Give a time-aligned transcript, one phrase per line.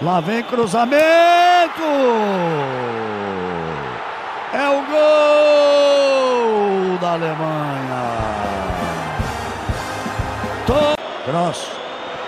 [0.00, 1.82] Lá vem cruzamento!
[4.52, 8.28] É o gol da Alemanha.
[11.24, 11.72] Cross.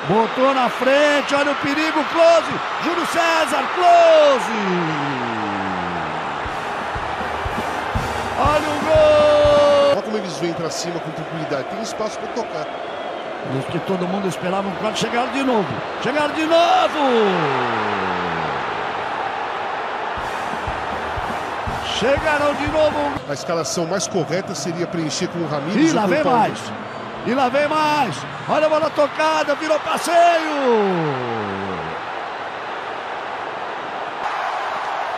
[0.09, 2.51] Botou na frente, olha o perigo, close.
[2.83, 4.51] Júlio César, close.
[8.41, 9.93] Olha o gol.
[9.93, 11.69] Olha como eles vêm pra cima com tranquilidade.
[11.69, 12.67] Tem espaço pra tocar.
[13.53, 14.99] Diz que todo mundo esperava um quadro.
[14.99, 15.69] Chegaram de novo.
[16.03, 16.99] Chegaram de novo.
[21.99, 23.21] Chegaram de novo.
[23.29, 26.73] A escalação mais correta seria preencher com o Ramires E lá vem mais.
[27.27, 28.17] E lá vem mais.
[28.49, 30.15] Olha a bola tocada, virou passeio.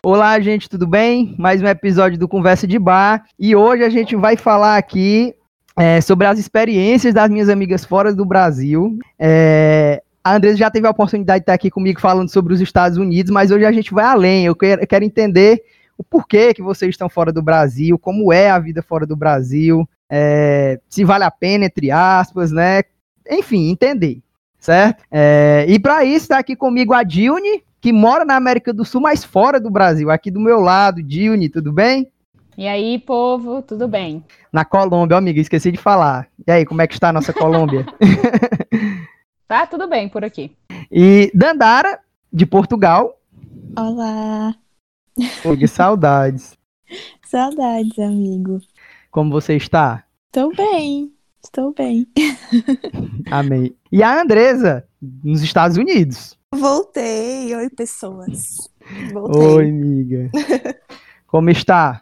[0.05, 1.35] Olá, gente, tudo bem?
[1.39, 3.25] Mais um episódio do Conversa de Bar.
[3.39, 5.33] E hoje a gente vai falar aqui
[5.77, 8.99] é, sobre as experiências das minhas amigas fora do Brasil.
[9.19, 12.99] É, a Andresa já teve a oportunidade de estar aqui comigo falando sobre os Estados
[12.99, 14.45] Unidos, mas hoje a gente vai além.
[14.45, 15.63] Eu quero, eu quero entender
[15.99, 19.89] o porquê que vocês estão fora do Brasil, como é a vida fora do Brasil,
[20.11, 22.83] é, se vale a pena, entre aspas, né?
[23.31, 24.21] Enfim, entender,
[24.59, 25.05] certo?
[25.11, 29.01] É, e para isso está aqui comigo a Dilne, que mora na América do Sul,
[29.01, 30.11] mas fora do Brasil.
[30.11, 32.12] Aqui do meu lado, Dilne, tudo bem?
[32.57, 34.25] E aí, povo, tudo bem?
[34.53, 36.29] Na Colômbia, ó, amiga, esqueci de falar.
[36.47, 37.87] E aí, como é que está a nossa Colômbia?
[39.49, 40.57] Tá tudo bem por aqui.
[40.91, 42.01] e Dandara,
[42.33, 43.21] de Portugal.
[43.79, 44.55] Olá,
[45.43, 46.57] Pô, que saudades.
[47.29, 48.61] saudades, amigo.
[49.11, 50.05] Como você está?
[50.29, 51.13] Estou bem,
[51.45, 52.07] estou bem.
[53.31, 53.77] Amém.
[53.93, 54.89] E a Andresa,
[55.23, 56.39] nos Estados Unidos.
[56.55, 58.71] Voltei, oi pessoas.
[59.13, 59.43] Voltei.
[59.43, 60.31] Oi, amiga.
[61.27, 62.01] Como está?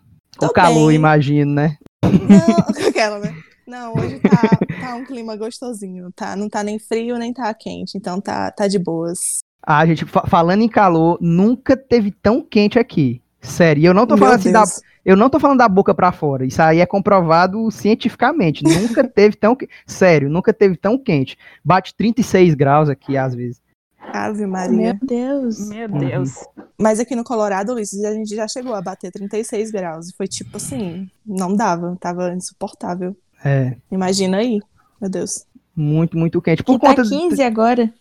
[0.49, 0.97] Tô calor, bem.
[0.97, 1.77] imagino, né?
[2.03, 3.35] Não, aquela, né?
[3.67, 6.35] Não, hoje tá, tá um clima gostosinho, tá?
[6.35, 9.39] Não tá nem frio, nem tá quente, então tá, tá de boas.
[9.63, 13.23] Ah, gente, fa- falando em calor, nunca teve tão quente aqui.
[13.41, 14.65] Sério, e eu não tô Meu falando assim da,
[15.05, 16.45] eu não tô falando da boca pra fora.
[16.45, 18.65] Isso aí é comprovado cientificamente.
[18.65, 21.39] Nunca teve tão, sério, nunca teve tão quente.
[21.65, 23.61] Bate 36 graus aqui às vezes.
[24.01, 24.99] Ave Meu Maria.
[25.03, 25.69] Deus.
[25.69, 25.99] Meu Uhum.
[25.99, 26.35] Deus.
[26.81, 30.09] Mas aqui no Colorado, Ulisses, a gente já chegou a bater 36 graus.
[30.09, 33.15] E foi tipo assim, não dava, tava insuportável.
[33.45, 34.59] É, Imagina aí,
[35.01, 35.45] meu Deus.
[35.77, 36.63] muito, muito quente.
[36.63, 37.93] Por Aqui tá conta 15 agora.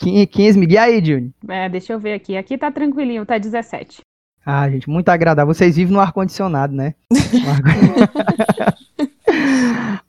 [0.00, 0.68] de 15 mil.
[0.68, 1.32] E aí, Juni?
[1.48, 2.36] É, deixa eu ver aqui.
[2.36, 4.00] Aqui tá tranquilinho, tá 17.
[4.44, 5.54] Ah, gente, muito agradável.
[5.54, 6.94] Vocês vivem no ar-condicionado, né?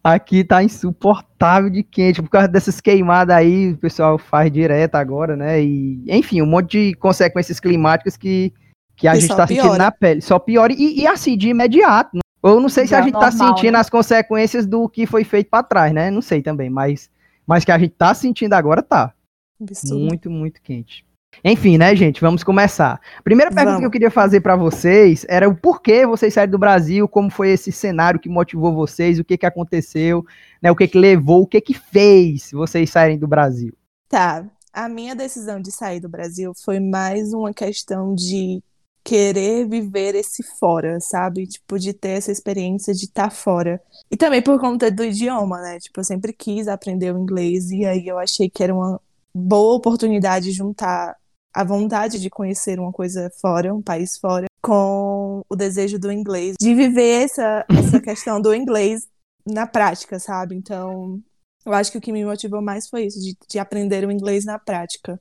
[0.04, 5.36] Aqui tá insuportável de quente, por causa dessas queimadas aí, o pessoal faz direto agora,
[5.36, 5.62] né?
[5.64, 8.52] E, enfim, um monte de consequências climáticas que,
[8.96, 9.78] que a Que gente tá sentindo piora.
[9.78, 10.22] na pele.
[10.22, 12.18] Só piora e, e assim, de imediato.
[12.18, 12.22] né?
[12.44, 13.80] Eu não sei se a gente tá normal, sentindo né?
[13.80, 16.12] as consequências do que foi feito pra trás, né?
[16.12, 17.10] Não sei também, mas,
[17.48, 19.14] mas que a gente tá sentindo agora tá.
[19.62, 20.06] Absurdo.
[20.06, 21.06] Muito, muito quente.
[21.44, 22.22] Enfim, né, gente?
[22.22, 23.00] Vamos começar.
[23.24, 23.80] Primeira pergunta Vamos.
[23.82, 27.52] que eu queria fazer pra vocês era o porquê vocês saíram do Brasil, como foi
[27.52, 30.26] esse cenário que motivou vocês, o que que aconteceu,
[30.62, 30.72] né?
[30.72, 33.74] O que que levou, o que que fez vocês saírem do Brasil.
[34.08, 34.46] Tá.
[34.72, 38.64] A minha decisão de sair do Brasil foi mais uma questão de
[39.04, 41.46] querer viver esse fora, sabe?
[41.46, 43.82] Tipo, de ter essa experiência de estar fora.
[44.10, 45.80] E também por conta do idioma, né?
[45.80, 49.00] Tipo, eu sempre quis aprender o inglês e aí eu achei que era uma
[49.34, 51.16] boa oportunidade juntar
[51.54, 56.56] a vontade de conhecer uma coisa fora, um país fora, com o desejo do inglês,
[56.60, 59.08] de viver essa, essa questão do inglês
[59.46, 60.56] na prática, sabe?
[60.56, 61.22] Então,
[61.66, 64.46] eu acho que o que me motivou mais foi isso, de, de aprender o inglês
[64.46, 65.20] na prática.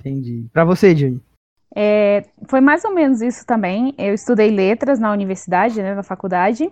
[0.00, 0.46] Entendi.
[0.52, 1.20] Pra você, Juni.
[1.74, 3.94] É, foi mais ou menos isso também.
[3.98, 6.70] Eu estudei letras na universidade, né, na faculdade,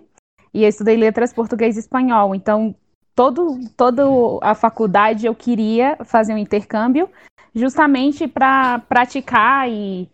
[0.53, 2.33] e eu estudei letras português e espanhol.
[2.33, 2.73] Então,
[3.13, 4.03] todo, toda
[4.41, 7.09] a faculdade eu queria fazer um intercâmbio,
[7.53, 10.09] justamente para praticar e,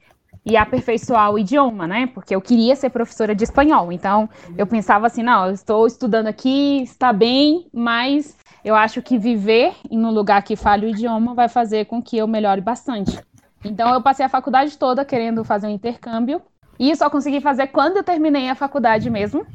[0.45, 2.07] e aperfeiçoar o idioma, né?
[2.07, 3.91] Porque eu queria ser professora de espanhol.
[3.91, 9.17] Então, eu pensava assim, não, eu estou estudando aqui, está bem, mas eu acho que
[9.17, 13.19] viver em um lugar que fale o idioma vai fazer com que eu melhore bastante.
[13.63, 16.41] Então eu passei a faculdade toda querendo fazer um intercâmbio
[16.79, 19.45] e só consegui fazer quando eu terminei a faculdade mesmo.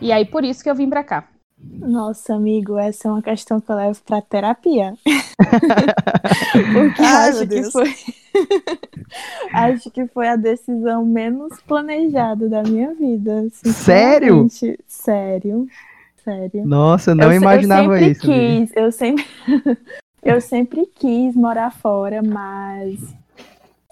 [0.00, 1.28] E aí por isso que eu vim pra cá.
[1.60, 4.94] Nossa, amigo, essa é uma questão que eu levo pra terapia.
[6.72, 7.94] Porque Ai, acho que foi.
[9.52, 13.48] acho que foi a decisão menos planejada da minha vida.
[13.52, 14.46] Sério?
[14.86, 15.66] Sério.
[16.24, 16.66] Sério.
[16.66, 18.20] Nossa, não eu, imaginava eu isso.
[18.20, 19.26] quis, eu sempre,
[20.22, 23.00] eu sempre quis morar fora, mas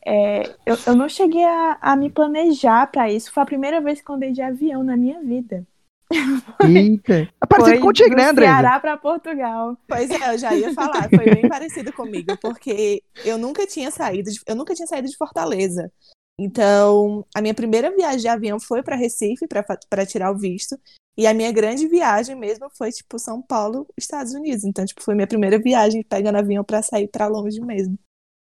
[0.04, 3.32] é, eu, eu não cheguei a, a me planejar para isso.
[3.32, 5.66] Foi a primeira vez que eu andei de avião na minha vida.
[6.62, 7.29] Eita.
[7.43, 8.47] É parecido Foi contigo, do né, André?
[8.47, 9.76] Ceará para Portugal.
[9.88, 14.31] Pois é, eu já ia falar, foi bem parecido comigo, porque eu nunca tinha saído
[14.31, 15.91] de, eu nunca tinha saído de Fortaleza.
[16.38, 19.47] Então, a minha primeira viagem de avião foi para Recife
[19.88, 20.79] para tirar o visto,
[21.17, 24.64] e a minha grande viagem mesmo foi tipo São Paulo, Estados Unidos.
[24.64, 27.99] Então, tipo, foi minha primeira viagem pegando avião para sair para longe mesmo.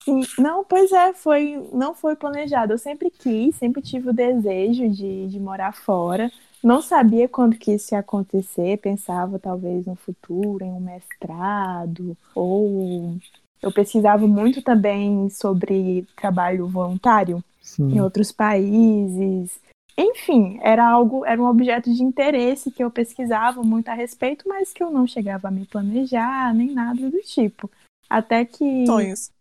[0.05, 2.73] Sim, Não, pois é, foi, não foi planejado.
[2.73, 6.31] Eu sempre quis, sempre tive o desejo de, de morar fora.
[6.63, 13.19] Não sabia quando que isso ia acontecer, pensava talvez no futuro, em um mestrado, ou
[13.63, 17.43] eu pesquisava muito também sobre trabalho voluntário
[17.79, 18.01] em Sim.
[18.01, 19.59] outros países.
[19.97, 24.73] Enfim, era algo, era um objeto de interesse que eu pesquisava muito a respeito, mas
[24.73, 27.71] que eu não chegava a me planejar, nem nada do tipo.
[28.09, 28.87] Até que.
[28.87, 29.34] Sonhos.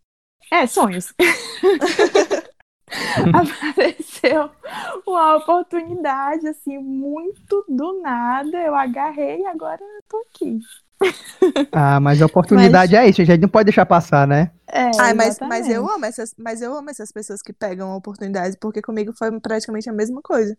[0.52, 1.14] É, sonhos.
[3.34, 4.52] Apareceu
[5.08, 8.58] uma oportunidade, assim, muito do nada.
[8.58, 10.60] Eu agarrei e agora eu tô aqui.
[11.72, 14.52] Ah, mas a oportunidade é isso, a gente não pode deixar passar, né?
[14.68, 18.58] É, Ai, mas, mas eu amo essas, mas eu amo essas pessoas que pegam oportunidades,
[18.60, 20.56] porque comigo foi praticamente a mesma coisa.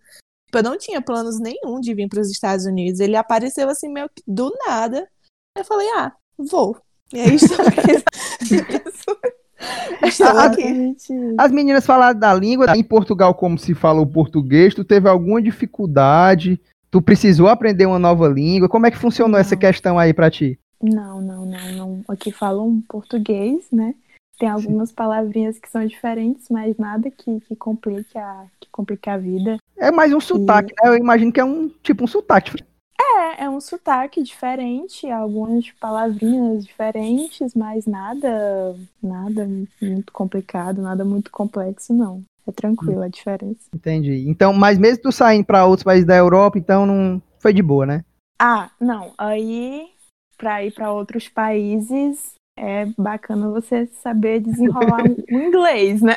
[0.47, 3.01] Tipo, eu não tinha planos nenhum de vir para os Estados Unidos.
[3.01, 5.09] Ele apareceu assim meio que do nada.
[5.57, 6.81] Eu falei, ah, vou.
[7.13, 8.05] E aí estou aqui.
[10.23, 10.97] Ah, aqui.
[11.39, 15.41] As meninas falaram da língua, em Portugal, como se fala o português, tu teve alguma
[15.41, 16.61] dificuldade?
[16.91, 18.69] Tu precisou aprender uma nova língua?
[18.69, 19.61] Como é que funcionou essa Não.
[19.61, 20.59] questão aí pra ti?
[20.83, 22.05] Não, não, não, não.
[22.09, 23.95] Aqui falam português, né?
[24.39, 29.17] Tem algumas palavrinhas que são diferentes, mas nada que, que complique a, que complique a
[29.17, 29.59] vida.
[29.77, 30.91] É mais um sotaque, né?
[30.91, 32.63] Eu imagino que é um tipo um sotaque.
[33.01, 39.49] É, é um sotaque diferente, algumas palavrinhas diferentes, mas nada, nada
[39.81, 42.23] muito complicado, nada muito complexo, não.
[42.47, 43.71] É tranquilo a diferença.
[43.75, 44.29] Entendi.
[44.29, 47.87] Então, mas mesmo tu saindo pra outros países da Europa, então não foi de boa,
[47.87, 48.05] né?
[48.39, 49.15] Ah, não.
[49.17, 49.89] Aí,
[50.37, 56.17] para ir para outros países, é bacana você saber desenrolar o inglês, né?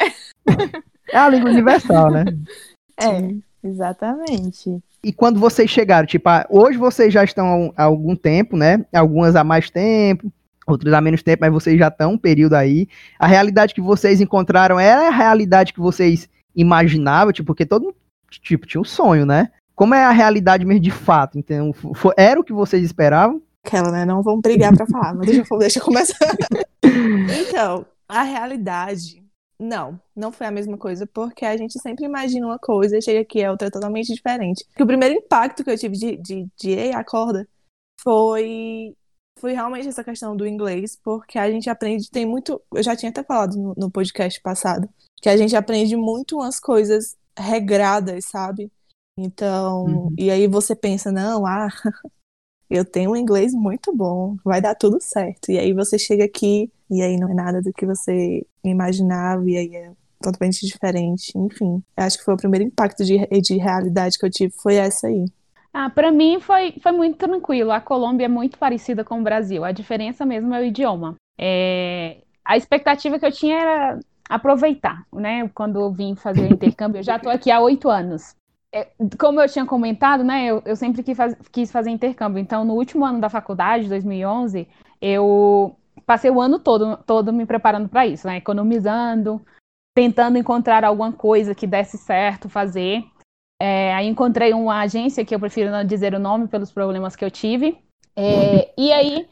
[1.10, 2.26] É a língua universal, né?
[2.98, 4.84] É, exatamente.
[5.08, 8.86] E quando vocês chegaram, tipo, ah, hoje vocês já estão há um- algum tempo, né?
[8.94, 10.30] Algumas há mais tempo,
[10.68, 12.88] outras há menos tempo, mas vocês já estão um período aí.
[13.18, 17.96] A realidade que vocês encontraram era a realidade que vocês imaginavam, tipo, porque todo mundo,
[18.30, 19.48] tipo, tinha um sonho, né?
[19.76, 21.38] Como é a realidade mesmo de fato?
[21.40, 23.42] Então, fo- era o que vocês esperavam?
[23.66, 24.04] Aquela, né?
[24.06, 26.36] Não vamos brigar pra falar, mas deixa deixa eu começar.
[27.40, 29.24] então, a realidade,
[29.60, 33.22] não, não foi a mesma coisa, porque a gente sempre imagina uma coisa e chega
[33.22, 34.66] aqui é outra totalmente diferente.
[34.80, 37.48] O primeiro impacto que eu tive de, de, de Ei, acorda,
[38.02, 38.96] foi,
[39.40, 43.10] foi realmente essa questão do inglês, porque a gente aprende, tem muito, eu já tinha
[43.10, 44.88] até falado no, no podcast passado,
[45.22, 48.72] que a gente aprende muito umas coisas regradas, sabe?
[49.18, 50.16] Então, Uhum.
[50.18, 51.68] e aí você pensa, não, ah,
[52.70, 55.52] eu tenho um inglês muito bom, vai dar tudo certo.
[55.52, 59.58] E aí você chega aqui e aí não é nada do que você imaginava, e
[59.58, 59.92] aí é
[60.22, 61.32] totalmente diferente.
[61.38, 65.08] Enfim, acho que foi o primeiro impacto de, de realidade que eu tive, foi essa
[65.08, 65.26] aí.
[65.74, 67.72] Ah, para mim foi, foi muito tranquilo.
[67.72, 69.64] A Colômbia é muito parecida com o Brasil.
[69.64, 71.16] A diferença mesmo é o idioma.
[71.38, 75.50] É, a expectativa que eu tinha era aproveitar, né?
[75.54, 78.36] Quando eu vim fazer o intercâmbio, eu já estou aqui há oito anos.
[78.74, 80.46] É, como eu tinha comentado, né?
[80.46, 82.40] Eu, eu sempre quis, faz- quis fazer intercâmbio.
[82.40, 84.68] Então, no último ano da faculdade, 2011,
[85.02, 85.76] eu
[86.06, 88.38] passei o ano todo, todo me preparando para isso, né?
[88.38, 89.42] Economizando,
[89.96, 93.04] tentando encontrar alguma coisa que desse certo fazer.
[93.60, 97.26] É, aí encontrei uma agência que eu prefiro não dizer o nome pelos problemas que
[97.26, 97.78] eu tive.
[98.16, 99.28] É, e aí,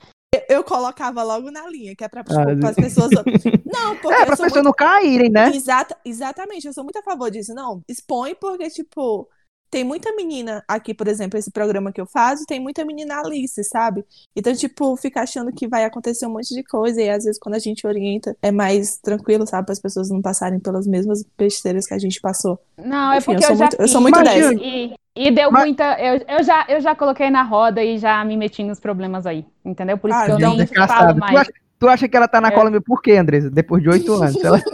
[0.50, 3.10] Eu colocava logo na linha, que é para Ah, as pessoas.
[3.66, 5.50] Não, porque É, pra sou pessoas muito não caírem, né?
[5.54, 7.54] Exata, exatamente, eu sou muito a favor disso.
[7.54, 9.28] Não, expõe porque, tipo,
[9.76, 13.62] tem muita menina aqui, por exemplo, esse programa que eu faço, tem muita menina Alice,
[13.66, 14.06] sabe?
[14.34, 17.56] Então, tipo, fica achando que vai acontecer um monte de coisa e às vezes quando
[17.56, 19.66] a gente orienta é mais tranquilo, sabe?
[19.66, 22.58] Para as pessoas não passarem pelas mesmas besteiras que a gente passou.
[22.78, 23.92] não, é Enfim, eu porque eu, sou já muito- eu fiz.
[23.92, 24.54] sou muito dessa.
[24.54, 26.00] E, e deu Mas- muita.
[26.00, 29.46] Eu, eu, já, eu já coloquei na roda e já me meti nos problemas aí,
[29.66, 29.98] entendeu?
[29.98, 31.00] Por isso Ah, que eu nem Desgraçado.
[31.00, 31.36] falo Tu mais.
[31.38, 32.52] acha, tu acha que ela tá na É.
[32.52, 33.50] Colômbia por quê, Andressa?
[33.50, 34.42] Depois de oito anos.
[34.42, 34.62] Ela...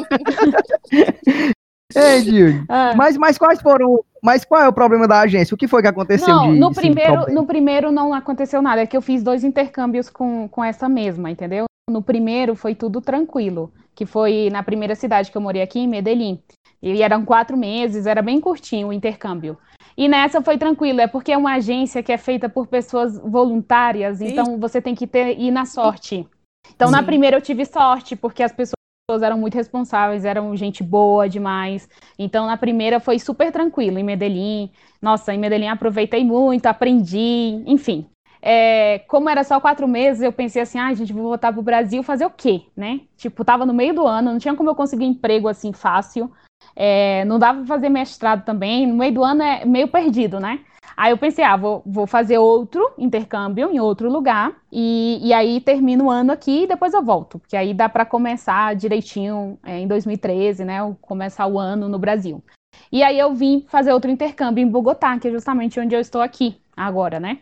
[1.96, 2.64] Ei, Gil.
[2.70, 2.94] Ah.
[2.96, 4.04] Mas, mas quais foram.
[4.22, 5.56] Mas qual é o problema da agência?
[5.56, 8.86] O que foi que aconteceu Não, de no primeiro, no primeiro não aconteceu nada, é
[8.86, 11.66] que eu fiz dois intercâmbios com, com essa mesma, entendeu?
[11.90, 15.88] No primeiro foi tudo tranquilo, que foi na primeira cidade que eu morei aqui, em
[15.88, 16.40] Medellín.
[16.82, 19.58] E eram quatro meses, era bem curtinho o intercâmbio.
[19.98, 24.22] E nessa foi tranquilo, é porque é uma agência que é feita por pessoas voluntárias,
[24.22, 26.28] então você tem que ter, ir na sorte.
[26.74, 27.06] Então, na Sim.
[27.06, 28.81] primeira eu tive sorte, porque as pessoas
[29.22, 31.90] eram muito responsáveis, eram gente boa demais.
[32.18, 34.72] Então, na primeira foi super tranquilo, em Medellín.
[35.02, 38.08] Nossa, em Medellín aproveitei muito, aprendi, enfim.
[38.42, 42.02] É, como era só quatro meses, eu pensei assim, ah, gente, vou voltar pro Brasil
[42.02, 43.02] fazer o quê, né?
[43.16, 46.32] Tipo, tava no meio do ano, não tinha como eu conseguir emprego assim fácil.
[46.76, 50.62] É, não dava fazer mestrado também, no meio do ano é meio perdido, né?
[51.02, 55.60] Aí eu pensei, ah, vou, vou fazer outro intercâmbio em outro lugar, e, e aí
[55.60, 59.80] termino o ano aqui e depois eu volto, porque aí dá para começar direitinho é,
[59.80, 60.78] em 2013, né?
[61.02, 62.44] Começar o ano no Brasil.
[62.92, 66.22] E aí eu vim fazer outro intercâmbio em Bogotá, que é justamente onde eu estou
[66.22, 67.40] aqui agora, né?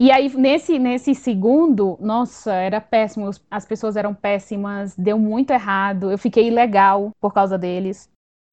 [0.00, 3.30] E aí, nesse, nesse segundo, nossa, era péssimo.
[3.50, 6.10] As pessoas eram péssimas, deu muito errado.
[6.10, 8.08] Eu fiquei ilegal por causa deles.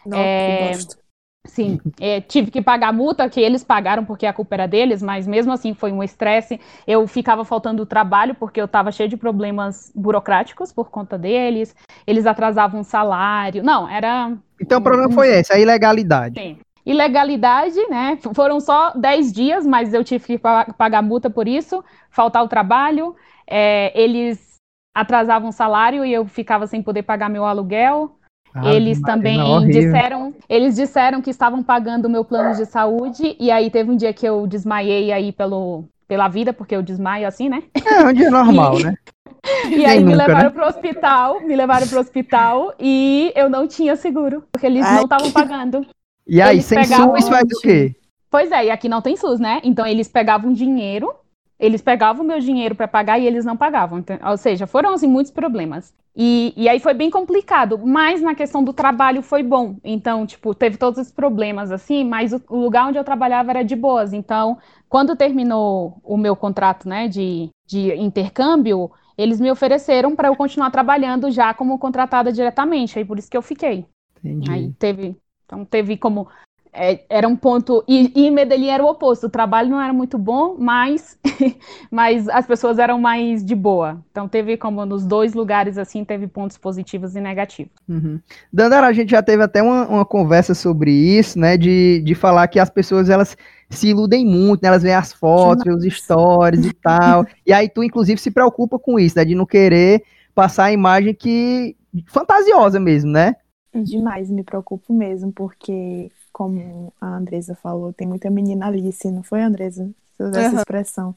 [0.05, 0.57] Nossa, é...
[0.57, 1.02] que bosta.
[1.45, 5.27] Sim, é, tive que pagar multa que eles pagaram porque a culpa era deles, mas
[5.27, 6.59] mesmo assim foi um estresse.
[6.87, 11.75] Eu ficava faltando trabalho porque eu estava cheio de problemas burocráticos por conta deles.
[12.07, 13.61] Eles atrasavam o salário.
[13.61, 14.31] Não, era.
[14.59, 16.39] Então o problema foi esse, a ilegalidade.
[16.39, 16.57] Sim.
[16.85, 18.17] Ilegalidade, né?
[18.33, 23.15] Foram só 10 dias, mas eu tive que pagar multa por isso, faltar o trabalho.
[23.45, 24.53] É, eles
[24.95, 28.17] atrasavam o salário e eu ficava sem poder pagar meu aluguel.
[28.53, 33.49] Ah, eles também disseram, eles disseram que estavam pagando o meu plano de saúde e
[33.49, 37.49] aí teve um dia que eu desmaiei aí pelo pela vida, porque eu desmaio assim,
[37.49, 37.63] né?
[37.73, 38.83] É um dia normal, e...
[38.83, 38.95] né?
[39.69, 40.49] E aí me levaram né?
[40.51, 45.03] pro hospital, me levaram pro hospital e eu não tinha seguro, porque eles Ai, não
[45.03, 45.85] estavam pagando.
[46.25, 47.93] E aí, eles sem SUS faz o quê?
[48.31, 49.59] Pois é, e aqui não tem SUS, né?
[49.63, 51.13] Então eles pegavam dinheiro,
[51.59, 53.99] eles pegavam o meu dinheiro para pagar e eles não pagavam.
[53.99, 55.93] Então, ou seja, foram assim muitos problemas.
[56.15, 59.77] E, e aí foi bem complicado, mas na questão do trabalho foi bom.
[59.83, 63.63] Então, tipo, teve todos os problemas assim, mas o, o lugar onde eu trabalhava era
[63.63, 64.13] de boas.
[64.13, 64.57] Então,
[64.87, 70.69] quando terminou o meu contrato, né, de, de intercâmbio, eles me ofereceram para eu continuar
[70.69, 72.99] trabalhando já como contratada diretamente.
[72.99, 73.85] Aí por isso que eu fiquei.
[74.23, 74.51] Entendi.
[74.51, 76.27] Aí teve então teve como
[76.73, 79.27] é, era um ponto e, e Medellín era o oposto.
[79.27, 81.17] O trabalho não era muito bom, mas
[81.91, 84.03] mas as pessoas eram mais de boa.
[84.11, 87.71] Então teve como nos dois lugares assim teve pontos positivos e negativos.
[87.87, 88.19] Uhum.
[88.51, 91.57] Dandara, a gente já teve até uma, uma conversa sobre isso, né?
[91.57, 93.37] De, de falar que as pessoas elas
[93.69, 94.69] se iludem muito, né?
[94.69, 97.25] Elas veem as fotos, veem os stories e tal.
[97.45, 99.23] e aí tu inclusive se preocupa com isso, né?
[99.23, 100.03] De não querer
[100.33, 101.75] passar a imagem que
[102.07, 103.35] fantasiosa mesmo, né?
[103.73, 109.41] Demais, me preocupo mesmo, porque, como a Andresa falou, tem muita menina Alice, não foi,
[109.41, 109.89] Andresa?
[110.17, 111.15] Se usar essa expressão.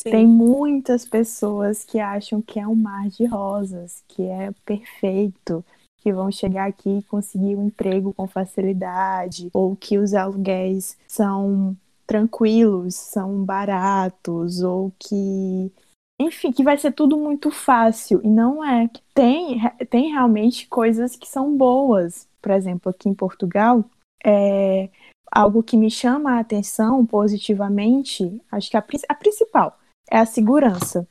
[0.00, 0.10] Sim.
[0.10, 5.64] Tem muitas pessoas que acham que é um mar de rosas, que é perfeito,
[6.00, 11.76] que vão chegar aqui e conseguir um emprego com facilidade, ou que os aluguéis são
[12.06, 15.72] tranquilos, são baratos, ou que
[16.20, 18.20] enfim, que vai ser tudo muito fácil.
[18.24, 18.90] E não é.
[19.14, 22.26] Tem, tem realmente coisas que são boas.
[22.42, 23.84] Por exemplo, aqui em Portugal,
[24.24, 24.88] é
[25.30, 29.78] algo que me chama a atenção positivamente, acho que a, a principal
[30.10, 31.06] é a segurança,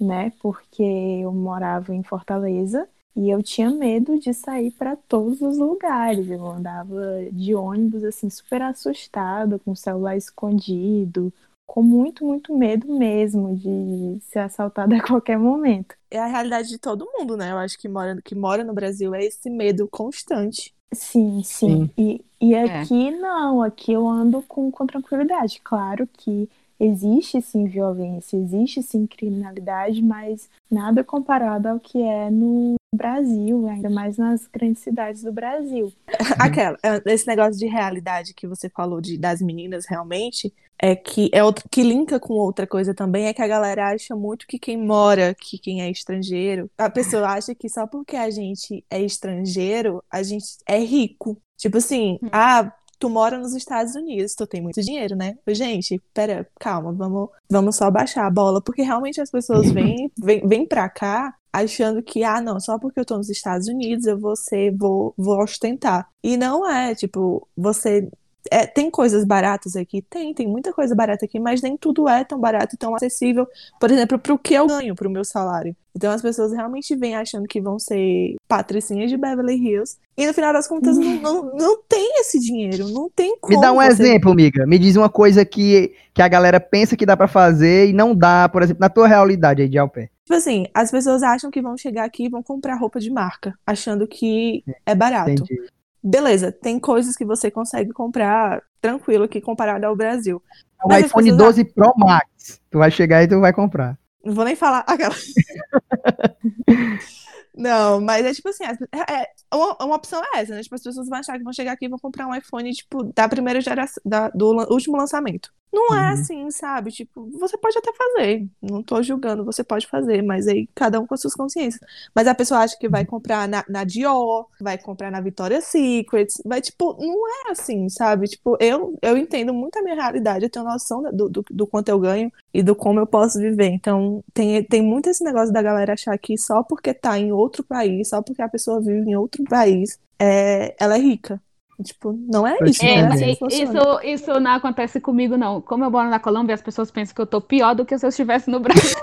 [0.00, 0.32] né?
[0.40, 6.30] Porque eu morava em Fortaleza e eu tinha medo de sair para todos os lugares.
[6.30, 11.32] Eu andava de ônibus assim super assustada, com o celular escondido,
[11.66, 15.94] com muito, muito medo mesmo de ser assaltada a qualquer momento.
[16.10, 17.52] É a realidade de todo mundo, né?
[17.52, 20.74] Eu acho que mora, que mora no Brasil é esse medo constante.
[20.94, 21.86] Sim, sim.
[21.86, 21.90] sim.
[21.98, 22.80] E, e é.
[22.80, 23.10] aqui é.
[23.10, 25.60] não, aqui eu ando com, com tranquilidade.
[25.62, 32.76] Claro que existe sim violência, existe sim criminalidade, mas nada comparado ao que é no
[32.94, 35.92] Brasil, ainda mais nas grandes cidades do Brasil.
[36.38, 41.42] Aquela, esse negócio de realidade que você falou de, das meninas realmente, é que é
[41.42, 44.76] outro que linka com outra coisa também, é que a galera acha muito que quem
[44.76, 50.02] mora, que quem é estrangeiro, a pessoa acha que só porque a gente é estrangeiro,
[50.10, 51.40] a gente é rico.
[51.56, 52.28] Tipo assim, hum.
[52.32, 55.36] ah, tu mora nos Estados Unidos, tu tem muito dinheiro, né?
[55.48, 60.46] Gente, pera, calma, vamos, vamos só baixar a bola, porque realmente as pessoas vêm, vêm,
[60.46, 64.18] vêm pra cá achando que, ah, não, só porque eu tô nos Estados Unidos eu
[64.18, 66.08] vou ser, vou, vou ostentar.
[66.22, 68.08] E não é, tipo, você
[68.50, 70.02] é, tem coisas baratas aqui?
[70.02, 73.46] Tem, tem muita coisa barata aqui, mas nem tudo é tão barato e tão acessível,
[73.80, 75.74] por exemplo, para o que eu ganho, para o meu salário.
[75.94, 80.32] Então as pessoas realmente vêm achando que vão ser patricinhas de Beverly Hills e no
[80.32, 83.54] final das contas não, não, não tem esse dinheiro, não tem como.
[83.54, 83.88] Me dá um você...
[83.88, 84.66] exemplo, amiga.
[84.66, 88.14] Me diz uma coisa que, que a galera pensa que dá para fazer e não
[88.14, 90.08] dá, por exemplo, na tua realidade aí de Alpé.
[90.24, 93.54] Tipo assim, as pessoas acham que vão chegar aqui e vão comprar roupa de marca,
[93.66, 95.30] achando que é barato.
[95.30, 95.68] Entendi
[96.02, 100.42] beleza, tem coisas que você consegue comprar tranquilo aqui comparado ao Brasil.
[100.84, 103.98] O Mas iPhone 12 Pro Max, tu vai chegar e tu vai comprar.
[104.24, 105.14] Não vou nem falar aquela.
[107.58, 110.62] Não, mas é tipo assim, as- é, é- uma, opção é essa, né?
[110.62, 113.02] Tipo, as pessoas vão achar que vão chegar aqui e vão comprar um iPhone, tipo,
[113.12, 115.52] da primeira geração, da- do último lançamento.
[115.72, 116.12] Não é Uhum.
[116.14, 116.90] assim, sabe?
[116.92, 118.46] Tipo, você pode até fazer.
[118.62, 121.80] Não tô julgando, você pode fazer, mas aí cada um com as suas consciências.
[122.14, 126.28] Mas a pessoa acha que vai comprar na, na Dior, vai comprar na Victoria's Secret,
[126.46, 128.28] vai, tipo, não é assim, sabe?
[128.28, 131.88] Tipo, eu, eu entendo muito a minha realidade, eu tenho noção do, do, do quanto
[131.90, 133.66] eu ganho e do como eu posso viver.
[133.68, 137.64] Então, tem, tem muito esse negócio da galera achar que só porque tá em outro
[137.64, 141.40] país, só porque a pessoa vive em outro país, é, ela é rica.
[141.84, 143.72] Tipo, não é isso, é, não é É, assim que funciona.
[143.72, 145.60] isso, isso não acontece comigo, não.
[145.60, 148.04] Como eu moro na Colômbia, as pessoas pensam que eu tô pior do que se
[148.04, 148.96] eu estivesse no Brasil.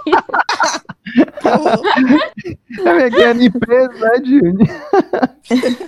[2.86, 4.68] É ganhando empresa, né, Júnior?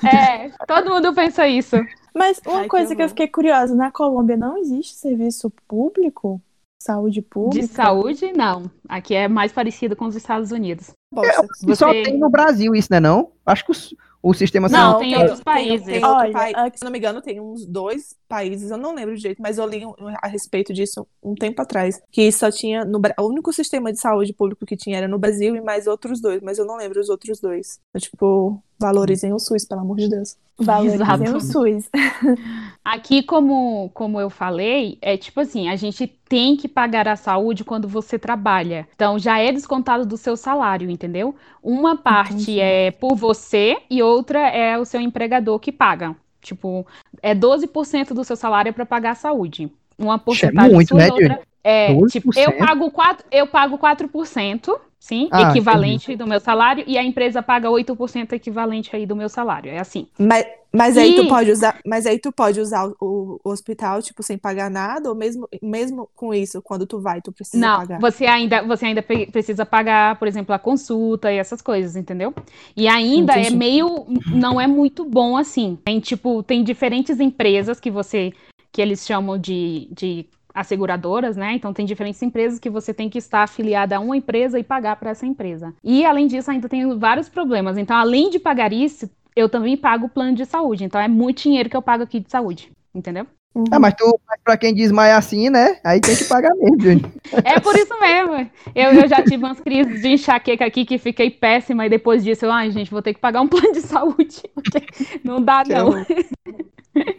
[0.03, 1.75] É, todo mundo pensa isso.
[2.13, 3.09] Mas uma Ai, que coisa que eu horror.
[3.09, 6.41] fiquei curiosa, na Colômbia não existe serviço público?
[6.87, 7.67] Saúde pública?
[7.67, 8.71] De saúde, não.
[8.87, 10.91] Aqui é mais parecido com os Estados Unidos.
[11.13, 11.45] Bosta.
[11.67, 13.31] E só Você- tem no Brasil isso, né não?
[13.45, 15.85] Acho que os- o, sistema Não, sanitário- tem tem- outros tem- países.
[15.85, 16.55] tem outro Olha, país.
[16.55, 19.65] aqui- Se não me engano, tem uns dois países, eu não lembro direito, mas eu
[19.67, 19.83] li
[20.21, 22.01] a respeito disso um tempo atrás.
[22.11, 22.83] Que só tinha.
[22.83, 26.19] No, o único sistema de saúde público que tinha era no Brasil e mais outros
[26.21, 27.79] dois, mas eu não lembro os outros dois.
[27.97, 30.35] Tipo, valorizem o SUS, pelo amor de Deus.
[30.57, 31.37] Valorizem Exato.
[31.37, 31.89] o SUS.
[32.83, 37.63] Aqui, como, como eu falei, é tipo assim, a gente tem que pagar a saúde
[37.63, 38.87] quando você trabalha.
[38.95, 41.35] Então, já é descontado do seu salário, entendeu?
[41.61, 42.59] Uma parte Entendi.
[42.59, 46.15] é por você e outra é o seu empregador que paga.
[46.41, 46.85] Tipo,
[47.21, 49.71] é 12% do seu salário para pagar a saúde.
[49.97, 52.11] Uma porcentagem muito, sua né, outra é, 12%?
[52.11, 57.03] tipo, eu pago 4, eu pago 4%, sim, Ah, equivalente do meu salário, e a
[57.03, 59.69] empresa paga 8% equivalente aí do meu salário.
[59.71, 60.07] É assim.
[60.19, 64.01] Mas, mas aí tu E- pode usar, mas aí tu pode usar o, o hospital,
[64.01, 67.77] tipo, sem pagar nada, ou mesmo, mesmo com isso, quando tu vai, tu precisa Não,
[67.77, 67.99] pagar.
[67.99, 72.33] você ainda, você ainda precisa pagar, por exemplo, a consulta e essas coisas, entendeu?
[72.75, 73.57] E ainda é Entendi.
[73.57, 75.77] meio, não é muito bom assim.
[75.85, 78.33] Tem tipo, tem diferentes empresas que você,
[78.71, 80.25] que eles chamam de, de
[80.57, 81.53] asseguradoras, né?
[81.53, 84.95] Então tem diferentes empresas que você tem que estar afiliada a uma empresa e pagar
[84.95, 85.73] para essa empresa.
[85.83, 87.77] E além disso, ainda tem vários problemas.
[87.77, 90.83] Então, além de pagar isso, eu também pago o plano de saúde.
[90.83, 93.27] Então é muito dinheiro que eu pago aqui de saúde, entendeu?
[93.71, 95.79] Ah, mas tu, mas pra quem desmaia assim, né?
[95.83, 97.11] Aí tem que pagar mesmo.
[97.43, 98.49] É por isso mesmo.
[98.75, 102.45] Eu, eu já tive umas crises de enxaqueca aqui que fiquei péssima e depois disso
[102.45, 104.43] eu, ai, gente, vou ter que pagar um plano de saúde.
[105.23, 106.05] não dá, não.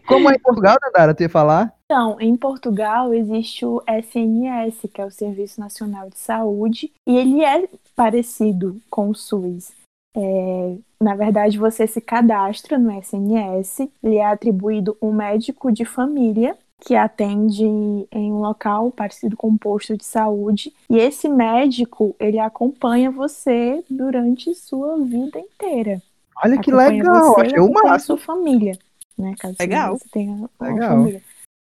[0.06, 1.74] Como é em Portugal, Dandara, ia falar?
[1.84, 7.44] Então, em Portugal existe o SNS, que é o Serviço Nacional de Saúde, e ele
[7.44, 9.72] é parecido com o SUS.
[10.16, 16.56] É, na verdade, você se cadastra no SNS, lhe é atribuído um médico de família
[16.80, 22.38] que atende em um local parecido com um posto de saúde, e esse médico, ele
[22.38, 26.00] acompanha você durante sua vida inteira.
[26.44, 27.98] Olha que Acompanha legal, você achei o máximo.
[27.98, 28.78] sua família,
[29.18, 29.34] né?
[29.38, 29.98] Caso Legal.
[29.98, 30.90] você tenha uma Legal.
[30.90, 31.22] família.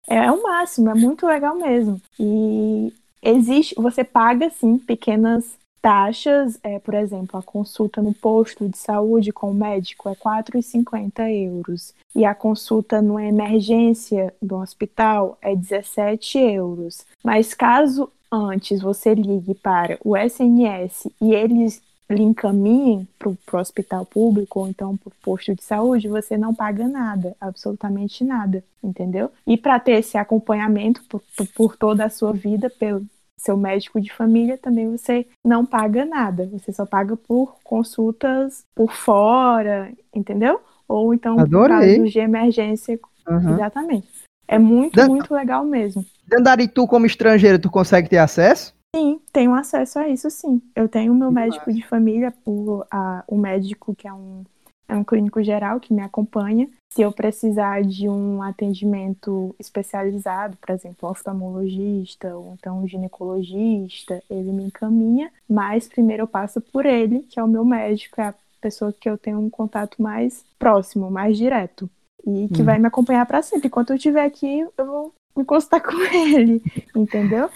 [0.07, 2.01] É, é o máximo, é muito legal mesmo.
[2.19, 8.77] E existe, você paga sim pequenas taxas, é, por exemplo, a consulta no posto de
[8.77, 11.93] saúde com o médico é R$ 4,50 euros.
[12.15, 17.05] E a consulta numa emergência do hospital é 17 euros.
[17.23, 21.81] Mas caso antes você ligue para o SNS e eles
[22.11, 26.53] lhe encaminhem para o hospital público ou então para o posto de saúde, você não
[26.53, 29.31] paga nada, absolutamente nada, entendeu?
[29.47, 31.21] E para ter esse acompanhamento por,
[31.55, 33.03] por- toda a sua vida pelo
[33.37, 38.93] seu médico de família, também você não paga nada, você só paga por consultas por
[38.93, 40.61] fora, entendeu?
[40.87, 41.95] Ou então por Adorei.
[41.95, 43.53] casos de emergência, Uhum.
[43.53, 44.07] exatamente.
[44.47, 46.05] É muito, Dan- muito legal mesmo.
[46.27, 48.73] Dandara, tu como estrangeiro, tu consegue ter acesso?
[48.95, 50.61] Sim, tenho acesso a isso, sim.
[50.75, 54.43] Eu tenho o meu médico de família, o, a, o médico que é um,
[54.87, 56.69] é um clínico geral que me acompanha.
[56.93, 64.65] Se eu precisar de um atendimento especializado, por exemplo, oftalmologista ou então ginecologista, ele me
[64.65, 68.91] encaminha, mas primeiro eu passo por ele, que é o meu médico, é a pessoa
[68.91, 71.89] que eu tenho um contato mais próximo, mais direto.
[72.27, 72.65] E que Uhum.
[72.65, 73.67] vai me acompanhar para sempre.
[73.67, 76.61] Enquanto eu estiver aqui, eu vou me consultar com ele,
[76.93, 77.49] entendeu?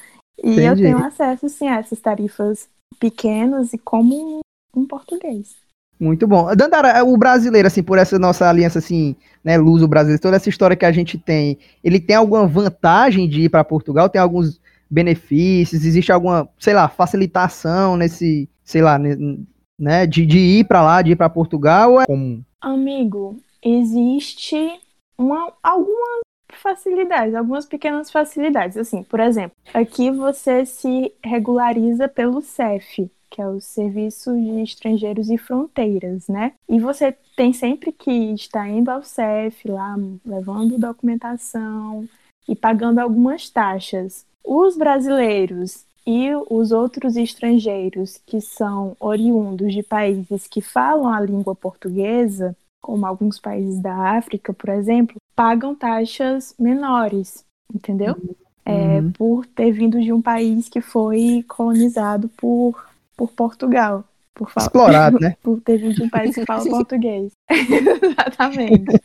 [0.43, 0.83] E eu Entendi.
[0.83, 2.69] tenho acesso, sim, a essas tarifas
[2.99, 4.39] pequenas e como
[4.75, 5.55] um português.
[5.99, 6.53] Muito bom.
[6.55, 10.75] Dandara, o brasileiro, assim, por essa nossa aliança, assim, né, luso brasileiro, toda essa história
[10.75, 14.09] que a gente tem, ele tem alguma vantagem de ir para Portugal?
[14.09, 15.85] Tem alguns benefícios?
[15.85, 21.11] Existe alguma, sei lá, facilitação nesse, sei lá, né, de, de ir para lá, de
[21.11, 21.93] ir para Portugal?
[21.93, 22.43] Ou é comum?
[22.61, 24.79] Amigo, existe
[25.17, 26.21] uma, algumas
[26.57, 28.77] facilidades, algumas pequenas facilidades.
[28.77, 35.29] Assim, por exemplo, aqui você se regulariza pelo CEF, que é o Serviço de Estrangeiros
[35.29, 36.53] e Fronteiras, né?
[36.69, 42.07] E você tem sempre que estar indo ao CEF lá, levando documentação
[42.47, 44.25] e pagando algumas taxas.
[44.43, 51.55] Os brasileiros e os outros estrangeiros que são oriundos de países que falam a língua
[51.55, 57.43] portuguesa, como alguns países da África, por exemplo, pagam taxas menores,
[57.73, 58.15] entendeu?
[58.63, 59.11] É, Uhum.
[59.11, 62.83] por ter vindo de um país que foi colonizado por,
[63.17, 64.03] por Portugal.
[64.35, 65.35] Por, fa- Explorado, né?
[65.41, 67.31] por ter vindo de um país que fala português.
[67.49, 69.01] Exatamente.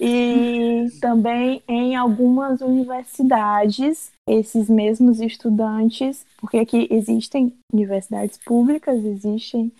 [0.00, 9.70] E também em algumas universidades, esses mesmos estudantes, porque aqui existem universidades públicas, existem,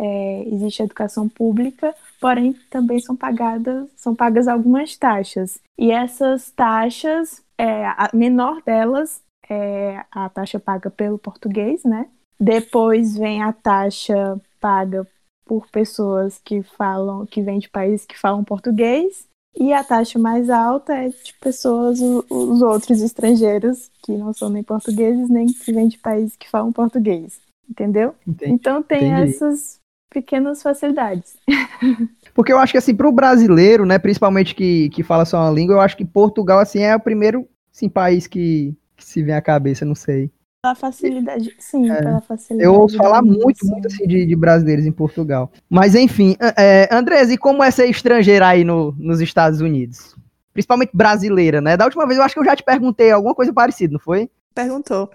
[0.00, 5.60] é, existe educação pública, porém também são pagadas, são pagas algumas taxas.
[5.78, 12.06] E essas taxas, é, a menor delas é a taxa paga pelo português, né?
[12.38, 15.06] Depois vem a taxa paga
[15.44, 19.28] por pessoas que falam, que vêm de países que falam português.
[19.54, 24.62] E a taxa mais alta é de pessoas, os outros estrangeiros, que não são nem
[24.62, 27.40] portugueses, nem que vêm de países que falam português.
[27.68, 28.14] Entendeu?
[28.26, 28.52] Entendi.
[28.52, 29.30] Então tem entendi.
[29.30, 29.79] essas
[30.10, 31.36] pequenas facilidades.
[32.34, 35.76] Porque eu acho que, assim, pro brasileiro, né, principalmente que, que fala só uma língua,
[35.76, 39.40] eu acho que Portugal, assim, é o primeiro, assim, país que, que se vem à
[39.40, 40.30] cabeça, não sei.
[40.62, 42.62] Pela facilidade, sim, pela facilidade.
[42.62, 42.66] É.
[42.66, 43.70] Eu ouço falar muito, sim.
[43.70, 45.50] muito, assim, de, de brasileiros em Portugal.
[45.70, 50.14] Mas, enfim, é, Andrés, e como é ser estrangeira aí no, nos Estados Unidos?
[50.52, 51.76] Principalmente brasileira, né?
[51.76, 54.28] Da última vez eu acho que eu já te perguntei alguma coisa parecida, não foi?
[54.54, 55.08] Perguntou.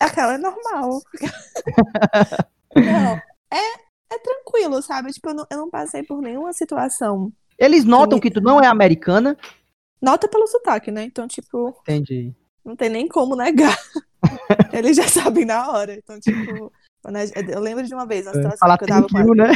[0.00, 1.00] Aquela é normal.
[2.74, 3.20] não,
[3.52, 5.12] é, é tranquilo, sabe?
[5.12, 7.32] Tipo, eu não, eu não passei por nenhuma situação.
[7.58, 9.36] Eles notam que tu não é americana.
[10.00, 11.04] Nota pelo sotaque, né?
[11.04, 12.34] Então, tipo, Entendi.
[12.64, 13.76] não tem nem como negar.
[14.72, 15.94] Eles já sabem na hora.
[15.94, 16.70] Então, tipo,
[17.52, 19.52] eu lembro de uma vez, uma situação Falar que eu tava com you, né?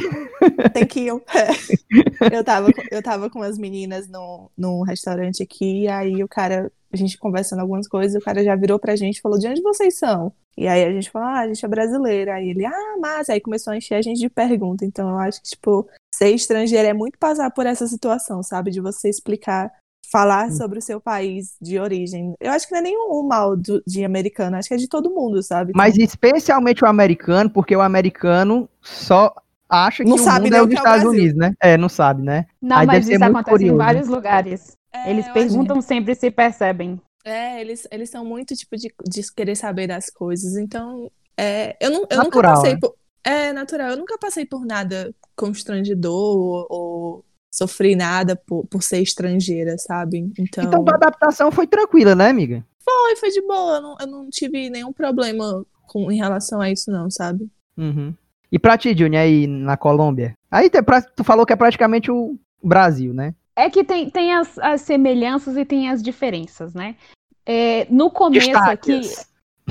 [0.73, 1.23] Thank you.
[1.35, 2.37] É.
[2.37, 6.29] Eu tava, com- eu tava com as meninas no, num restaurante aqui, e aí o
[6.29, 9.47] cara, a gente conversando algumas coisas, o cara já virou pra gente e falou: De
[9.49, 10.33] onde vocês são?
[10.57, 12.35] E aí a gente falou: Ah, a gente é brasileira.
[12.35, 13.29] Aí ele, ah, mas.
[13.31, 14.87] Aí começou a encher a gente de perguntas.
[14.87, 18.71] Então eu acho que, tipo, ser estrangeiro é muito passar por essa situação, sabe?
[18.71, 19.71] De você explicar,
[20.11, 22.35] falar sobre o seu país de origem.
[22.41, 25.11] Eu acho que não é nenhum mal do- de americano, acho que é de todo
[25.15, 25.73] mundo, sabe?
[25.77, 29.33] Mas especialmente o americano, porque o americano só
[29.69, 31.11] acha que Não o sabe mundo é o os que é o Estados Brasil.
[31.21, 31.55] Unidos, né?
[31.63, 32.47] É, não sabe, né?
[32.61, 33.75] Não, Aí mas isso acontece curioso.
[33.75, 34.77] em vários lugares.
[34.93, 37.01] É, Eles perguntam sempre se percebem.
[37.25, 40.57] É, eles, eles são muito, tipo, de, de querer saber das coisas.
[40.57, 42.79] Então, é, eu, não, eu nunca Natural, passei né?
[42.81, 42.95] por.
[43.23, 49.03] É natural, eu nunca passei por nada constrangedor ou, ou sofri nada por, por ser
[49.03, 50.33] estrangeira, sabe?
[50.39, 52.65] Então, Então tua adaptação foi tranquila, né, amiga?
[52.83, 53.77] foi, foi de boa.
[53.77, 57.49] Eu não, eu não tive nenhum problema com, em relação a isso, não, sabe?
[57.77, 58.15] Uhum.
[58.51, 60.35] E pra ti, Junior, aí na Colômbia?
[60.51, 60.71] Aí
[61.15, 63.35] tu falou que é praticamente o Brasil, né?
[63.65, 66.97] É que tem, tem as, as semelhanças e tem as diferenças, né?
[67.45, 69.29] É, no começo aqui, Destaques.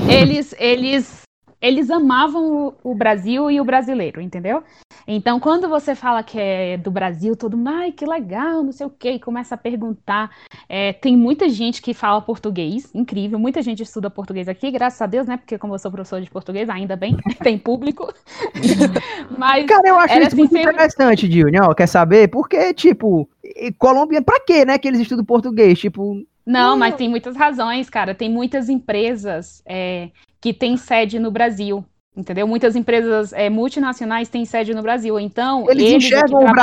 [0.09, 1.21] eles, eles,
[1.61, 4.63] eles amavam o, o Brasil e o brasileiro, entendeu?
[5.11, 8.85] Então, quando você fala que é do Brasil, todo mundo, ai, que legal, não sei
[8.85, 10.29] o quê, e começa a perguntar.
[10.67, 15.07] É, tem muita gente que fala português, incrível, muita gente estuda português aqui, graças a
[15.07, 15.37] Deus, né?
[15.37, 18.13] Porque como eu sou professora de português, ainda bem, tem público.
[19.35, 21.73] Mas Cara, eu acho isso assim, muito sempre- interessante, Junior.
[21.73, 22.27] Quer saber?
[22.27, 23.27] Porque, tipo,
[23.77, 25.79] Colômbia, pra quê, né, que eles estudam português?
[25.79, 26.77] Tipo, Não, Não.
[26.77, 28.13] mas tem muitas razões, cara.
[28.15, 30.09] Tem muitas empresas é,
[30.41, 31.83] que têm sede no Brasil,
[32.15, 32.47] entendeu?
[32.47, 35.19] Muitas empresas é, multinacionais têm sede no Brasil.
[35.19, 36.53] Então, Eles eles, enxergam o Brasil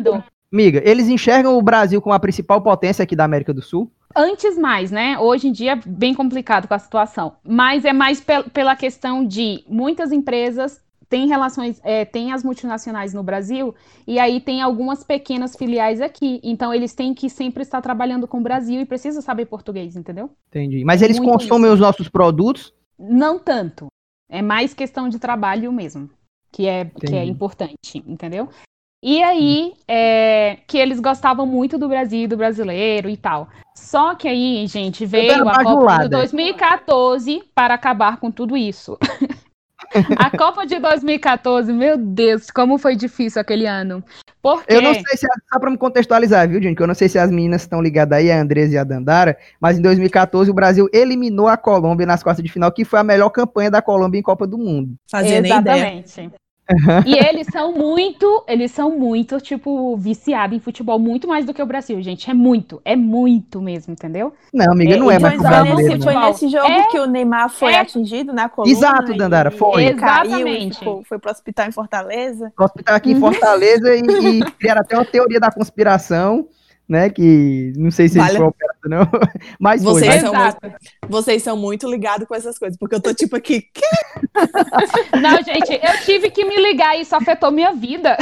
[0.00, 0.24] trabalhando...
[0.52, 3.90] amiga, eles enxergam o Brasil como a principal potência aqui da América do Sul?
[4.18, 5.18] Antes mais, né?
[5.18, 7.34] Hoje em dia é bem complicado com a situação.
[7.46, 13.14] Mas é mais pel- pela questão de muitas empresas têm relações, é, têm as multinacionais
[13.14, 13.74] no Brasil,
[14.06, 16.40] e aí tem algumas pequenas filiais aqui.
[16.42, 20.30] Então, eles têm que sempre estar trabalhando com o Brasil e precisam saber português, entendeu?
[20.48, 20.84] Entendi.
[20.84, 21.74] Mas É eles muito consomem isso.
[21.74, 22.72] os nossos produtos?
[22.98, 23.86] Não tanto.
[24.28, 26.10] É mais questão de trabalho mesmo,
[26.50, 28.48] que é, que é importante, entendeu?
[29.02, 33.48] E aí, é, que eles gostavam muito do Brasil e do brasileiro e tal.
[33.76, 36.08] Só que aí, gente, veio a Copa de bajulada.
[36.08, 38.98] 2014 para acabar com tudo isso.
[40.16, 44.02] a Copa de 2014, meu Deus, como foi difícil aquele ano.
[44.42, 47.08] Porque Eu não sei se, só pra me contextualizar, viu, Junior, que eu não sei
[47.08, 50.54] se as meninas estão ligadas aí, a Andresa e a Dandara, mas em 2014 o
[50.54, 54.20] Brasil eliminou a Colômbia nas quartas de final, que foi a melhor campanha da Colômbia
[54.20, 54.94] em Copa do Mundo.
[55.10, 56.04] Fazia nem ideia.
[56.68, 57.08] Exatamente.
[57.08, 61.62] E eles são muito, eles são muito, tipo, viciados em futebol, muito mais do que
[61.62, 62.28] o Brasil, gente.
[62.30, 64.32] É muito, é muito mesmo, entendeu?
[64.52, 65.76] Não, amiga, É, não é então, mais pro Foi brasileiro.
[65.92, 66.12] nesse, não.
[66.12, 67.78] foi nesse jogo É, que o Neymar foi é.
[67.80, 68.72] atingido na coluna.
[68.72, 69.84] Exato, e- Dandara, foi.
[69.86, 70.78] e Caiu, e Exatamente.
[70.78, 72.52] ficou- foi pro hospital em Fortaleza.
[72.58, 76.48] O hospital aqui em Fortaleza e, e criaram até uma teoria da conspiração,
[76.88, 77.10] né?
[77.10, 78.36] Que não sei se Vale.
[78.36, 79.08] foi operado, não.
[79.58, 79.92] Mas foi.
[79.94, 80.76] Vocês mas- são muito,
[81.08, 83.82] vocês são muito ligados com essas coisas, porque eu tô tipo aqui, "Quê?"
[85.20, 88.16] Não, gente, eu tive que me ligar, isso afetou minha vida.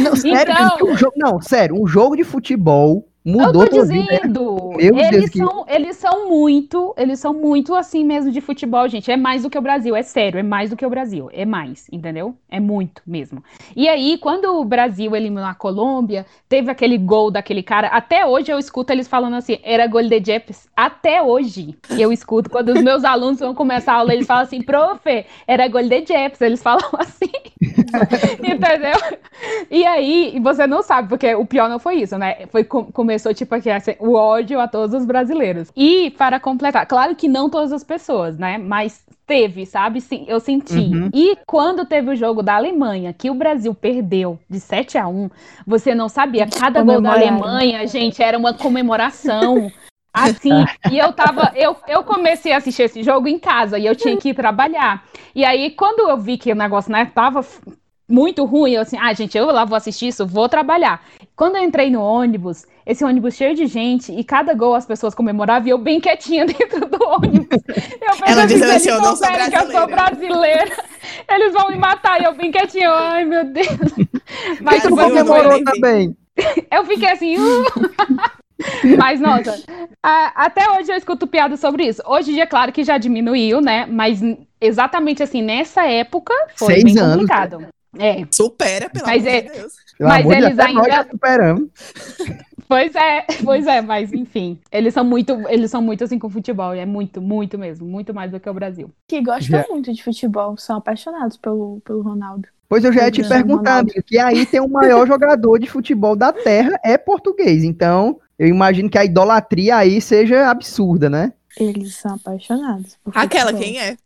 [0.00, 3.76] Não, sério, Então- gente, um jogo, não, sério, um jogo de futebol mudou eu tô
[3.76, 3.82] né?
[3.82, 9.10] dizendo, eles que- são, eles são muito, eles são muito assim mesmo de futebol, gente.
[9.10, 11.44] É mais do que o Brasil, é sério, é mais do que o Brasil, é
[11.44, 12.36] mais, entendeu?
[12.48, 13.42] É muito mesmo.
[13.74, 17.88] E aí, quando o Brasil eliminou a Colômbia, teve aquele gol daquele cara.
[17.88, 20.68] Até hoje eu escuto eles falando assim, era gol de Jeps.
[20.76, 24.62] Até hoje eu escuto quando os meus alunos vão começar a aula, eles falam assim,
[24.62, 26.40] profe, era gol de Jeps.
[26.40, 27.30] Eles falam assim.
[28.38, 29.18] Entendeu?
[29.70, 32.46] E aí, você não sabe, porque o pior não foi isso, né?
[32.50, 32.84] Foi, com-
[33.16, 35.72] começou, tipo, aqui, assim, o ódio a todos os brasileiros.
[35.74, 38.58] E, para completar, claro que não todas as pessoas, né?
[38.58, 40.00] Mas teve, sabe?
[40.00, 40.74] Sim, eu senti.
[40.74, 41.10] Uhum.
[41.12, 45.30] E quando teve o jogo da Alemanha, que o Brasil perdeu de 7 a 1
[45.66, 47.12] você não sabia, cada gol da.
[47.12, 49.70] Alemanha, gente, era uma comemoração.
[50.12, 53.94] Assim, e eu tava, eu, eu comecei a assistir esse jogo em casa e eu
[53.94, 55.04] tinha que ir trabalhar.
[55.34, 57.44] E aí, quando eu vi que o negócio, né, tava
[58.08, 61.02] muito ruim, eu assim, ah, gente, eu lá vou assistir isso, vou trabalhar.
[61.34, 65.14] Quando eu entrei no ônibus, esse ônibus cheio de gente, e cada gol as pessoas
[65.14, 67.48] comemoravam, e eu bem quietinha dentro do ônibus.
[67.68, 70.72] Eu pensei Ela disse se assim, eles eu não sou souberem que eu sou brasileira,
[71.30, 73.66] eles vão me matar, e eu bem quietinha, ai meu Deus.
[74.60, 76.16] Mas tu comemorou também.
[76.70, 77.36] Eu fiquei assim.
[77.38, 77.64] "Uh".
[78.98, 79.62] Mas, nossa,
[80.02, 82.02] a- até hoje eu escuto piada sobre isso.
[82.06, 83.86] Hoje em dia, claro que já diminuiu, né?
[83.86, 84.20] Mas
[84.60, 87.66] exatamente assim, nessa época foi Seis bem anos, complicado.
[87.98, 89.72] É, supera, pelo Mas amor é- de Deus.
[89.98, 91.68] Pelo Mas amor de Deus, eles até nós ainda- já superamos.
[92.68, 94.58] pois é, pois é, mas enfim.
[94.70, 98.12] Eles são muito, eles são muito assim com futebol, e é muito, muito mesmo, muito
[98.12, 98.90] mais do que o Brasil.
[99.08, 102.48] Que gostam Já- muito de futebol, são apaixonados pelo, pelo Ronaldo.
[102.68, 106.16] Pois eu já ia te perguntar, amigo, que aí tem o maior jogador de futebol
[106.16, 107.62] da Terra, é português.
[107.62, 111.32] Então, eu imagino que a idolatria aí seja absurda, né?
[111.58, 112.98] Eles são apaixonados.
[113.04, 113.62] Por Aquela, futebol.
[113.72, 113.96] quem é?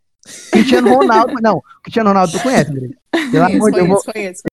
[0.51, 2.91] Cristiano Ronaldo, não, Cristiano Ronaldo tu conhece, André?
[3.31, 4.03] Pelo amor de Deus, eu vou...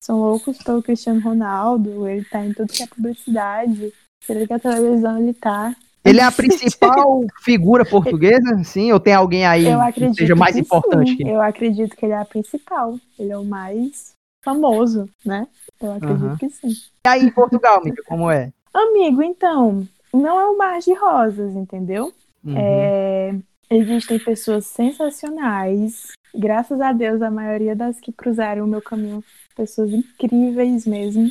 [0.00, 3.92] São loucos pelo Cristiano Ronaldo, ele tá em tudo que é publicidade.
[4.24, 5.74] Você liga a televisão, ele tá.
[6.04, 8.92] Ele é a principal figura portuguesa, sim?
[8.92, 11.10] Ou tem alguém aí Eu que seja mais que importante?
[11.10, 11.16] sim.
[11.18, 12.98] que- Eu acredito que ele é a principal.
[13.18, 14.12] Ele é o mais
[14.44, 15.46] famoso, né?
[15.80, 16.36] Eu acredito Aham.
[16.38, 16.68] que sim.
[16.70, 18.52] E aí em Portugal, amiga, como é?
[18.72, 22.12] Amigo, então, não é um mar de rosas, entendeu?
[22.44, 22.54] Uhum.
[22.56, 23.34] É,
[23.70, 26.12] existem pessoas sensacionais.
[26.34, 29.24] Graças a Deus, a maioria das que cruzaram o meu caminho,
[29.56, 31.30] pessoas incríveis mesmo,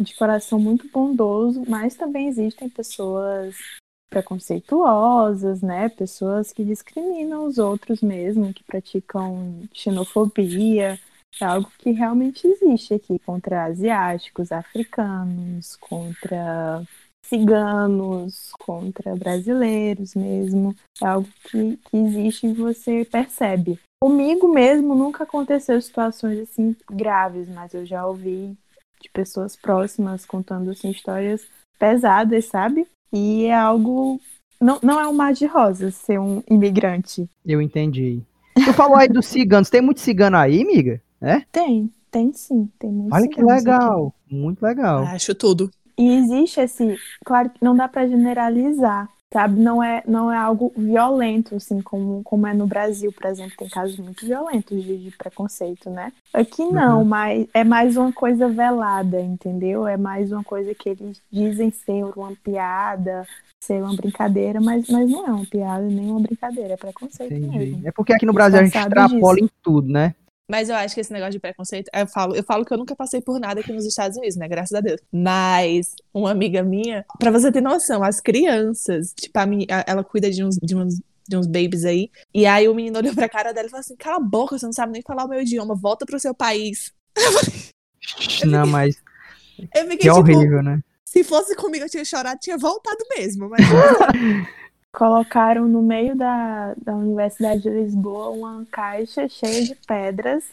[0.00, 3.56] de coração muito bondoso, mas também existem pessoas
[4.10, 5.88] preconceituosas, né?
[5.88, 10.98] Pessoas que discriminam os outros mesmo, que praticam xenofobia.
[11.40, 16.82] É algo que realmente existe aqui contra asiáticos, africanos, contra
[17.28, 20.74] ciganos, contra brasileiros mesmo.
[21.02, 23.78] É algo que, que existe e você percebe.
[24.02, 28.56] Comigo mesmo nunca aconteceu situações assim graves, mas eu já ouvi
[29.00, 31.46] de pessoas próximas contando assim, histórias
[31.78, 32.86] pesadas, sabe?
[33.12, 34.20] E é algo.
[34.60, 37.28] Não, não é um mar de rosas ser um imigrante.
[37.44, 38.22] Eu entendi.
[38.64, 39.70] Tu falou aí dos ciganos.
[39.70, 41.00] Tem muito cigano aí, amiga?
[41.20, 41.40] É?
[41.52, 42.68] Tem, tem sim.
[42.78, 43.64] Tem muitos Olha que ciganos aqui.
[43.64, 44.14] legal.
[44.30, 45.04] Muito legal.
[45.04, 45.70] Acho tudo.
[45.98, 49.60] E existe esse, claro que não dá pra generalizar, sabe?
[49.60, 53.68] Não é, não é algo violento, assim, como, como é no Brasil, por exemplo, tem
[53.68, 56.12] casos muito violentos de, de preconceito, né?
[56.32, 57.04] Aqui não, Uhum.
[57.04, 59.86] mas é mais uma coisa velada, entendeu?
[59.86, 63.28] É mais uma coisa que eles dizem ser uma piada,
[63.60, 67.46] ser uma brincadeira, mas, mas não é uma piada nem uma brincadeira, é preconceito Entendi.
[67.46, 67.84] mesmo.
[67.84, 69.40] É porque aqui no Brasil a gente extrapola disso.
[69.40, 70.14] em tudo, né?
[70.50, 72.96] Mas eu acho que esse negócio de preconceito, eu falo, eu falo que eu nunca
[72.96, 74.48] passei por nada aqui nos Estados Unidos, né?
[74.48, 74.98] Graças a Deus.
[75.12, 80.02] Mas uma amiga minha, pra você ter noção, as crianças, tipo, a meni- a- ela
[80.02, 82.10] cuida de uns, de uns, de uns babies aí.
[82.32, 84.64] E aí o menino olhou pra cara dela e falou assim: Cala a boca, você
[84.64, 86.92] não sabe nem falar o meu idioma, volta pro seu país.
[88.46, 88.96] Não, mas
[89.74, 90.80] Eu fiquei que tipo, horrível, né?
[91.04, 93.48] se fosse comigo eu tinha chorado, tinha voltado mesmo.
[93.50, 93.60] Mas
[94.94, 100.44] Colocaram no meio da, da Universidade de Lisboa uma caixa cheia de pedras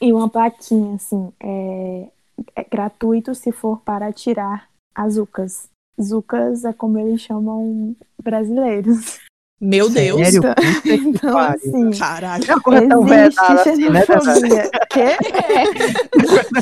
[0.00, 2.08] e uma plaquinha assim, é,
[2.56, 5.68] é gratuito se for para tirar as ucas.
[6.00, 9.18] Zucas é como eles chamam brasileiros.
[9.60, 10.18] Meu Deus.
[10.18, 10.40] Sério?
[10.82, 11.54] Que Então, pariu.
[11.54, 12.44] assim, Caralho.
[12.46, 14.70] Não é uma coisa tão existe vedada assim, né, xenofobia.
[14.88, 15.18] Quê?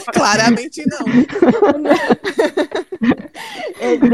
[0.12, 1.06] Claramente não.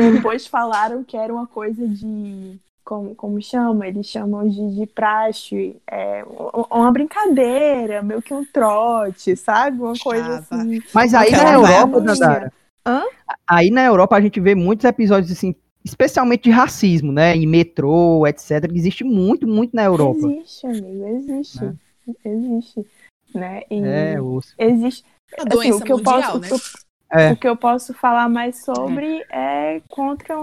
[0.12, 2.60] Depois falaram que era uma coisa de.
[2.84, 3.88] Como, como chama?
[3.88, 5.76] Eles chamam de, de praxe.
[5.90, 6.22] É,
[6.70, 9.78] uma brincadeira, meio que um trote, sabe?
[9.80, 10.62] Uma coisa Chava.
[10.62, 10.82] assim.
[10.92, 12.00] Mas aí na Europa.
[12.00, 12.52] Dandara,
[12.86, 13.02] Hã?
[13.48, 17.34] aí na Europa a gente vê muitos episódios assim, especialmente de racismo, né?
[17.34, 18.68] Em metrô, etc.
[18.70, 20.18] que Existe muito, muito na Europa.
[20.26, 21.72] Existe, amigo, existe.
[22.22, 22.86] Existe.
[23.34, 23.62] Né?
[23.70, 24.54] E É, osso.
[24.58, 25.04] existe.
[25.38, 26.46] A assim, doença o que eu mundial, posso, né?
[26.46, 26.60] o que eu-
[27.10, 27.32] É.
[27.32, 30.34] O que eu posso falar mais sobre é contra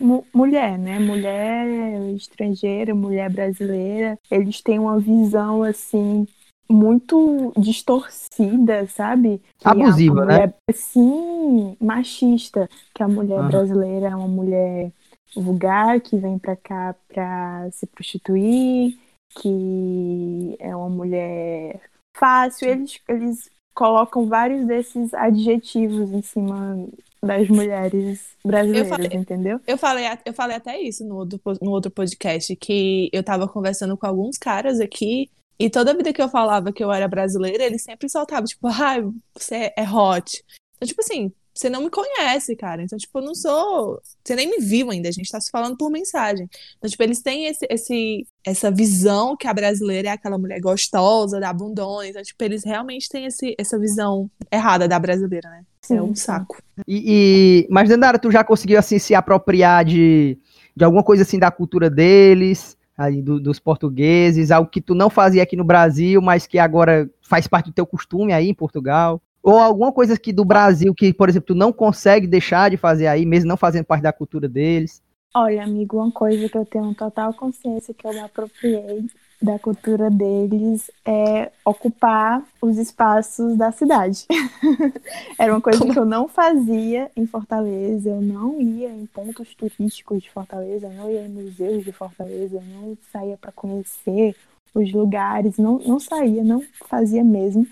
[0.00, 0.98] mulher, né?
[0.98, 4.18] Mulher estrangeira, mulher brasileira.
[4.30, 6.26] Eles têm uma visão assim
[6.70, 9.42] muito distorcida, sabe?
[9.58, 10.34] Que Abusiva, né?
[10.34, 13.48] mulher, Sim, machista, que a mulher Aham.
[13.48, 14.92] brasileira é uma mulher
[15.34, 18.96] vulgar que vem pra cá pra se prostituir,
[19.40, 21.80] que é uma mulher
[22.16, 22.68] fácil.
[22.68, 26.86] Eles, eles colocam vários desses adjetivos em cima
[27.22, 29.60] das mulheres brasileiras, falei- entendeu?
[29.66, 33.96] Eu falei, eu falei até isso no outro, no outro podcast, que eu tava conversando
[33.96, 37.82] com alguns caras aqui, e toda vida que eu falava que eu era brasileira, eles
[37.82, 39.02] sempre soltavam, tipo, ai,
[39.36, 40.42] você é hot.
[40.76, 42.82] Então, tipo assim, você não me conhece, cara.
[42.82, 44.00] Então, tipo, eu não sou.
[44.24, 46.48] Você nem me viu ainda, a gente tá se falando por mensagem.
[46.78, 51.40] Então, tipo, eles têm esse, esse, essa visão que a brasileira é aquela mulher gostosa,
[51.40, 52.06] da bundona.
[52.08, 55.62] Então, tipo, eles realmente têm esse, essa visão errada da brasileira, né?
[55.82, 56.62] Isso é um Sim, saco.
[56.86, 60.38] E, e- mas, Dandara, tu já conseguiu assim se apropriar de,
[60.76, 65.08] de alguma coisa assim da cultura deles, aí, do- dos portugueses, algo que tu não
[65.08, 69.20] fazia aqui no Brasil, mas que agora faz parte do teu costume aí em Portugal?
[69.42, 73.06] Ou alguma coisa que do Brasil que, por exemplo, tu não consegue deixar de fazer
[73.06, 75.02] aí, mesmo não fazendo parte da cultura deles?
[75.34, 79.06] Olha, amigo, uma coisa que eu tenho total consciência que eu me apropriei
[79.40, 84.26] da cultura deles é ocupar os espaços da cidade.
[85.38, 85.92] Era uma coisa Como?
[85.92, 90.92] que eu não fazia em Fortaleza, eu não ia em pontos turísticos de Fortaleza, eu
[90.92, 94.36] não ia em museus de Fortaleza, eu não saía para conhecer
[94.74, 97.66] os lugares, não, não saía, não fazia mesmo.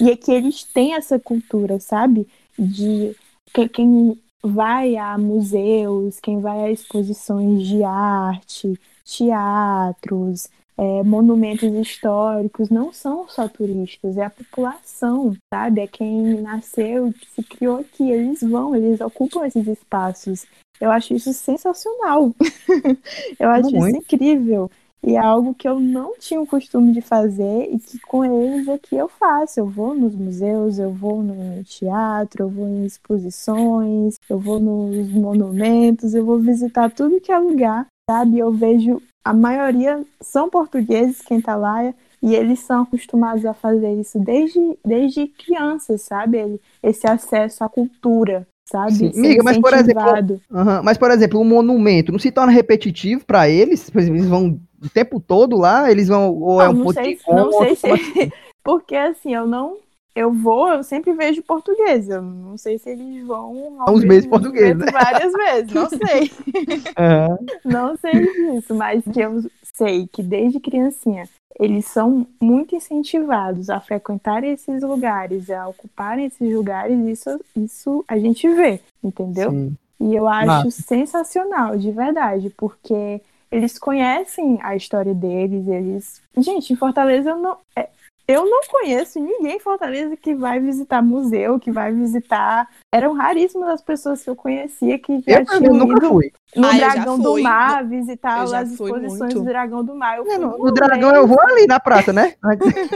[0.00, 2.26] E é que eles têm essa cultura, sabe?
[2.58, 3.14] De
[3.52, 12.68] que- quem vai a museus, quem vai a exposições de arte, teatros, é, monumentos históricos,
[12.68, 15.80] não são só turistas, é a população, sabe?
[15.80, 18.10] É quem nasceu, que se criou aqui.
[18.10, 20.44] Eles vão, eles ocupam esses espaços.
[20.80, 22.34] Eu acho isso sensacional.
[23.38, 23.98] Eu acho isso Muito.
[23.98, 24.70] incrível.
[25.06, 28.68] E é algo que eu não tinha o costume de fazer e que com eles
[28.68, 29.60] aqui eu faço.
[29.60, 35.10] Eu vou nos museus, eu vou no teatro, eu vou em exposições, eu vou nos
[35.10, 38.38] monumentos, eu vou visitar tudo que é lugar, sabe?
[38.38, 43.92] Eu vejo a maioria são portugueses quem tá lá e eles são acostumados a fazer
[44.00, 46.60] isso desde, desde crianças, sabe?
[46.82, 49.12] Esse acesso à cultura, sabe?
[49.14, 50.40] Amiga, mas, por exemplo,
[50.82, 53.90] Mas, por exemplo, um monumento não se torna repetitivo para eles?
[53.90, 55.90] Por exemplo, eles vão o tempo todo lá?
[55.90, 56.34] Eles vão.
[56.34, 57.88] Ou é Não, um não ponto sei, de não sei se
[58.62, 59.78] porque assim, eu não
[60.14, 62.08] eu vou, eu sempre vejo português.
[62.08, 63.52] Eu não sei se eles vão
[63.88, 66.30] mesmo mesmos portugueses, momento várias vezes, não sei.
[66.96, 67.38] Aham.
[67.64, 69.42] Não sei disso, mas que eu
[69.76, 76.52] sei que desde criancinha eles são muito incentivados a frequentar esses lugares, a ocuparem esses
[76.52, 79.50] lugares, isso, isso a gente vê, entendeu?
[79.50, 79.76] Sim.
[80.00, 80.82] E eu acho Massa.
[80.82, 83.20] sensacional, de verdade, porque
[83.54, 86.20] eles conhecem a história deles, eles.
[86.36, 87.56] Gente, em Fortaleza eu não.
[87.76, 87.88] é,
[88.26, 92.66] Eu não conheço ninguém em Fortaleza que vai visitar museu, que vai visitar.
[92.92, 96.32] Eram raríssimas as pessoas que eu conhecia que já Eu, tinham nunca ido fui.
[96.56, 97.42] no Ah, Dragão do.
[97.42, 99.34] Mar, visitar as exposições muito.
[99.40, 100.16] do Dragão do Mar.
[100.18, 102.34] Eu fui No, dragão eu vou ali na praça, né?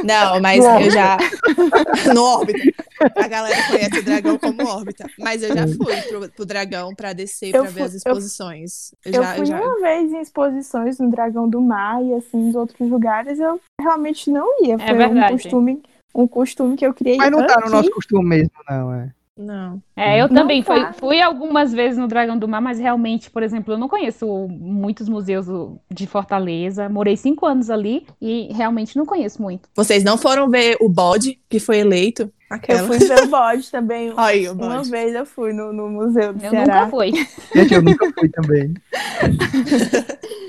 [0.04, 1.18] Não, mas No eu já.
[2.14, 2.77] no órbita.
[3.16, 5.06] A galera conhece o dragão como órbita.
[5.18, 7.96] Mas eu já fui pro, pro dragão pra descer, Eu pra ver fui- as eu-
[7.98, 8.72] exposições.
[9.04, 9.60] Eu, Eu já, fui eu já.
[9.60, 14.30] uma vez em exposições no Dragão do Mar e assim, nos outros lugares eu realmente
[14.30, 14.74] não ia.
[14.74, 15.32] É Foi um verdade.
[15.34, 15.82] costume,
[16.14, 18.92] um costume que eu criei Mas não tá no nosso costume mesmo, não.
[18.94, 19.10] É.
[19.38, 19.80] Não.
[19.96, 23.42] É, eu Não também fui, fui algumas vezes no Dragão do Mar, mas realmente, por
[23.44, 25.46] exemplo, eu não conheço muitos museus
[25.88, 26.88] de Fortaleza.
[26.88, 29.68] Morei cinco anos ali e realmente não conheço muito.
[29.76, 32.22] Vocês não foram ver o bode que foi eleito?
[32.22, 32.88] Eu Aquela.
[32.88, 34.12] fui ver o bode também.
[34.16, 34.90] Aí, o Uma bode.
[34.90, 36.74] vez eu fui no, no Museu do Eu Ceará.
[36.86, 37.12] nunca fui.
[37.54, 38.74] Gente, eu nunca fui também.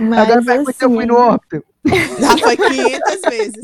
[0.00, 1.64] Mas, Agora pergunta se eu fui no assim, órbito.
[2.20, 3.62] Já foi 500 vezes.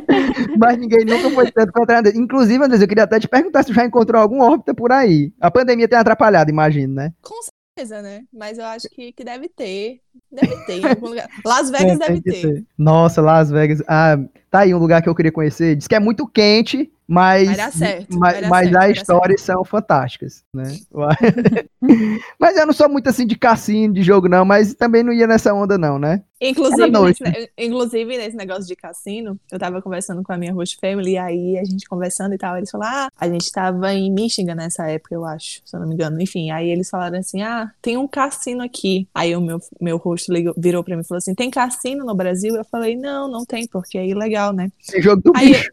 [0.58, 2.12] Mas ninguém nunca foi tanto contra André.
[2.14, 5.32] Inclusive, Andrés, eu queria até te perguntar se tu já encontrou algum órbita por aí.
[5.40, 7.12] A pandemia tem atrapalhado, imagino, né?
[7.22, 7.34] Com
[7.76, 8.22] certeza, né?
[8.32, 10.00] Mas eu acho que, que deve ter.
[10.30, 11.28] Deve ter em algum lugar.
[11.44, 12.42] Las Vegas É, deve ter.
[12.42, 12.64] ter.
[12.76, 13.82] Nossa, Las Vegas.
[13.88, 14.18] Ah,
[14.50, 15.76] tá aí um lugar que eu queria conhecer.
[15.76, 18.96] Diz que é muito quente, mas, Vai dar certo, mas, vai dar mas certo, as
[18.96, 20.78] histórias são fantásticas, né?
[22.40, 25.26] mas eu não sou muito assim de cassino, de jogo, não, mas também não ia
[25.26, 26.22] nessa onda, não, né?
[26.40, 31.12] Inclusive, nesse, inclusive, nesse negócio de cassino, eu tava conversando com a minha host family,
[31.12, 34.54] e aí a gente conversando e tal, eles falaram, ah, a gente tava em Michigan
[34.54, 36.20] nessa época, eu acho, se eu não me engano.
[36.20, 39.06] Enfim, aí eles falaram assim, ah, tem um cassino aqui.
[39.14, 42.14] Aí o meu, meu host ligou- virou pra mim e falou assim, tem cassino no
[42.14, 42.56] Brasil?
[42.56, 44.68] Eu falei, não, não tem, porque é ilegal, né?
[44.90, 45.70] Tem jogo do Aí, bicho.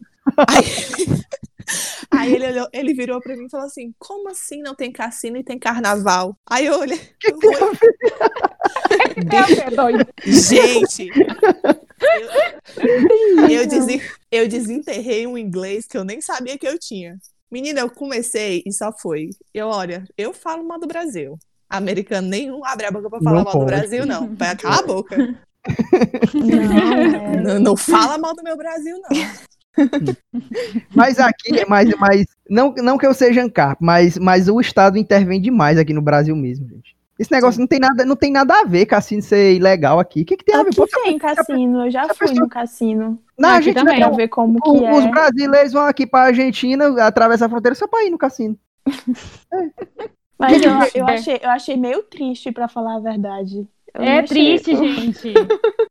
[0.47, 0.63] aí,
[2.11, 5.37] aí ele, olhou- ele virou pra mim e falou assim, como assim não tem cassino
[5.37, 6.35] e tem carnaval?
[6.49, 7.79] Aí eu olhei, eu olhei,
[9.67, 10.07] É doido.
[10.25, 11.09] Gente,
[12.77, 17.17] eu, eu, desen- eu desenterrei um inglês que eu nem sabia que eu tinha.
[17.51, 19.29] Menina, eu comecei e só foi.
[19.53, 21.37] Eu, olha, eu falo mal do Brasil.
[21.69, 23.71] Americano nenhum abre a boca pra falar Não mal do pode.
[23.71, 24.35] Brasil, não.
[24.35, 25.15] Vai calar a boca.
[26.33, 27.41] Não, é.
[27.41, 29.09] Não, não fala mal do meu Brasil, não.
[30.95, 35.39] Mas aqui, mas, mas não, não que eu seja ANCAP, mas, mas o Estado intervém
[35.41, 36.97] demais aqui no Brasil mesmo, gente.
[37.17, 40.21] Esse negócio não tem, nada, não tem nada a ver cassino ser ilegal aqui.
[40.21, 40.69] O que, que tem a ver?
[40.69, 43.19] Aqui Pô, tem cassino, eu já a fui pessoa- no cassino.
[43.37, 43.99] na Aqui Argentina, também.
[43.99, 44.15] Pra não.
[44.15, 45.09] ver como O- que Os é.
[45.09, 48.57] brasileiros vão aqui pra Argentina, atravessam a fronteira só pra ir no cassino.
[50.39, 51.13] Mas eu, eu, É.
[51.15, 53.67] achei, eu achei meio triste, pra falar a verdade.
[53.93, 55.33] Eu É triste, gente.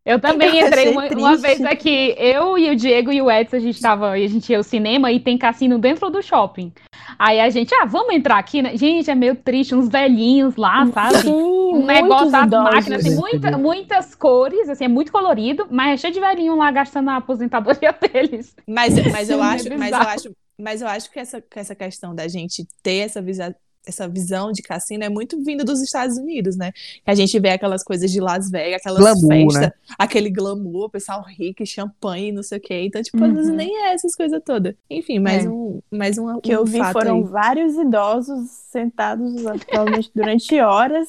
[0.04, 3.56] Eu também Eu entrei uma, uma vez aqui, eu e o Diego e o Edson,
[3.56, 6.72] a gente tava, a gente ia ao cinema e tem cassino dentro do shopping.
[7.18, 8.76] Aí a gente, ah, vamos entrar aqui, né?
[8.76, 11.18] Gente, é meio triste, uns velhinhos lá, sabe?
[11.22, 12.64] Sim, Um negócio, muitos as idosos.
[12.74, 16.70] máquinas, tem muita- muitas cores, assim, é muito colorido, mas é cheio de velhinho lá
[16.70, 18.54] gastando a aposentadoria deles.
[18.66, 20.30] Mas, mas eu É acho, mas eu acho,
[20.60, 23.52] mas eu acho que essa, que essa questão da gente ter essa visão,
[23.88, 26.72] essa visão de cassino é muito vindo dos Estados Unidos, né?
[27.04, 29.72] Que a gente vê aquelas coisas de Las Vegas, aquelas Glamour, festas, né?
[29.98, 32.82] aquele glamour, o pessoal rico, e champanhe, não sei o quê.
[32.84, 33.24] Então, tipo, Uhum.
[33.24, 34.74] às vezes nem é essas coisas todas.
[34.90, 35.48] Enfim, mais É.
[35.48, 37.22] um, mais um, que eu um vi fato foram aí.
[37.24, 41.08] vários idosos sentados provavelmente durante horas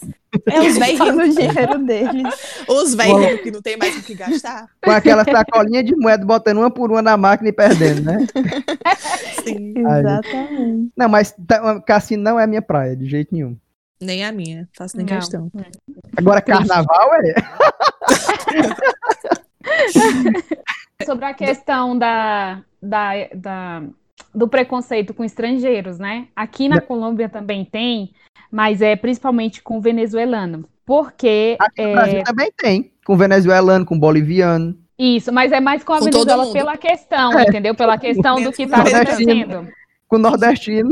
[0.51, 2.35] É os velhos gastando o dinheiro deles.
[2.67, 4.67] os velhos que não tem mais o que gastar.
[4.83, 8.17] Com aquela sacolinha de moeda botando uma por uma na máquina e perdendo, né?
[9.43, 9.73] Sim.
[9.87, 10.91] Ai, Exatamente.
[10.95, 13.57] Não, mas tá- cassino não é minha praia, de jeito nenhum.
[14.01, 15.15] Nem a minha, faço nem Não.
[15.15, 15.51] questão.
[16.15, 17.33] Agora, carnaval é.
[21.05, 23.83] Sobre a questão da, da, da-
[24.33, 26.27] do preconceito com estrangeiros, né?
[26.35, 28.11] Aqui na Colômbia também tem,
[28.51, 30.65] mas é principalmente com venezuelano.
[30.85, 32.91] Porque Aqui no é, Brasil também tem.
[33.05, 34.75] Com venezuelano, com boliviano.
[34.97, 37.43] isso, mas é mais com a Com Venezuela pela questão, É.
[37.43, 37.75] entendeu?
[37.75, 39.31] Pela questão do que está Nordestino.
[39.31, 39.67] acontecendo.
[40.07, 40.91] Com nordestino.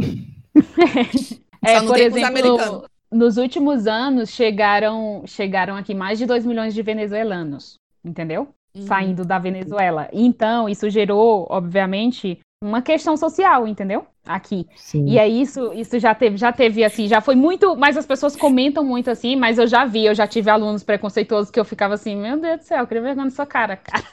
[1.66, 7.80] É, por exemplo, nos últimos anos chegaram, chegaram aqui mais de 2 milhões de venezuelanos,
[8.06, 8.50] entendeu?
[8.76, 8.84] Uhum.
[8.84, 10.08] Saindo da Venezuela.
[10.14, 14.06] Então, isso gerou, obviamente, uma questão social, entendeu?
[14.26, 14.68] Aqui.
[14.76, 15.06] Sim.
[15.08, 18.36] E aí isso, isso já teve, já teve assim, já foi muito, mas as pessoas
[18.36, 21.94] comentam muito assim, mas eu já vi, eu já tive alunos preconceituosos que eu ficava
[21.94, 24.04] assim, meu Deus do céu, eu queria vergonha na sua cara, cara.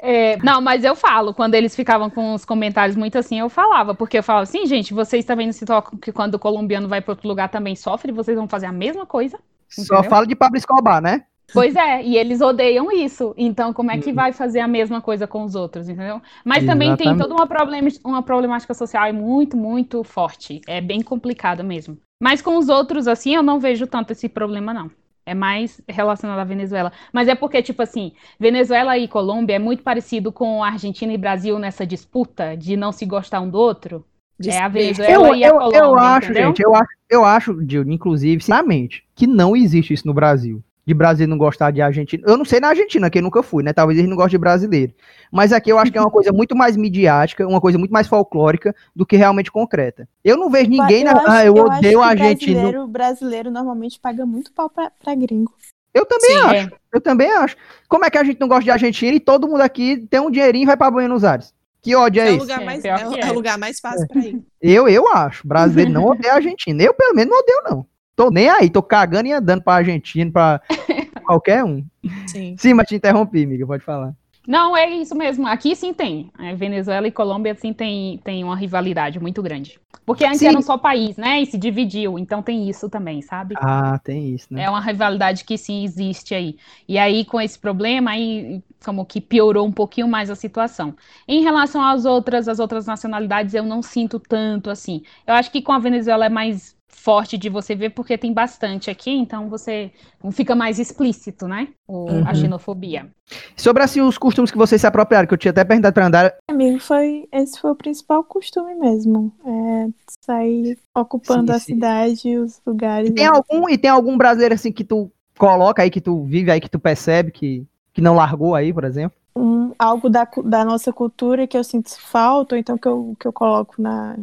[0.00, 3.94] É, não, mas eu falo, quando eles ficavam com os comentários muito assim, eu falava,
[3.94, 7.00] porque eu falava assim, gente, vocês também não se tocam que quando o colombiano vai
[7.00, 9.38] para outro lugar também sofre, vocês vão fazer a mesma coisa?
[9.68, 10.10] Só entendeu?
[10.10, 11.24] fala de Pablo Escobar, né?
[11.52, 13.34] Pois é, e eles odeiam isso.
[13.36, 16.20] Então, como é que vai fazer a mesma coisa com os outros, entendeu?
[16.44, 17.22] Mas também tem Exatamente.
[17.22, 20.60] toda uma, problema, uma problemática social muito, muito forte.
[20.66, 21.98] É bem complicado mesmo.
[22.20, 24.90] Mas com os outros, assim, eu não vejo tanto esse problema, não.
[25.24, 26.92] É mais relacionado à Venezuela.
[27.12, 31.58] Mas é porque, tipo assim, Venezuela e Colômbia é muito parecido com Argentina e Brasil
[31.58, 34.04] nessa disputa de não se gostar um do outro.
[34.44, 36.46] É a Venezuela Eu, e a eu, Colômbia, eu acho, entendeu?
[36.48, 40.62] gente, eu acho, eu acho, Gil, inclusive, sinceramente, que não existe isso no Brasil.
[40.84, 42.24] De brasileiro não gostar de argentino.
[42.26, 43.72] Eu não sei na Argentina, que eu nunca fui, né?
[43.72, 44.92] Talvez eles não gostem de brasileiro.
[45.30, 48.08] Mas aqui eu acho que é uma coisa muito mais midiática, uma coisa muito mais
[48.08, 50.08] folclórica do que realmente concreta.
[50.24, 52.54] Eu não vejo ninguém, na, acho- ah, eu, acho odeio que argentino.
[52.54, 55.52] Brasileiro, brasileiro normalmente paga muito pau pra, pra gringo.
[55.94, 57.54] Eu também Sim, acho, eu também acho.
[57.88, 60.30] Como é que a gente não gosta de Argentina e todo mundo aqui tem um
[60.30, 61.52] dinheirinho e vai pra Buenos Aires?
[61.80, 62.40] Que ódio é, É o esse?
[62.40, 63.30] lugar É, mais, pior é, o- é é.
[63.30, 64.40] o lugar mais fácil pra ir.
[64.60, 65.46] Eu, eu acho.
[65.46, 66.82] Brasileiro não odeia a Argentina.
[66.82, 67.86] Eu, pelo menos, não odeio, não.
[68.14, 70.60] Tô nem aí, tô cagando e andando pra Argentina, pra
[71.24, 71.84] qualquer um.
[72.26, 72.54] Sim.
[72.58, 74.14] Sim, mas te interrompi, amiga, pode falar.
[74.46, 75.46] Não, é isso mesmo.
[75.46, 76.30] Aqui sim tem.
[76.38, 79.78] É, Venezuela e Colômbia sim tem, tem uma rivalidade muito grande.
[80.04, 80.48] Porque antes Sim.
[80.48, 81.40] era um só país, né?
[81.40, 82.18] E se dividiu.
[82.18, 83.54] Então tem isso também, sabe?
[83.56, 84.64] Ah, tem isso, né?
[84.64, 86.56] É uma rivalidade que sim existe aí.
[86.88, 90.94] E aí, com esse problema, aí como que piorou um pouquinho mais a situação.
[91.28, 95.02] Em relação às outras, às outras nacionalidades, eu não sinto tanto assim.
[95.24, 98.90] Eu acho que com a Venezuela é mais forte de você ver, porque tem bastante
[98.90, 99.90] aqui, então você
[100.32, 101.68] fica mais explícito, né?
[101.88, 102.22] O, Uhum.
[102.26, 103.10] A xenofobia.
[103.56, 106.36] Sobre assim, os costumes que vocês se apropriaram, que eu tinha até perguntado pra Andara.
[106.48, 109.32] Amigo, foi, esse foi o principal costume mesmo.
[109.44, 109.88] É
[110.24, 111.74] sair ocupando Sim, a sim.
[111.74, 113.10] cidade, os lugares.
[113.10, 116.50] E tem algum, e tem algum brasileiro assim que tu coloca aí, que tu vive
[116.50, 119.16] aí, que tu percebe que, que não largou aí, por exemplo?
[119.34, 123.26] um- algo da, da nossa cultura que eu sinto falta, ou então que eu, que
[123.26, 124.16] eu coloco na,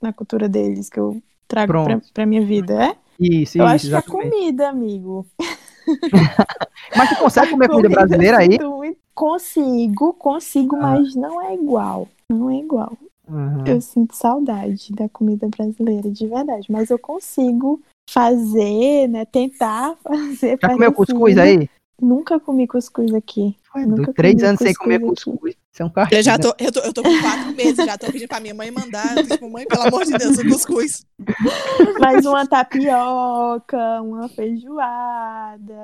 [0.00, 2.08] na cultura deles, que eu trago pra, Pronto.
[2.12, 2.96] pra minha vida, é?
[3.20, 4.30] Isso, eu isso, acho que é exatamente.
[4.30, 5.26] comida, amigo.
[6.96, 8.96] Mas tu consegue comer comida brasileira eu aí?
[9.14, 10.80] Consigo, consigo, Ah.
[10.80, 12.08] mas não é igual.
[12.28, 12.92] Não é igual.
[13.28, 13.64] Uhum.
[13.66, 16.66] Eu sinto saudade da comida brasileira, de verdade.
[16.70, 17.80] Mas eu consigo
[18.10, 19.24] fazer, né?
[19.24, 20.58] Tentar fazer.
[20.60, 21.18] Já comeu parecido.
[21.18, 21.68] cuscuz aí?
[22.00, 23.56] Nunca comi cuscuz aqui.
[23.72, 25.30] Foi Nunca Três comi anos sem comer cuscuz aqui.
[25.30, 25.54] cuscuz.
[25.72, 25.90] Isso é um.
[26.10, 28.54] Eu já tô, eu tô, eu tô com quatro meses, já tô pedindo pra minha
[28.54, 29.16] mãe mandar.
[29.16, 31.06] Eu tô Tipo, mãe, pelo amor de Deus, o cuscuz.
[32.00, 35.74] Mas uma tapioca, uma feijoada,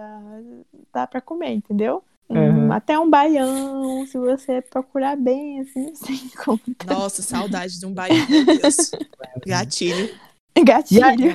[0.93, 2.03] dá pra comer, entendeu?
[2.29, 2.73] Um- Uhum.
[2.73, 6.75] até um baião, se você procurar bem, assim, você encontra.
[6.95, 8.93] Nossa, saudade de um baiano, meu Deus.
[9.45, 10.09] Gatilho.
[10.63, 11.31] Gatilho.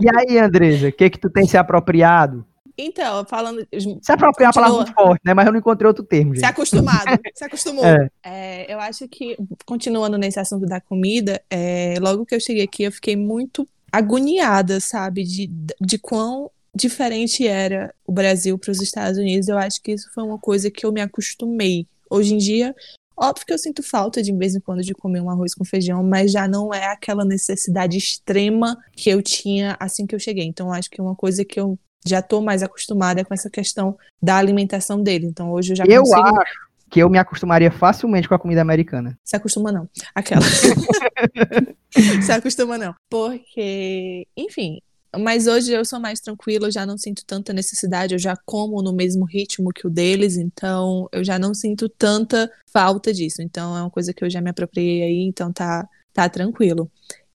[0.00, 2.46] E aí, Andresa, o que que tu tem se apropriado?
[2.78, 3.66] Então, falando.
[4.02, 5.32] Se apropriar é uma palavra muito forte, né?
[5.32, 6.50] Mas eu não encontrei outro termo, Se gente.
[6.50, 7.84] acostumado, se acostumou.
[7.86, 8.10] É.
[8.24, 12.82] É, eu acho que, continuando nesse assunto da comida, é, logo que eu cheguei aqui,
[12.82, 15.48] eu fiquei muito agoniada, sabe, de,
[15.80, 19.48] de quão diferente era o Brasil para os Estados Unidos.
[19.48, 21.86] Eu acho que isso foi uma coisa que eu me acostumei.
[22.10, 22.74] Hoje em dia,
[23.16, 26.02] óbvio que eu sinto falta de vez em quando de comer um arroz com feijão,
[26.02, 30.44] mas já não é aquela necessidade extrema que eu tinha assim que eu cheguei.
[30.44, 33.50] Então, eu acho que é uma coisa que eu já tô mais acostumada com essa
[33.50, 35.26] questão da alimentação dele.
[35.26, 38.60] Então, hoje eu já Eu consigo acho que eu me acostumaria facilmente com a comida
[38.60, 39.18] americana.
[39.24, 39.88] Se acostuma não.
[40.14, 40.42] Aquela.
[42.22, 42.94] Se acostuma não.
[43.10, 44.80] Porque, enfim.
[45.18, 48.82] Mas hoje eu sou mais tranquila, eu já não sinto tanta necessidade, eu já como
[48.82, 53.40] no mesmo ritmo que o deles, então eu já não sinto tanta falta disso.
[53.40, 56.90] Então é uma coisa que eu já me apropriei aí, então tá, tá tranquilo.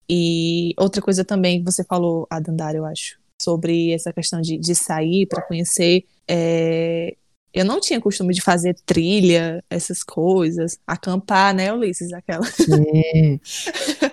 [0.08, 4.58] E outra coisa também que você falou, a Dandara, eu acho, sobre essa questão de,
[4.58, 6.04] de sair para conhecer.
[6.28, 7.16] é,
[7.54, 12.14] Eu não tinha costume de fazer trilha, essas coisas, acampar, né, Ulisses?
[12.14, 12.46] Aquela.
[12.46, 13.40] Sim.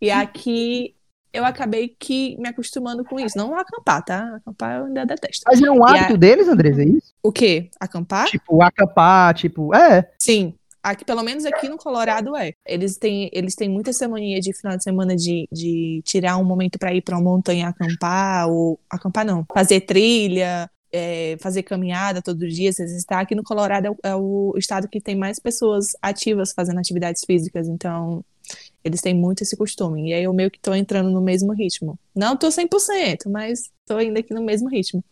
[0.00, 0.94] E aqui
[1.32, 3.38] eu acabei que me acostumando com isso.
[3.38, 4.36] Não acampar, tá?
[4.36, 5.44] Acampar eu ainda detesto.
[5.46, 7.12] Mas é um hábito a- deles, Andresa, é isso?
[7.22, 7.70] O quê?
[7.80, 8.26] Acampar?
[8.26, 10.10] Tipo, acampar, tipo, é.
[10.18, 10.54] Sim.
[10.82, 12.54] Aqui, pelo menos aqui no Colorado é.
[12.66, 16.44] Eles têm, eles têm muita essa mania de final de semana de, de tirar um
[16.44, 22.20] momento pra ir pra uma montanha acampar, ou acampar não, fazer trilha, é, fazer caminhada
[22.20, 22.72] todo dia.
[22.72, 26.52] Vocês estão aqui no Colorado é o, é o estado que tem mais pessoas ativas
[26.52, 28.24] fazendo atividades físicas, então
[28.84, 30.10] eles têm muito esse costume.
[30.10, 31.98] E aí eu meio que tô entrando no mesmo ritmo.
[32.14, 35.04] Não tô 100%, mas tô ainda aqui no mesmo ritmo.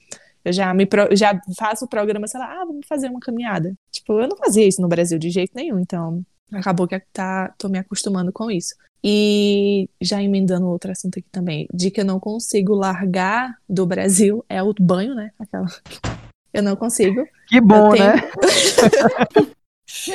[0.44, 3.74] Eu já me pro- já faço o programa, sei lá, ah, vamos fazer uma caminhada.
[3.92, 6.22] Tipo, eu não fazia isso no Brasil de jeito nenhum, então
[6.52, 8.74] acabou que tá, tô me acostumando com isso.
[9.04, 14.44] E já emendando outro assunto aqui também, de que eu não consigo largar do Brasil
[14.48, 15.30] é o banho, né?
[15.38, 15.66] Aquela.
[16.52, 17.24] Eu não consigo.
[17.46, 18.14] Que bom, tenho- né?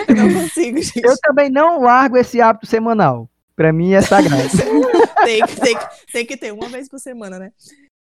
[0.08, 1.02] Eu não consigo, gente.
[1.06, 3.30] Eu também não largo esse hábito semanal.
[3.56, 4.50] Pra mim é sagrado.
[5.24, 7.52] tem, que- tem, que- tem que ter uma vez por semana, né?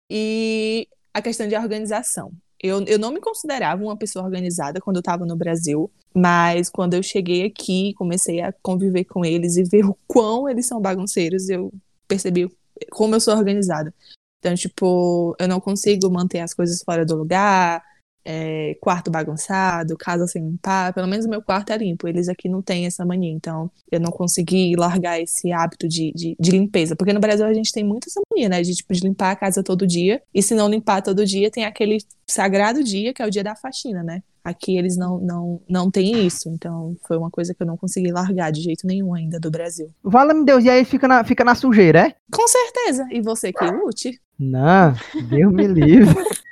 [0.09, 0.87] E
[1.19, 2.31] a questão de organização.
[2.61, 6.93] Eu, eu não me considerava uma pessoa organizada quando eu estava no Brasil, mas quando
[6.93, 11.47] eu cheguei aqui, comecei a conviver com eles e ver o quão eles são bagunceiros,
[11.47, 11.71] eu
[12.07, 12.49] percebi
[12.91, 13.93] como eu sou organizada.
[14.39, 17.81] Então, tipo, eu não consigo manter as coisas fora do lugar,
[18.25, 20.93] é, quarto bagunçado, casa sem limpar.
[20.93, 22.07] Pelo menos o meu quarto é limpo.
[22.07, 23.31] Eles aqui não têm essa mania.
[23.31, 26.95] Então, eu não consegui largar esse hábito de, de, de limpeza.
[26.95, 28.61] Porque no Brasil a gente tem muito essa mania, né?
[28.61, 30.21] De, tipo, de limpar a casa todo dia.
[30.33, 31.97] E se não limpar todo dia, tem aquele
[32.27, 34.21] sagrado dia, que é o dia da faxina, né?
[34.43, 36.49] Aqui eles não, não, não têm isso.
[36.49, 39.91] Então, foi uma coisa que eu não consegui largar de jeito nenhum ainda do Brasil.
[40.03, 42.15] Vala-me Deus, e aí fica na, fica na sujeira, é?
[42.31, 43.07] Com certeza.
[43.11, 44.19] E você que lute?
[44.39, 44.93] Não,
[45.29, 46.15] Deus me livre.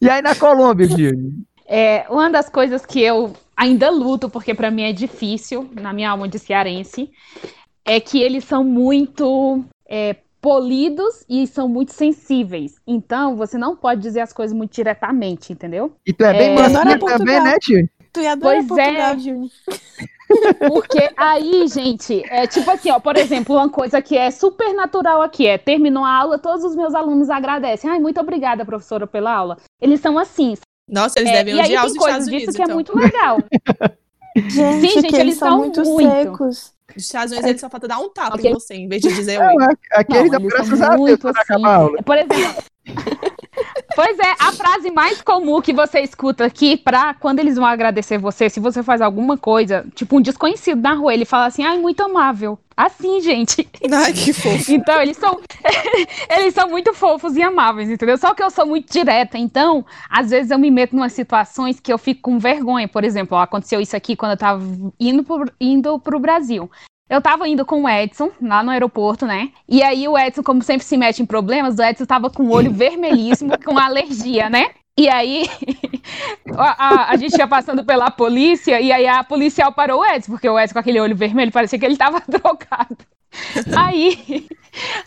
[0.00, 1.32] e aí na Colômbia, Gil?
[1.66, 6.10] É, uma das coisas que eu ainda luto, porque para mim é difícil, na minha
[6.10, 7.10] alma de cearense,
[7.84, 12.74] é que eles são muito é, polidos e são muito sensíveis.
[12.86, 15.96] Então, você não pode dizer as coisas muito diretamente, entendeu?
[16.06, 17.88] E tu é bem É, mansinha adoro também, né, tio?
[18.14, 18.84] Tu ia adorar Pois é.
[18.86, 19.50] Portugal, Júnior.
[20.68, 25.20] Porque aí, gente, é tipo assim, ó, por exemplo, uma coisa que é super natural
[25.20, 27.90] aqui é terminou a aula, todos os meus alunos agradecem.
[27.90, 29.58] Ai, muito obrigada, professora, pela aula.
[29.80, 30.54] Eles são assim.
[30.88, 32.64] Nossa, eles É, devem e aí odiar os tem coisas Estados disso Unidos, que é
[32.64, 32.74] então.
[32.74, 33.38] muito legal.
[34.36, 36.10] Gente, Sim, gente, eles eles são são muito, muito.
[36.10, 36.72] secos.
[36.96, 38.50] Nos Estados Unidos, ele só falta dar um tapa Ok.
[38.50, 39.54] em você, em vez de dizer oi.
[39.92, 41.38] aqui eles dão eles são graças a Deus assim.
[41.40, 42.02] acaba a aula.
[42.02, 42.62] Por exemplo.
[43.94, 48.18] Pois é, a frase mais comum que você escuta aqui pra quando eles vão agradecer
[48.18, 51.78] você, se você faz alguma coisa, tipo um desconhecido na rua, ele fala assim, ai,
[51.78, 52.58] muito amável.
[52.76, 53.68] Assim, gente.
[53.92, 54.72] Ai, que fofo.
[54.72, 55.40] Então, eles são
[56.28, 58.18] eles são muito fofos e amáveis, entendeu?
[58.18, 61.78] Só que eu sou muito direta, então, às vezes eu me meto em umas situações
[61.78, 62.88] que eu fico com vergonha.
[62.88, 64.64] Por exemplo, ó, aconteceu isso aqui quando eu tava
[64.98, 66.68] indo pro, indo pro Brasil.
[67.14, 69.50] Eu tava indo com o Edson, lá no aeroporto, né?
[69.68, 72.50] E aí o Edson, como sempre se mete em problemas, o Edson tava com o
[72.52, 74.70] olho vermelhíssimo, com alergia, né?
[74.98, 75.44] E aí,
[76.56, 80.32] a, a- a gente ia passando pela polícia, e aí a policial parou o Edson,
[80.32, 82.96] porque o Edson com aquele olho vermelho, parecia que ele tava drogado.
[83.76, 84.46] Aí,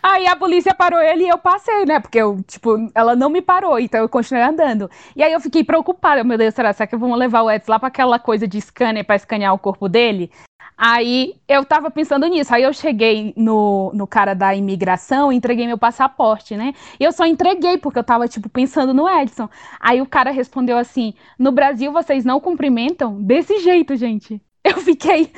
[0.03, 1.99] aí a polícia parou ele e eu passei, né?
[1.99, 4.89] Porque eu, tipo, ela não me parou, então eu continuei andando.
[5.16, 7.80] E aí eu fiquei preocupada, meu Deus, será, será que vão levar o Edson lá
[7.80, 10.30] pra aquela coisa de scanner pra escanear o corpo dele?
[10.78, 12.54] Aí eu tava pensando nisso.
[12.54, 16.74] Aí eu cheguei no, no cara da imigração e entreguei meu passaporte, né?
[17.00, 19.50] E eu só entreguei porque eu tava, tipo, pensando no Edson.
[19.80, 23.22] Aí o cara respondeu assim: no Brasil vocês não cumprimentam?
[23.22, 24.40] Desse jeito, gente.
[24.64, 25.32] Eu fiquei.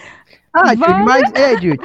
[0.52, 1.04] Ah, Vai.
[1.04, 1.78] mas, é, Jude,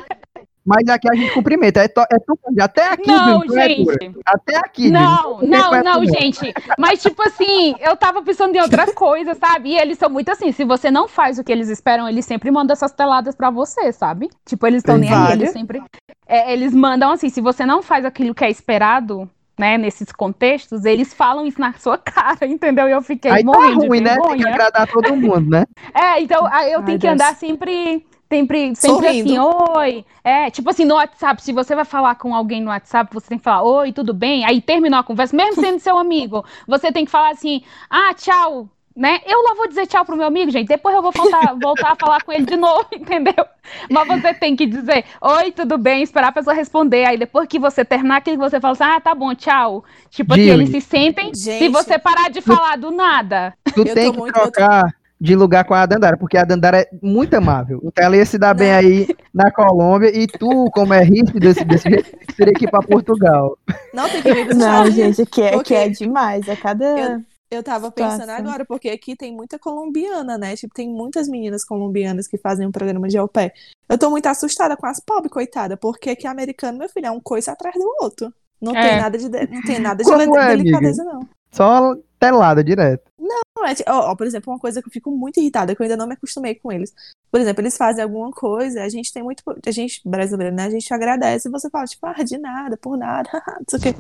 [0.64, 1.80] mas aqui a gente cumprimenta.
[1.80, 4.12] É, to, é tu, até aqui, Não, é gente.
[4.24, 5.46] Até aqui, Não, Jude.
[5.46, 6.52] não, é não, gente.
[6.78, 9.70] Mas, tipo assim, eu tava pensando em outra coisa, sabe?
[9.70, 12.50] E eles são muito assim, se você não faz o que eles esperam, eles sempre
[12.50, 14.30] mandam essas teladas pra você, sabe?
[14.46, 15.82] Tipo, eles estão nem aí, eles sempre.
[16.26, 20.84] é, eles mandam assim, se você não faz aquilo que é esperado, né, nesses contextos,
[20.84, 22.88] eles falam isso na sua cara, entendeu?
[22.88, 24.16] E eu fiquei Aí tá morrendo ruim, de né?
[24.20, 25.64] Tem que agradar todo mundo, né?
[25.94, 27.14] É, então eu Ai, tenho que Deus.
[27.14, 28.04] andar sempre,
[28.34, 29.40] sempre, sempre Sorrindo.
[29.40, 30.04] assim, oi.
[30.24, 33.38] É, tipo assim, no WhatsApp, se você vai falar com alguém no WhatsApp, você tem
[33.38, 34.44] que falar, oi, tudo bem?
[34.44, 38.68] Aí terminou a conversa, mesmo sendo seu amigo, você tem que falar assim, ah, tchau.
[38.96, 39.20] Né?
[39.26, 40.68] Eu lá vou dizer tchau pro meu amigo, gente.
[40.68, 43.44] Depois eu vou voltar, voltar a falar com ele de novo, entendeu?
[43.90, 47.04] Mas você tem que dizer, oi, tudo bem, esperar a pessoa responder.
[47.04, 49.84] Aí depois que você terminar aquilo, você fala assim, ah, tá bom, tchau.
[50.10, 51.68] Tipo assim, eles se sentem se Gente.
[51.70, 53.52] você parar de falar do nada.
[53.74, 54.94] Tu Eu tem tô que muito- trocar
[55.24, 57.80] de lugar com a Dandara, porque a Dandara é muito amável.
[57.82, 61.64] Então ela ia se dar bem aí na Colômbia e tu, como é rígido desse,
[61.64, 63.56] desse jeito, teria que ir pra Portugal.
[63.94, 66.46] Não tem que vir pros Não, gente, aqui é, Porque- aqui é demais.
[66.46, 67.22] É cada.
[67.50, 70.56] Eu tava pensando agora, porque aqui tem muita colombiana, né?
[70.56, 73.52] Tipo, tem muitas meninas colombianas que fazem um programa de au pair.
[73.88, 77.20] Eu tô muito assustada com as pobres, coitada, porque aqui americano, meu filho, é um
[77.20, 78.32] coisa atrás do outro.
[78.60, 78.88] Não É.
[78.88, 81.20] tem nada de, não tem nada de Como é, delicadeza, não.
[81.52, 83.04] Só telada direto.
[83.26, 85.80] Não, é, ti- ó, ó, por exemplo, uma coisa que eu fico muito irritada, que
[85.80, 86.92] eu ainda não me acostumei com eles.
[87.30, 89.42] Por exemplo, eles fazem alguma coisa, a gente tem muito.
[89.66, 90.64] A gente, brasileiro, né?
[90.64, 93.82] A gente agradece e você fala, tipo, ah, de nada, por nada, não sei o
[93.82, 93.94] quê.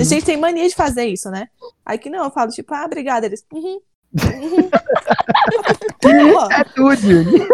[0.00, 1.48] A gente tem mania de fazer isso, né?
[1.84, 3.26] Aí que não, eu falo, tipo, ah, obrigada.
[3.26, 3.80] Eles, uhum.
[4.14, 4.70] uhum.
[6.50, 7.48] É tudo, Júlio.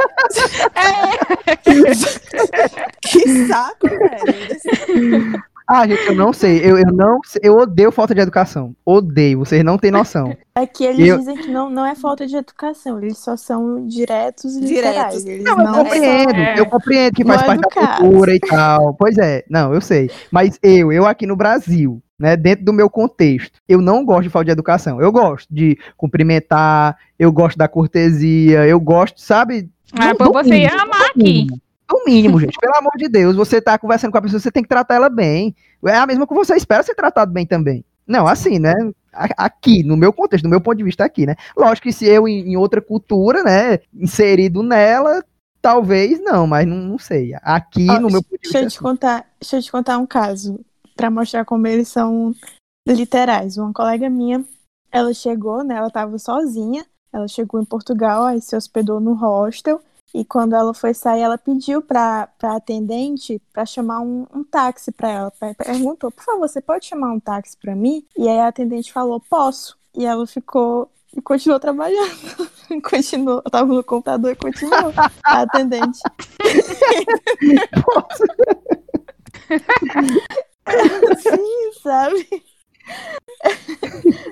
[3.03, 5.43] que saco, velho.
[5.69, 6.59] Ah, gente, eu não sei.
[6.59, 7.41] Eu, eu não sei.
[7.45, 8.75] Eu odeio falta de educação.
[8.85, 9.41] Odeio.
[9.41, 10.37] Vocês não têm noção.
[10.55, 14.57] Aqui eles Eu- dizem que não, não é falta de educação, eles só são diretos
[14.57, 15.25] e Diretos.
[15.25, 15.27] literais.
[15.27, 16.31] Eles Não, eu não compreendo.
[16.31, 17.99] são- Eu compreendo que faz parte da educados.
[17.99, 18.95] cultura e tal.
[18.95, 19.45] Pois é.
[19.51, 20.09] Não, eu sei.
[20.31, 24.31] Mas eu, eu aqui no Brasil, né, dentro do meu contexto, eu não gosto de
[24.31, 25.01] falta de educação.
[25.01, 29.69] Eu gosto de cumprimentar, eu gosto da cortesia, eu gosto, sabe?
[29.93, 31.47] Ah, do- você ia amar aqui.
[31.91, 32.59] No mínimo, gente.
[32.59, 35.09] Pelo amor de Deus, você tá conversando com a pessoa, você tem que tratar ela
[35.09, 35.55] bem.
[35.85, 37.85] É a mesma que você espera ser tratado bem também.
[38.07, 38.73] Não, assim, né?
[39.13, 41.35] Aqui, no meu contexto, no meu ponto de vista aqui, né?
[41.57, 45.25] Lógico que se eu, em, outra cultura, né, inserido nela,
[45.61, 47.33] talvez não, mas não, não sei.
[47.43, 48.79] Aqui, Ó, no meu ponto de Deixa eu vista.
[48.79, 50.61] te contar, deixa eu te contar um caso
[50.95, 52.35] pra mostrar como eles são
[52.87, 53.57] literais.
[53.57, 54.45] Uma colega minha,
[54.93, 55.77] ela chegou, né?
[55.77, 56.85] Ela tava sozinha.
[57.13, 59.81] Ela chegou em Portugal, aí se hospedou no hostel.
[60.15, 64.91] E quando ela foi sair, ela pediu pra, pra atendente pra chamar um, um táxi
[64.91, 65.31] pra ela.
[65.31, 68.07] Per- Perguntou, por favor, você pode chamar um táxi pra mim?
[68.17, 69.77] E aí a atendente falou, posso.
[69.95, 72.17] E ela ficou e continuou trabalhando.
[72.89, 74.93] continuou, eu tava no computador e continuou
[75.25, 76.01] a atendente.
[81.19, 82.29] Sim, sabe?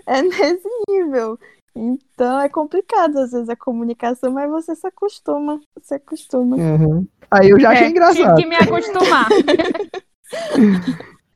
[0.06, 1.38] É nesse nível.
[1.76, 5.60] Então é complicado às vezes a comunicação, mas você se acostuma.
[5.82, 6.56] Se acostuma.
[6.56, 7.06] Uhum.
[7.30, 8.36] Aí eu já achei É, engraçado.
[8.36, 9.28] Tive que me acostumar.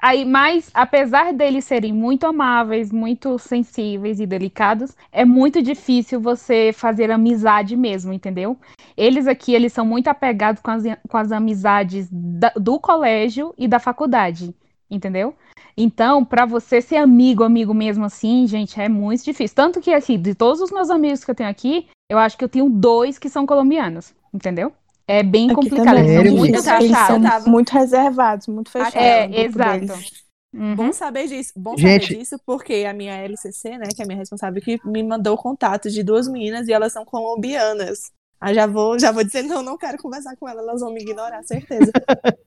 [0.01, 6.71] Aí, mas apesar deles serem muito amáveis, muito sensíveis e delicados, é muito difícil você
[6.73, 8.57] fazer amizade mesmo, entendeu?
[8.97, 13.67] Eles aqui, eles são muito apegados com as, com as amizades da- do colégio e
[13.67, 14.55] da faculdade,
[14.91, 15.35] entendeu?
[15.77, 19.55] Então, para você ser amigo, amigo mesmo assim, gente, é muito difícil.
[19.55, 22.45] Tanto que, assim, de todos os meus amigos que eu tenho aqui, eu acho que
[22.45, 24.73] eu tenho dois que são colombianos, entendeu?
[25.07, 26.29] É bem Aqui complicado, também, eles
[26.65, 28.95] são muito tava- muito reservados, muito fechados.
[28.97, 29.87] É, exato.
[29.87, 30.13] deles.
[30.55, 30.75] Uhum.
[30.75, 31.53] Bom saber disso.
[31.57, 34.81] Bom Gente- saber disso, porque a minha LCC, né, que é a minha responsável, que
[34.85, 38.11] me mandou o contato de duas meninas e elas são colombianas.
[38.41, 41.01] Aí já vou, já vou dizer, não, não quero conversar com elas, elas vão me
[41.03, 41.91] ignorar, certeza.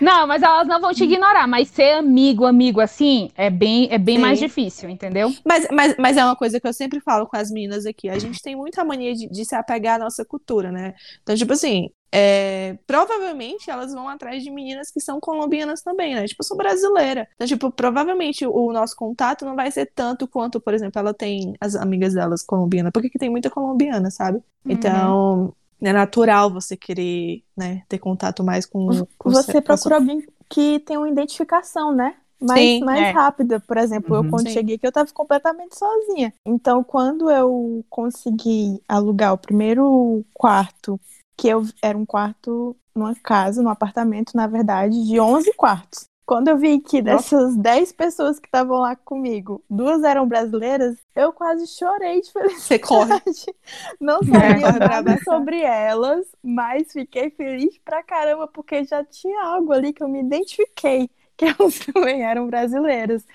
[0.00, 3.98] Não, mas elas não vão te ignorar, mas ser amigo, amigo assim, é bem, é
[3.98, 4.22] bem Sim.
[4.22, 5.32] mais difícil, entendeu?
[5.44, 8.08] Mas, mas, mas é uma coisa que eu sempre falo com as meninas aqui.
[8.08, 10.94] A gente tem muita mania de, de se apegar à nossa cultura, né?
[11.22, 16.26] Então, tipo assim, é, provavelmente elas vão atrás de meninas que são colombianas também, né?
[16.26, 17.26] Tipo, eu sou brasileira.
[17.34, 21.54] Então, tipo, provavelmente o, nosso contato não vai ser tanto quanto, por exemplo, ela tem
[21.58, 24.42] as amigas delas colombianas, porque aqui tem muita colombiana, sabe?
[24.64, 28.86] Então, é natural você querer, né, ter contato mais com,
[29.18, 32.14] com Você sua- procura alguém que tem uma identificação, né?
[32.40, 33.10] Mais, Sim, mais é.
[33.12, 33.60] rápida.
[33.60, 34.24] Por exemplo, Uhum.
[34.24, 34.54] eu quando Sim.
[34.54, 36.32] cheguei aqui, eu tava completamente sozinha.
[36.44, 41.00] Então, quando eu consegui alugar o primeiro quarto,
[41.36, 46.04] que eu era um quarto numa casa, num apartamento, na verdade, de 11 quartos.
[46.24, 51.32] Quando eu vi que dessas 10 pessoas que estavam lá comigo, duas eram brasileiras, eu
[51.32, 52.62] quase chorei de felicidade.
[52.62, 53.20] Você corre.
[54.00, 59.42] Não É, sabia pra nada sobre elas, mas fiquei feliz pra caramba porque já tinha
[59.44, 63.26] algo ali que eu me identifiquei, que elas também eram brasileiras.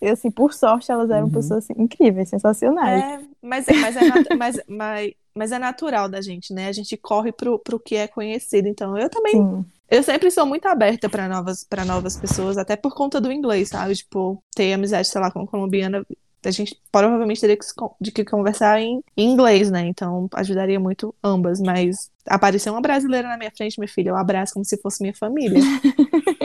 [0.00, 1.32] E assim, por sorte, elas eram Uhum.
[1.32, 3.02] pessoas assim, incríveis, sensacionais.
[3.02, 4.02] É, mas, mas, é
[4.34, 6.68] mas, mas, mas é natural da gente, né?
[6.68, 8.68] A gente corre pro, pro que é conhecido.
[8.68, 9.64] Então, eu também, Sim.
[9.88, 13.68] Eu sempre sou muito aberta para novas, para novas pessoas, até por conta do inglês,
[13.68, 13.94] sabe?
[13.94, 16.04] Tipo, ter amizade, sei lá, com colombiana,
[16.44, 17.64] a gente provavelmente teria que,
[18.00, 19.86] de que conversar em, em inglês, né?
[19.86, 21.60] Então, ajudaria muito ambas.
[21.60, 25.14] Mas aparecer uma brasileira na minha frente, minha filha, eu abraço como se fosse minha
[25.14, 25.60] família.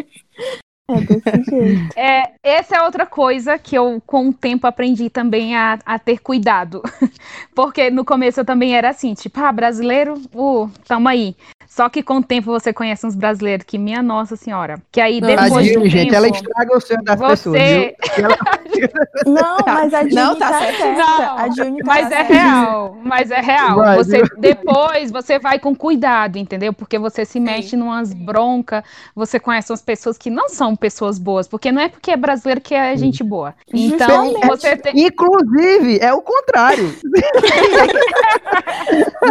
[0.89, 1.97] É desse jeito.
[1.99, 6.19] É, essa é outra coisa que eu, com o tempo, aprendi também a, a ter
[6.19, 6.81] cuidado.
[7.55, 11.35] Porque no começo eu também era assim, tipo, ah, brasileiro, uh, tamo aí.
[11.67, 15.21] Só que com o tempo você conhece uns brasileiros que, minha nossa senhora, que aí
[15.21, 17.95] Não, depois A do Júlia, gente, tempo, ela estraga o sonho das você- pessoas, viu?
[18.25, 18.37] Ela-
[19.25, 20.77] Não, mas a Juni Não, tá tá, certo.
[20.77, 20.97] certa.
[21.01, 22.33] Não, a Juni tá Mas é certa.
[22.33, 23.75] real, mas é real.
[23.77, 24.27] Vai, você viu?
[24.39, 26.73] depois você vai com cuidado, entendeu?
[26.73, 28.83] Porque você se mexe numas broncas,
[29.15, 32.61] você conhece umas pessoas que não são pessoas boas, porque não é porque é brasileiro
[32.61, 33.53] que é gente boa.
[33.73, 34.47] Então Justamente.
[34.47, 36.93] você tem Inclusive, é o contrário.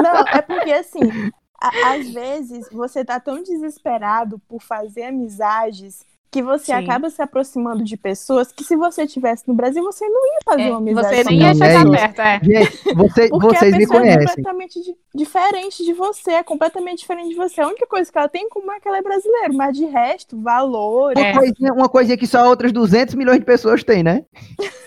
[0.02, 1.00] Não, é porque assim,
[1.60, 6.72] a- às vezes você tá tão desesperado por fazer amizades que você Sim.
[6.74, 10.62] acaba se aproximando de pessoas que se você estivesse no Brasil, você não ia fazer
[10.62, 11.08] É, uma amizade.
[11.16, 12.00] você com nem Não, ia é chegar pessoas.
[12.00, 12.40] perto, é.
[12.42, 14.26] Gente, você- Porque vocês a me pessoa é conhecem.
[14.28, 17.60] completamente di- diferente de você, é completamente diferente de você.
[17.60, 19.86] A única coisa que ela tem em comum é que ela é brasileira, mas de
[19.86, 21.20] resto, valores.
[21.20, 21.32] É.
[21.32, 24.24] Uma, coisinha, uma coisinha que só outras 200 milhões de pessoas têm, né?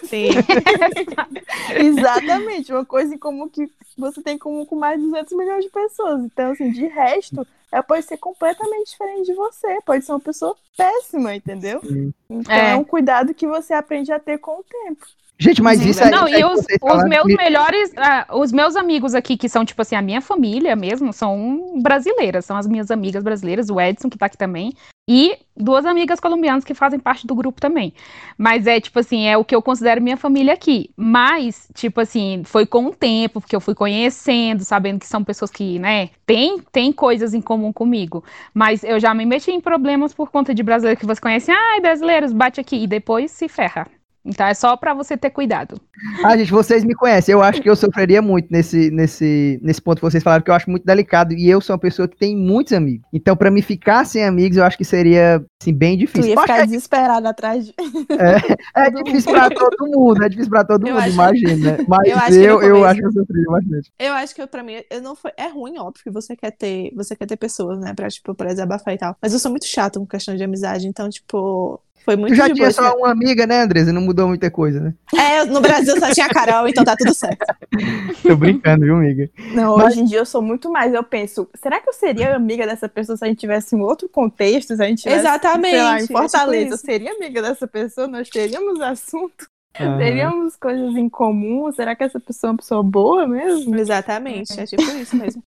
[0.06, 0.30] Sim.
[1.76, 3.68] Exatamente, uma coisa em comum que
[3.98, 6.22] você tem em comum com mais de 200 milhões de pessoas.
[6.24, 10.56] Então, assim, de resto, ela pode ser completamente diferente de você, pode ser uma pessoa
[10.78, 11.82] péssima, entendeu?
[11.82, 12.14] Sim.
[12.30, 12.72] Então, É.
[12.72, 12.76] é.
[12.76, 15.04] um cuidado que você aprende a ter com o tempo.
[15.40, 16.12] Gente, mas Sim, isso aí.
[16.12, 19.50] Não, isso aí e os, os meus me- melhores, ah, os meus amigos aqui, que
[19.50, 23.82] são, tipo assim, a minha família mesmo, são brasileiras, são as minhas amigas brasileiras, o
[23.82, 24.72] Edson, que tá aqui também,
[25.08, 27.94] e duas amigas colombianas que fazem parte do grupo também.
[28.38, 30.90] Mas é, tipo assim, é o que eu considero minha família aqui.
[30.96, 35.52] Mas, tipo assim, foi com o tempo, porque eu fui conhecendo, sabendo que são pessoas
[35.52, 38.24] que, né, tem, tem coisas em comum comigo.
[38.54, 41.82] Mas eu já me meti em problemas por conta de brasileiro que você conhece, ai,
[41.82, 43.88] brasileiros, bate aqui, e depois se ferra.
[44.26, 45.80] Então é só pra você ter cuidado.
[46.24, 47.34] Ah, gente, vocês me conhecem.
[47.34, 50.56] Eu acho que eu sofreria muito nesse, nesse, nesse ponto que vocês falaram, que eu
[50.56, 51.34] acho muito delicado.
[51.34, 53.06] E eu sou uma pessoa que tem muitos amigos.
[53.12, 56.30] Então, pra me ficar sem amigos, eu acho que seria, assim, bem Tu difícil.
[56.30, 57.74] ia Eu acho ficar desesperado atrás de.
[57.74, 57.84] que
[58.76, 61.72] é difícil pra todo mundo, é difícil pra todo Eu mundo, acho- imagina.
[61.78, 61.86] né?
[61.88, 63.92] Mas eu eu, acho eu, começo- acho que eu sofreria bastante.
[64.00, 66.92] Eu acho que pra mim, eu não foi, é ruim, óbvio, que você quer ter,
[66.96, 69.18] você quer ter pessoas, né, pra, tipo, pra desabafar e tal.
[69.22, 72.54] Mas eu sou muito chata com questão de amizade, então, tipo, foi muito Tu já
[72.54, 73.94] tinha só uma amiga, né, Andresa?
[73.94, 74.94] Não mudou muita coisa, né?
[75.16, 77.46] É, no Brasil só tinha a Carol, então tá tudo certo.
[78.22, 79.30] Tô brincando, viu, amiga?
[79.54, 80.94] Não, Mas- hoje em dia eu sou muito mais.
[80.94, 84.10] Eu penso, será que eu seria amiga dessa pessoa se a gente tivesse em outro
[84.10, 84.76] contexto?
[84.76, 87.68] Se a gente tivesse, Exatamente, sei lá, é em tipo Fortaleza, eu seria amiga dessa
[87.68, 88.08] pessoa?
[88.08, 89.46] Nós teríamos assunto?
[89.80, 89.98] Aham.
[89.98, 91.72] Teríamos coisas em comum?
[91.72, 93.76] Será que essa pessoa é uma pessoa boa mesmo?
[93.76, 95.44] Exatamente, é tipo isso mesmo.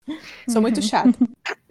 [0.48, 1.12] Sou muito chata.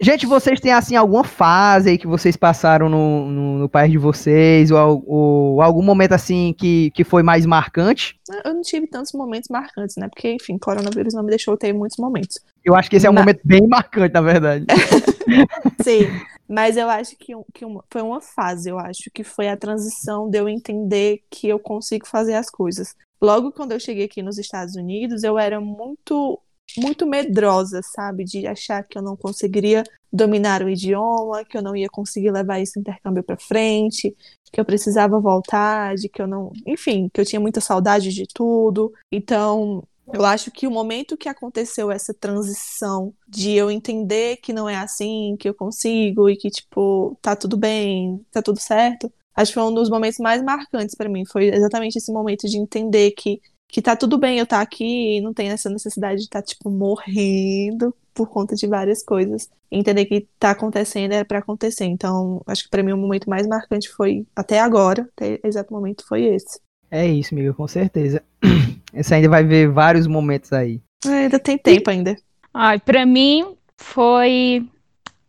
[0.00, 3.98] Gente, vocês têm, assim, alguma fase aí que vocês passaram no, no, no país de
[3.98, 4.70] vocês?
[4.70, 8.16] Ou, ou algum momento, assim, que, que foi mais marcante?
[8.44, 10.08] Eu não tive tantos momentos marcantes, né?
[10.08, 12.38] Porque, enfim, coronavírus não me deixou ter muitos momentos.
[12.64, 14.64] Eu acho que esse é um Ma- momento bem marcante, na verdade.
[15.82, 16.06] Sim,
[16.48, 20.28] mas eu acho que, que uma- foi uma fase, eu acho que foi a transição
[20.28, 22.94] de eu entender que eu consigo fazer as coisas.
[23.20, 26.40] Logo quando eu cheguei aqui nos Estados Unidos, eu era muito
[26.78, 28.24] muito medrosa, sabe?
[28.24, 32.58] De achar que eu não conseguiria dominar o idioma, que eu não ia conseguir levar
[32.60, 34.16] esse intercâmbio para frente,
[34.52, 38.24] que eu precisava voltar, de que eu não, enfim, que eu tinha muita saudade de
[38.32, 38.92] tudo.
[39.12, 39.82] Então,
[40.12, 44.76] eu acho que o momento que aconteceu essa transição de eu entender que não é
[44.76, 49.54] assim, que eu consigo e que, tipo, tá tudo bem, tá tudo certo, acho que
[49.54, 51.24] foi um dos momentos mais marcantes para mim.
[51.26, 55.18] Foi exatamente esse momento de entender que, que tá tudo bem eu estar tá aqui
[55.18, 59.50] e não tem essa necessidade de estar, tá, tipo, morrendo por conta de várias coisas.
[59.70, 61.84] Entender que tá acontecendo era para acontecer.
[61.84, 66.06] Então, acho que para mim o momento mais marcante foi, até agora, até exato momento,
[66.06, 66.60] foi esse.
[66.94, 68.22] É isso, amiga, com certeza.
[68.94, 70.80] Você ainda vai ver vários momentos aí.
[71.04, 72.14] É, ainda tem tempo ainda.
[72.54, 74.64] Ai, para mim foi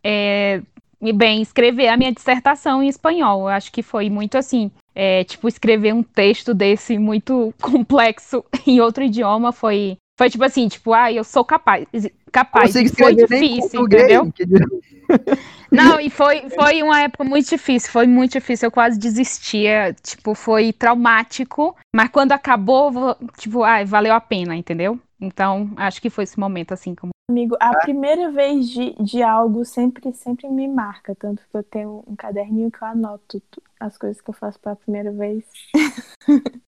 [0.03, 0.61] é,
[1.15, 3.41] bem escrever a minha dissertação em espanhol.
[3.41, 8.79] Eu acho que foi muito assim, é, tipo escrever um texto desse muito complexo em
[8.79, 11.85] outro idioma foi foi tipo assim, tipo, ah, eu sou capaz,
[12.31, 12.71] capaz.
[12.97, 14.31] Foi difícil, entendeu?
[15.71, 20.33] Não, e foi, foi uma época muito difícil, foi muito difícil, eu quase desistia, tipo,
[20.33, 24.99] foi traumático, mas quando acabou, tipo, ai, valeu a pena, entendeu?
[25.19, 27.11] Então, acho que foi esse momento, assim, como...
[27.29, 32.03] Amigo, a primeira vez de, de algo sempre, sempre me marca, tanto que eu tenho
[32.07, 33.41] um caderninho que eu anoto
[33.79, 35.43] as coisas que eu faço pela primeira vez.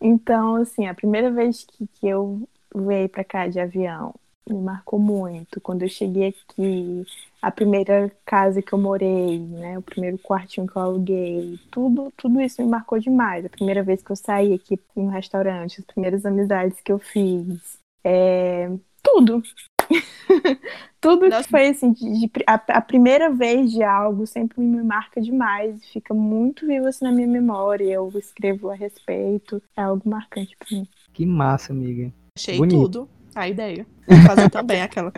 [0.00, 4.14] então, assim, a primeira vez que, que eu veio para cá de avião
[4.52, 5.60] me marcou muito.
[5.60, 7.06] Quando eu cheguei aqui,
[7.40, 12.40] a primeira casa que eu morei, né, o primeiro quartinho que eu aluguei, tudo, tudo
[12.40, 13.44] isso me marcou demais.
[13.44, 16.98] A primeira vez que eu saí aqui em um restaurante, as primeiras amizades que eu
[16.98, 18.70] fiz, é,
[19.02, 19.42] tudo.
[21.00, 21.48] tudo Nossa.
[21.48, 26.12] foi assim, de, de, a, a, primeira vez de algo sempre me marca demais, fica
[26.12, 27.84] muito vivo assim na minha memória.
[27.84, 30.88] Eu escrevo a respeito, é algo marcante para mim.
[31.12, 32.12] Que massa, amiga.
[32.38, 32.80] Achei Bonito.
[32.80, 33.84] tudo a ideia.
[34.06, 35.12] Vou fazer também aquela.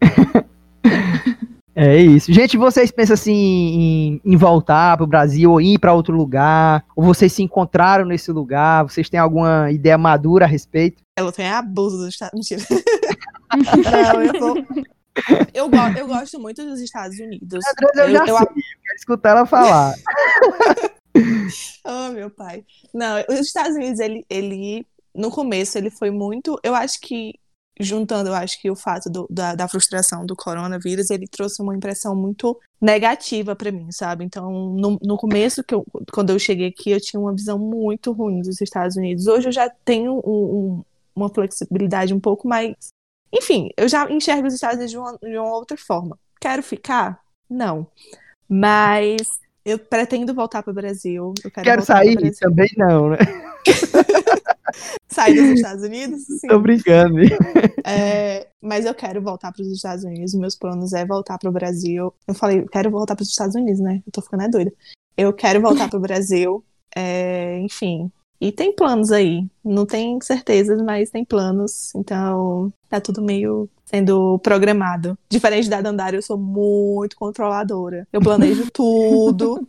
[1.78, 2.32] É isso.
[2.32, 6.82] Gente, vocês pensam assim em, em voltar para o Brasil ou ir para outro lugar?
[6.96, 8.84] Ou vocês se encontraram nesse lugar?
[8.84, 11.02] Vocês têm alguma ideia madura a respeito?
[11.18, 12.66] Ela tem abuso dos Estados Unidos.
[13.92, 14.56] Não, eu tô...
[15.52, 17.62] Eu, go eu gosto muito dos Estados Unidos.
[17.82, 19.92] eu, eu já eu, sei, eu quero escutar ela falar.
[21.84, 22.64] oh, meu pai.
[22.94, 24.86] Não, os Estados Unidos, ele, ele
[25.16, 26.58] no começo ele foi muito.
[26.62, 27.34] Eu acho que,
[27.78, 31.74] juntando, eu acho que o fato do, da, da frustração do coronavírus, ele trouxe uma
[31.76, 34.24] impressão muito negativa para mim, sabe?
[34.24, 38.12] Então, no, no começo, que eu, quando eu cheguei aqui, eu tinha uma visão muito
[38.12, 39.26] ruim dos Estados Unidos.
[39.26, 42.74] Hoje eu já tenho um, um, uma flexibilidade um pouco mais.
[43.32, 46.18] Enfim, eu já enxergo os Estados Unidos de uma, de uma outra forma.
[46.40, 47.20] Quero ficar?
[47.48, 47.86] Não.
[48.48, 49.16] Mas
[49.66, 51.34] eu pretendo voltar para o Brasil.
[51.42, 53.18] Quero, quero sair também não, né?
[55.10, 56.20] sair dos Estados Unidos.
[56.40, 56.46] Sim.
[56.46, 57.18] Tô brincando.
[57.84, 60.34] É, mas eu quero voltar para os Estados Unidos.
[60.34, 62.14] Meus planos é voltar para o Brasil.
[62.28, 64.00] Eu falei, quero voltar para os Estados Unidos, né?
[64.06, 64.72] Eu tô ficando é doida.
[65.16, 66.64] Eu quero voltar para o Brasil.
[66.94, 68.08] É, enfim,
[68.40, 69.46] e tem planos aí.
[69.64, 71.94] Não tem certezas, mas tem planos.
[71.94, 75.16] Então, tá tudo meio sendo programado.
[75.30, 78.06] Diferente da Dandara, eu sou muito controladora.
[78.12, 79.66] Eu planejo tudo.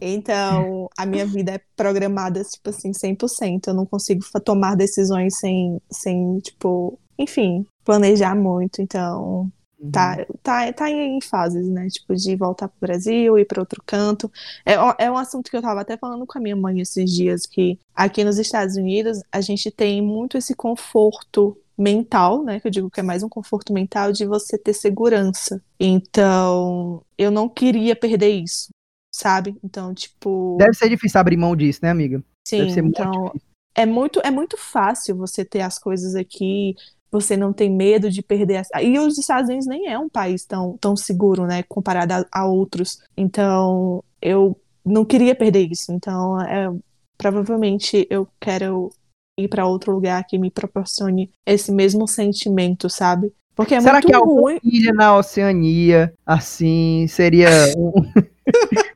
[0.00, 3.68] Então, a minha vida é programada, tipo assim, 100%.
[3.68, 8.80] Eu não consigo tomar decisões sem, sem tipo, enfim, planejar muito.
[8.80, 9.50] Então,
[9.90, 10.36] Tá, uhum.
[10.42, 11.88] tá, tá em fases, né?
[11.88, 14.30] Tipo, de voltar pro Brasil, ir para outro canto.
[14.64, 17.46] É, é um assunto que eu tava até falando com a minha mãe esses dias,
[17.46, 22.60] que aqui nos Estados Unidos a gente tem muito esse conforto mental, né?
[22.60, 25.60] Que eu digo que é mais um conforto mental de você ter segurança.
[25.80, 28.68] Então, eu não queria perder isso,
[29.12, 29.56] sabe?
[29.64, 30.56] Então, tipo.
[30.60, 32.22] Deve ser difícil abrir mão disso, né, amiga?
[32.46, 33.10] Sim, então.
[33.10, 36.74] Muito é muito, é muito fácil você ter as coisas aqui,
[37.12, 38.62] você não tem medo de perder.
[38.72, 38.82] A...
[38.82, 42.46] E os Estados Unidos nem é um país tão, tão seguro, né, comparado a, a
[42.46, 42.98] outros.
[43.14, 45.92] Então, eu não queria perder isso.
[45.92, 46.72] Então, é,
[47.18, 48.90] provavelmente eu quero
[49.38, 53.30] ir para outro lugar que me proporcione esse mesmo sentimento, sabe?
[53.54, 57.92] Porque é Será muito que alguma ilha na Oceania, assim, seria um...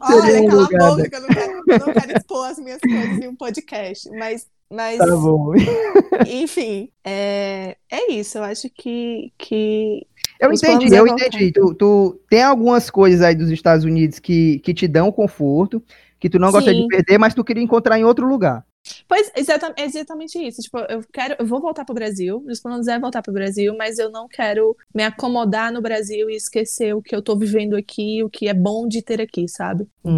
[0.00, 2.58] Olha, um cala lugar, a boca que eu não quero, eu não quero expor as
[2.58, 5.52] minhas coisas em um podcast, mas mas, tá bom.
[6.26, 8.38] enfim, é, é isso.
[8.38, 9.32] Eu acho que.
[9.38, 10.06] que
[10.40, 11.52] eu entendi, eu entendi.
[11.52, 15.82] Tu, tu tem algumas coisas aí dos Estados Unidos que, que te dão conforto,
[16.18, 16.52] que tu não Sim.
[16.52, 18.64] gosta de perder, mas tu queria encontrar em outro lugar.
[19.08, 20.60] Pois, exatamente, exatamente isso.
[20.60, 23.98] Tipo, eu quero, eu vou voltar pro Brasil, meus planos é voltar pro Brasil, mas
[23.98, 28.22] eu não quero me acomodar no Brasil e esquecer o que eu tô vivendo aqui,
[28.22, 29.86] o que é bom de ter aqui, sabe?
[30.04, 30.16] Uhum.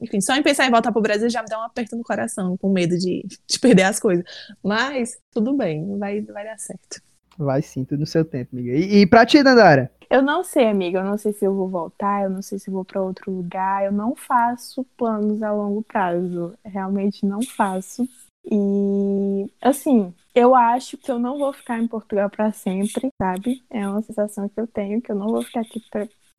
[0.00, 2.56] Enfim, só em pensar em voltar pro Brasil já me dá um aperto no coração,
[2.56, 4.24] com medo de, de perder as coisas.
[4.62, 7.00] Mas tudo bem, vai, vai dar certo.
[7.38, 8.72] Vai sim, tudo no seu tempo, amiga.
[8.72, 9.90] E, e pra ti, Dandara?
[10.08, 11.00] Eu não sei, amiga.
[11.00, 13.30] Eu não sei se eu vou voltar, eu não sei se eu vou para outro
[13.30, 13.84] lugar.
[13.84, 16.54] Eu não faço planos a longo prazo.
[16.64, 18.08] Realmente não faço.
[18.50, 23.64] E, assim, eu acho que eu não vou ficar em Portugal para sempre, sabe?
[23.68, 25.80] É uma sensação que eu tenho, que eu não vou ficar aqui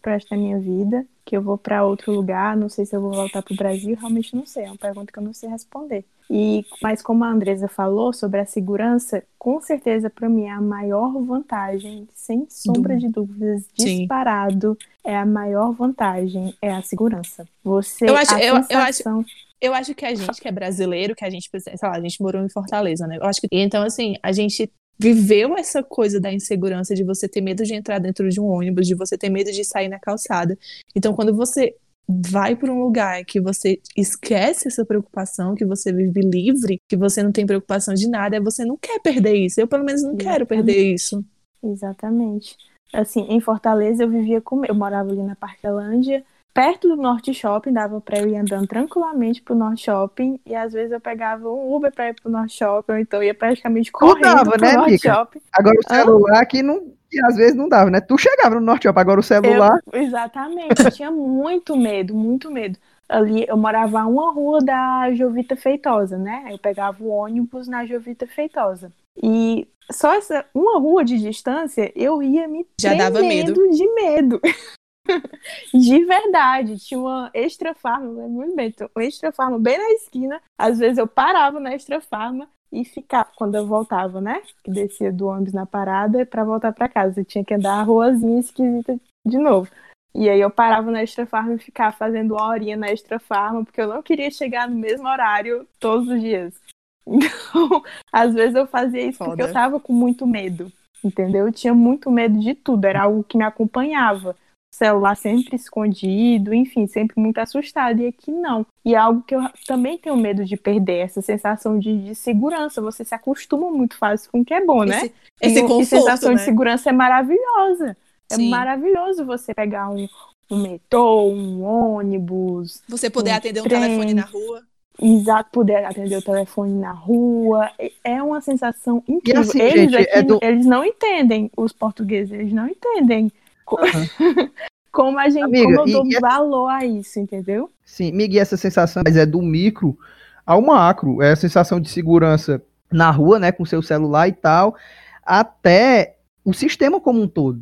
[0.01, 3.11] para da minha vida, que eu vou para outro lugar, não sei se eu vou
[3.11, 6.05] voltar pro Brasil, realmente não sei, é uma pergunta que eu não sei responder.
[6.29, 10.61] E mas como a Andresa falou sobre a segurança, com certeza para mim é a
[10.61, 13.99] maior vantagem, sem sombra de dúvidas, Sim.
[13.99, 17.47] disparado, é a maior vantagem, é a segurança.
[17.63, 19.25] Você Eu acho- a eu- eu acho- sensação-
[19.59, 22.21] Eu acho que a gente que é brasileiro, que a gente, sei lá, a gente
[22.21, 23.17] morou em Fortaleza, né?
[23.17, 27.41] Eu acho que então assim, a gente viveu essa coisa da insegurança de você ter
[27.41, 30.57] medo de entrar dentro de um ônibus, de você ter medo de sair na calçada.
[30.95, 31.75] Então, quando você
[32.09, 37.21] vai para um lugar que você esquece essa preocupação, que você vive livre, que você
[37.21, 39.59] não tem preocupação de nada, você não quer perder isso.
[39.59, 41.23] Eu, pelo menos, não quero perder isso.
[41.61, 42.55] Exatamente.
[42.93, 44.63] Assim, em Fortaleza eu vivia com.
[44.63, 46.23] Eu morava ali na Parquelândia,
[46.57, 50.73] perto do Norte Shopping, dava pra eu ir andando tranquilamente pro Norte Shopping, e às
[50.73, 53.91] vezes eu pegava um Uber pra ir pro Norte Shopping, ou então eu ia praticamente
[53.91, 55.13] correndo dava, pro né, Norte Mica?
[55.13, 55.39] Shopping.
[55.53, 56.97] Agora o celular que não.
[57.09, 58.01] Que às vezes não dava, né?
[58.01, 59.79] Tu chegava no Norte Shopping, agora o celular.
[59.93, 62.77] Eu- exatamente, eu tinha muito medo, muito medo.
[63.07, 66.47] Ali eu morava uma rua da Jovita Feitosa, né?
[66.49, 68.91] Eu pegava o ônibus na Jovita Feitosa.
[69.23, 73.53] E só essa uma rua de distância eu ia me Já dava medo.
[73.53, 74.41] tremendo de medo.
[75.73, 76.77] de verdade.
[76.77, 80.41] Tinha uma extra farma, lembro muito bem, uma extra farma bem na esquina.
[80.57, 84.41] Às vezes eu parava na extra farma e ficava quando eu voltava, né?
[84.63, 87.21] Que descia do ônibus na parada para voltar para casa.
[87.21, 89.69] Eu tinha que andar a ruazinha esquisita de novo.
[90.15, 93.63] E aí eu parava na Extra Farm e ficava fazendo uma horinha na Extra Farm,
[93.63, 96.53] porque eu não queria chegar no mesmo horário todos os dias.
[97.09, 97.81] Então,
[98.11, 99.43] às vezes eu fazia isso porque Foda.
[99.43, 100.69] eu tava com muito medo,
[101.01, 101.47] entendeu?
[101.47, 104.35] Eu tinha muito medo de tudo, era algo que me acompanhava.
[104.77, 107.99] Celular sempre escondido, enfim, sempre muito assustada.
[108.01, 108.63] E aqui não.
[108.85, 112.79] E é algo que eu também tenho medo de perder, essa sensação de, de segurança.
[112.79, 114.97] Você se acostuma muito fácil com o que é bom, né?
[114.97, 116.35] Esse, esse e, o- e conforto, sensação né?
[116.35, 117.97] de segurança é maravilhosa.
[118.31, 118.49] É Sim.
[118.49, 120.07] maravilhoso você pegar um,
[120.51, 123.81] um metrô, um ônibus, Você poder um atender um trem.
[123.81, 124.63] telefone na rua.
[125.01, 127.71] exato, poder atender o telefone na rua.
[127.79, 129.41] É- É uma sensação incrível.
[129.41, 133.31] assim, eles, gente, aqui, é do- eles não entendem, os portugueses, eles não entendem
[133.67, 133.77] co-
[134.91, 137.69] como a gente, Amiga, como eu dou e- e- valor a isso, entendeu?
[137.85, 139.97] Sim, Miguel, essa sensação mas é do micro
[140.45, 141.21] ao macro.
[141.21, 143.51] É a sensação de segurança na rua, né?
[143.51, 144.75] Com seu celular e tal,
[145.23, 147.61] até o sistema como um todo.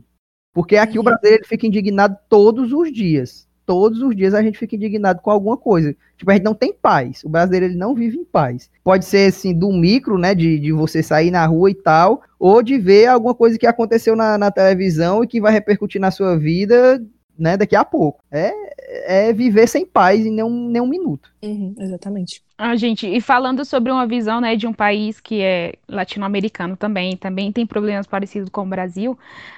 [0.53, 1.05] Porque aqui o Uhum.
[1.05, 3.47] brasileiro fica indignado todos os dias.
[3.65, 5.95] Todos os dias a gente fica indignado com alguma coisa.
[6.17, 7.23] Tipo, a gente não tem paz.
[7.23, 8.69] O brasileiro ele não vive em paz.
[8.83, 10.35] Pode ser assim, do micro, né?
[10.35, 14.15] De, de você sair na rua e tal, ou de ver alguma coisa que aconteceu
[14.15, 17.03] na, na televisão e que vai repercutir na sua vida,
[17.37, 17.57] né?
[17.57, 18.23] Daqui a pouco.
[18.31, 18.51] É,
[19.27, 21.29] é viver sem paz em nenhum, nenhum minuto.
[21.43, 22.43] Uhum, exatamente.
[22.57, 27.17] Ah, gente, e falando sobre uma visão, né, de um país que é latino-americano também,
[27.17, 29.17] também tem problemas parecidos com o Brasil,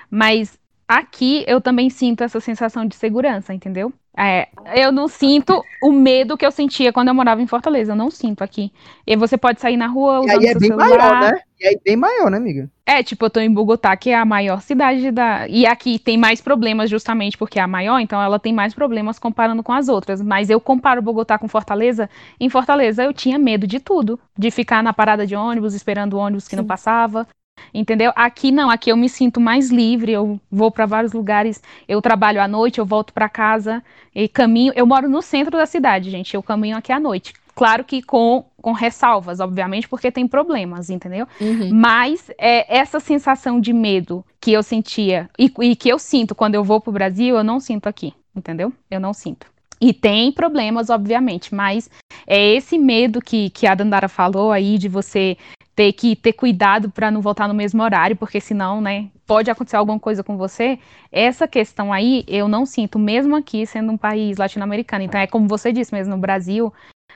[0.09, 0.57] mas
[0.87, 3.91] aqui eu também sinto essa sensação de segurança, entendeu?
[4.17, 7.95] É, eu não sinto o medo que eu sentia quando eu morava em Fortaleza, eu
[7.95, 8.71] não sinto aqui.
[9.05, 10.89] E você pode sair na rua E usando aí é bem celular.
[10.89, 11.39] maior, né?
[11.59, 12.69] E aí bem maior, né, amiga?
[12.85, 15.47] É, tipo, eu tô em Bogotá, que é a maior cidade da.
[15.47, 19.19] E aqui tem mais problemas justamente porque é a maior, então ela tem mais problemas
[19.19, 20.21] comparando com as outras.
[20.21, 22.09] Mas eu comparo Bogotá com Fortaleza.
[22.39, 24.19] Em Fortaleza eu tinha medo de tudo.
[24.37, 26.67] De ficar na parada de ônibus, esperando o ônibus que não Sim.
[26.67, 27.27] passava.
[27.73, 28.11] Entendeu?
[28.15, 32.41] Aqui não, aqui eu me sinto mais livre, eu vou para vários lugares, eu trabalho
[32.41, 33.83] à noite, eu volto para casa
[34.13, 34.73] e caminho.
[34.75, 37.33] Eu moro no centro da cidade, gente, eu caminho aqui à noite.
[37.57, 41.27] Claro que com, com ressalvas, obviamente, porque tem problemas, entendeu?
[41.41, 41.71] Uhum.
[41.73, 46.53] Mas é, essa sensação de medo que eu sentia e, e que eu sinto quando
[46.53, 48.71] eu vou pro Brasil, eu não sinto aqui, entendeu?
[48.91, 49.47] Eu não sinto.
[49.81, 51.89] E tem problemas, obviamente, mas
[52.27, 55.35] é esse medo que, que a Dandara falou aí de você
[55.77, 59.75] ter que ter cuidado para não voltar no mesmo horário, porque senão, né, pode acontecer
[59.75, 60.79] alguma coisa com você.
[61.11, 65.03] Essa questão aí eu não sinto, mesmo aqui sendo um país latino-americano.
[65.03, 66.73] Então é como você disse mesmo, no Brasil,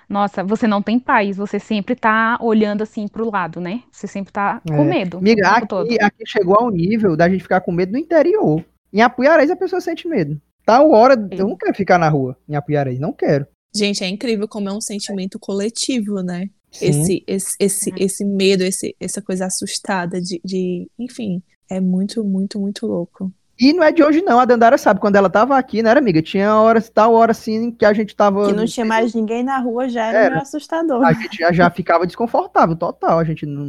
[0.07, 3.81] nossa, você não tem paz, você sempre tá olhando assim pro lado, né?
[3.91, 4.83] Você sempre tá com É.
[4.83, 5.17] medo.
[5.17, 8.63] Amiga, aqui, aqui chegou ao nível da gente ficar com medo no interior.
[8.93, 10.39] Em Apuiarés a pessoa sente medo.
[10.63, 13.47] Tal hora, eu não quero ficar na rua em Apuiarés, não quero.
[13.75, 16.45] Gente, é incrível como é um sentimento coletivo, né?
[16.79, 17.95] Esse, esse, esse, Uhum.
[17.99, 20.87] esse medo, esse, essa coisa assustada de, de.
[20.97, 23.31] Enfim, é muito, muito, muito louco.
[23.59, 24.39] E não é de hoje, não.
[24.39, 26.21] A Dandara sabe, quando ela tava aqui, né, amiga?
[26.21, 28.47] Tinha horas, tal hora assim, que a gente tava.
[28.47, 30.29] Que não tinha mais ninguém na rua, já era, Era.
[30.31, 31.05] meio assustador.
[31.05, 33.19] A gente já, já ficava desconfortável, total.
[33.19, 33.65] A gente não,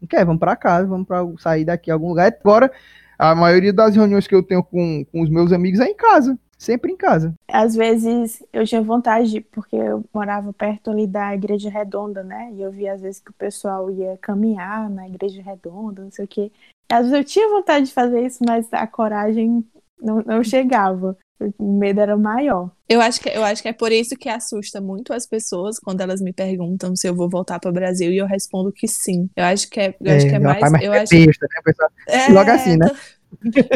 [0.00, 2.32] não quer, vamos pra casa, vamos pra sair daqui a algum lugar.
[2.44, 2.70] Agora,
[3.18, 6.38] a maioria das reuniões que eu tenho com, com os meus amigos é em casa.
[6.58, 7.34] Sempre em casa.
[7.48, 12.50] Às vezes eu tinha vontade, de- porque eu morava perto ali da Igreja Redonda, né?
[12.54, 16.24] E eu via às vezes que o pessoal ia caminhar na Igreja Redonda, não sei
[16.24, 16.52] o quê.
[16.90, 19.64] Às vezes eu tinha vontade de fazer isso, mas a coragem
[20.00, 21.16] não, não chegava.
[21.58, 22.70] O medo era maior.
[22.88, 26.00] Eu acho, que, eu acho que é por isso que assusta muito as pessoas quando
[26.00, 29.28] elas me perguntam se eu vou voltar para o Brasil e eu respondo que sim.
[29.36, 30.54] Eu acho que é, eu acho que é mais.
[30.62, 31.90] rapaz, mas eu é acho, besta, né, pessoal?
[32.08, 32.86] é, Logo assim, né?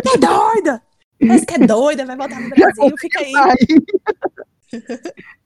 [0.04, 0.82] Tá doida?
[1.20, 3.32] Mas que é doida, vai voltar pro Brasil, fica aí.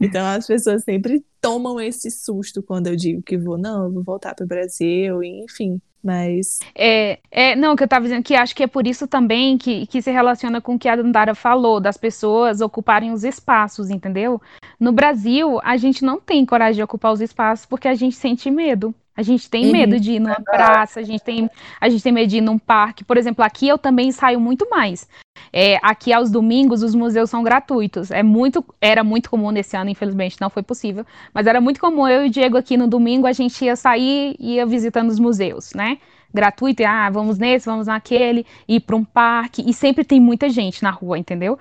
[0.00, 4.02] Então as pessoas sempre tomam esse susto quando eu digo que vou, não, eu vou
[4.02, 5.80] voltar pro Brasil, enfim.
[6.02, 9.06] Mas É, é, não, o que eu tava dizendo que acho que é por isso
[9.06, 13.24] também que, que se relaciona com o que a Dandara falou, das pessoas ocuparem os
[13.24, 14.40] espaços, entendeu?
[14.78, 18.50] No Brasil, a gente não tem coragem de ocupar os espaços porque a gente sente
[18.50, 18.94] medo.
[19.16, 21.48] A gente tem medo de ir numa praça, a gente tem,
[21.80, 23.04] a gente tem medo de ir num parque.
[23.04, 25.08] Por exemplo, aqui eu também saio muito mais.
[25.52, 28.10] É, aqui aos domingos os museus são gratuitos.
[28.10, 32.08] É muito, era muito comum nesse ano, infelizmente não foi possível, mas era muito comum
[32.08, 35.18] eu e o Diego aqui no domingo a gente ia sair e ia visitando os
[35.18, 35.98] museus, né?
[36.32, 40.50] Gratuito, e, ah, vamos nesse, vamos naquele, ir para um parque e sempre tem muita
[40.50, 41.56] gente na rua, entendeu?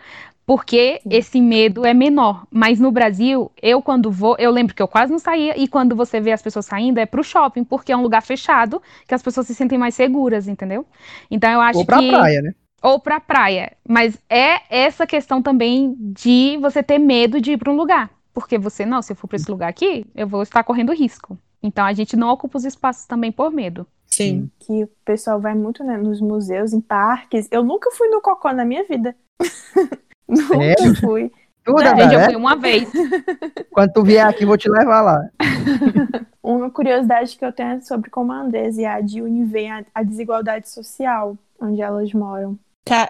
[0.45, 2.45] Porque esse medo é menor.
[2.51, 5.95] Mas no Brasil, eu quando vou, eu lembro que eu quase não saía, e quando
[5.95, 9.23] você vê as pessoas saindo, é pro shopping, porque é um lugar fechado, que as
[9.23, 10.85] pessoas se sentem mais seguras, entendeu?
[11.31, 12.53] Então eu acho Ou pra que praia, né?
[12.81, 13.71] ou pra praia.
[13.87, 18.09] Mas é essa questão também de você ter medo de ir para um lugar.
[18.33, 21.37] Porque você, não, se eu for para esse lugar aqui, eu vou estar correndo risco.
[21.61, 23.87] Então a gente não ocupa os espaços também por medo.
[24.05, 24.49] sim.
[24.59, 27.47] Que o pessoal vai muito né, nos museus, em parques.
[27.49, 29.15] Eu nunca fui no Cocó na minha vida.
[30.27, 30.95] nunca Sério?
[31.01, 31.31] fui.
[31.63, 32.25] Tu, É, Dandara, eu é?
[32.25, 32.89] fui uma vez.
[33.71, 35.29] Quando tu vier aqui, vou te levar lá.
[36.43, 39.85] Uma curiosidade que eu tenho é sobre como a Andresa e a Dilne veem a,
[39.95, 42.59] a desigualdade social onde elas moram.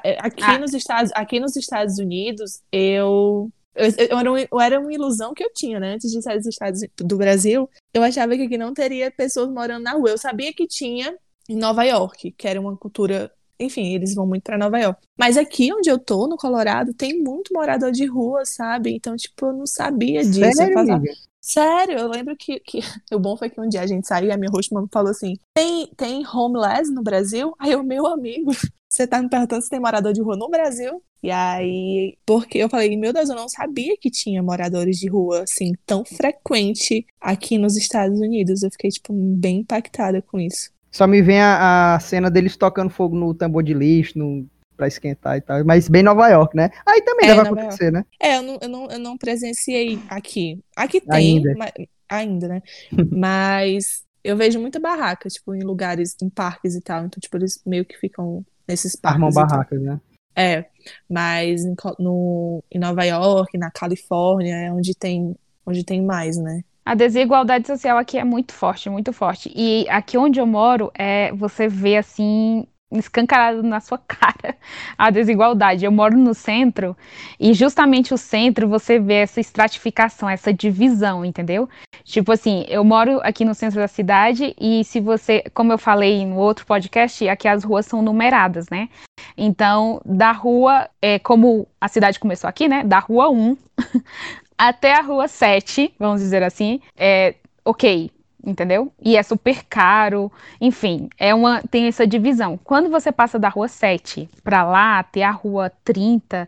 [0.04, 0.60] É, Aqui, Ah.
[0.60, 5.34] nos Estados, aqui nos Estados Unidos, eu, eu, eu era, um- eu era uma ilusão
[5.34, 5.96] que eu tinha, né?
[5.96, 9.82] Antes de sair dos Estados do Brasil, eu achava que aqui não teria pessoas morando
[9.84, 10.12] na rua.
[10.12, 11.16] Eu sabia que tinha
[11.50, 13.32] em Nova York, que era uma cultura.
[13.64, 15.00] Enfim, eles vão muito pra Nova York.
[15.18, 18.94] Mas aqui onde eu tô, no Colorado, tem muito morador de rua, sabe?
[18.94, 20.44] Então, tipo, eu não sabia disso.
[20.44, 21.14] Eu Sério, amiga?
[21.46, 22.80] Sério, eu lembro que, que
[23.14, 25.36] o bom foi que um dia a gente saiu e a minha hostman falou assim:
[25.54, 27.54] tem, tem homeless no Brasil?
[27.60, 28.52] Aí eu, meu amigo,
[28.90, 31.04] você tá me perguntando se tem morador de rua no Brasil?
[31.22, 35.44] E aí, porque eu falei, meu Deus, eu não sabia que tinha moradores de rua
[35.44, 38.64] assim tão frequente aqui nos Estados Unidos.
[38.64, 40.70] Eu fiquei, tipo, bem impactada com isso.
[40.94, 44.46] Só me vem a, a cena deles tocando fogo no tambor de lixo, no,
[44.78, 45.66] pra esquentar e tal.
[45.66, 46.70] Mas bem Nova York, né?
[46.86, 48.06] Aí também É, deve acontecer, né?
[48.22, 50.60] É, eu não, eu não, eu não presenciei aqui.
[50.76, 51.56] Aqui tem, Ainda.
[51.58, 51.72] ma-
[52.08, 52.62] ainda, né?
[53.12, 57.06] Mas eu vejo muita barraca, tipo, em lugares, em parques e tal.
[57.06, 59.24] Então, tipo, eles meio que ficam nesses parques.
[59.24, 60.00] Armam barracas, né?
[60.36, 60.66] É,
[61.10, 65.36] mas em, no, em Nova York, na Califórnia, é onde tem,
[65.66, 66.64] onde tem mais, né?
[66.86, 69.52] A desigualdade social aqui é muito forte, muito forte.
[69.56, 74.56] E aqui onde eu moro, é, você vê assim, escancarado na sua cara
[74.98, 75.86] a desigualdade.
[75.86, 76.96] Eu moro no centro
[77.40, 81.70] e justamente o centro você vê essa estratificação, essa divisão, entendeu?
[82.04, 86.26] Tipo assim, eu moro aqui no centro da cidade e se você, como eu falei
[86.26, 88.90] no outro podcast, aqui as ruas são numeradas, né?
[89.38, 92.84] Então, da rua, é, como a cidade começou aqui, né?
[92.84, 93.58] Da rua 1
[94.68, 97.36] até a rua 7, vamos dizer assim, é
[97.66, 98.10] ok,
[98.46, 98.94] entendeu?
[99.02, 102.58] E é super caro, enfim, é uma tem essa divisão.
[102.64, 106.48] Quando você passa da rua 7 para lá até a rua 30,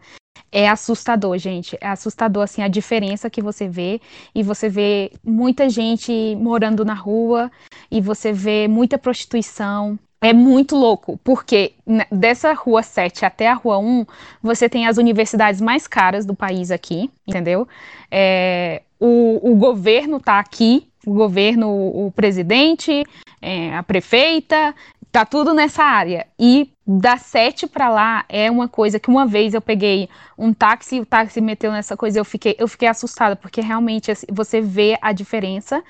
[0.50, 1.78] é assustador, gente.
[1.82, 4.00] É assustador assim a diferença que você vê
[4.34, 7.52] e você vê muita gente morando na rua
[7.92, 10.00] e você vê muita prostituição.
[10.26, 11.74] É muito louco, porque
[12.12, 14.08] dessa rua 7 até a rua 1,
[14.42, 17.68] você tem as universidades mais caras do país aqui, entendeu?
[18.10, 23.04] É, o, o governo tá aqui, o governo, o, o presidente,
[23.40, 24.74] é, a prefeita,
[25.12, 26.26] tá tudo nessa área.
[26.40, 31.00] E da 7 para lá é uma coisa que uma vez eu peguei um táxi,
[31.00, 34.98] o táxi meteu nessa coisa, eu fiquei, eu fiquei assustada, porque realmente assim, você vê
[35.04, 35.84] a diferença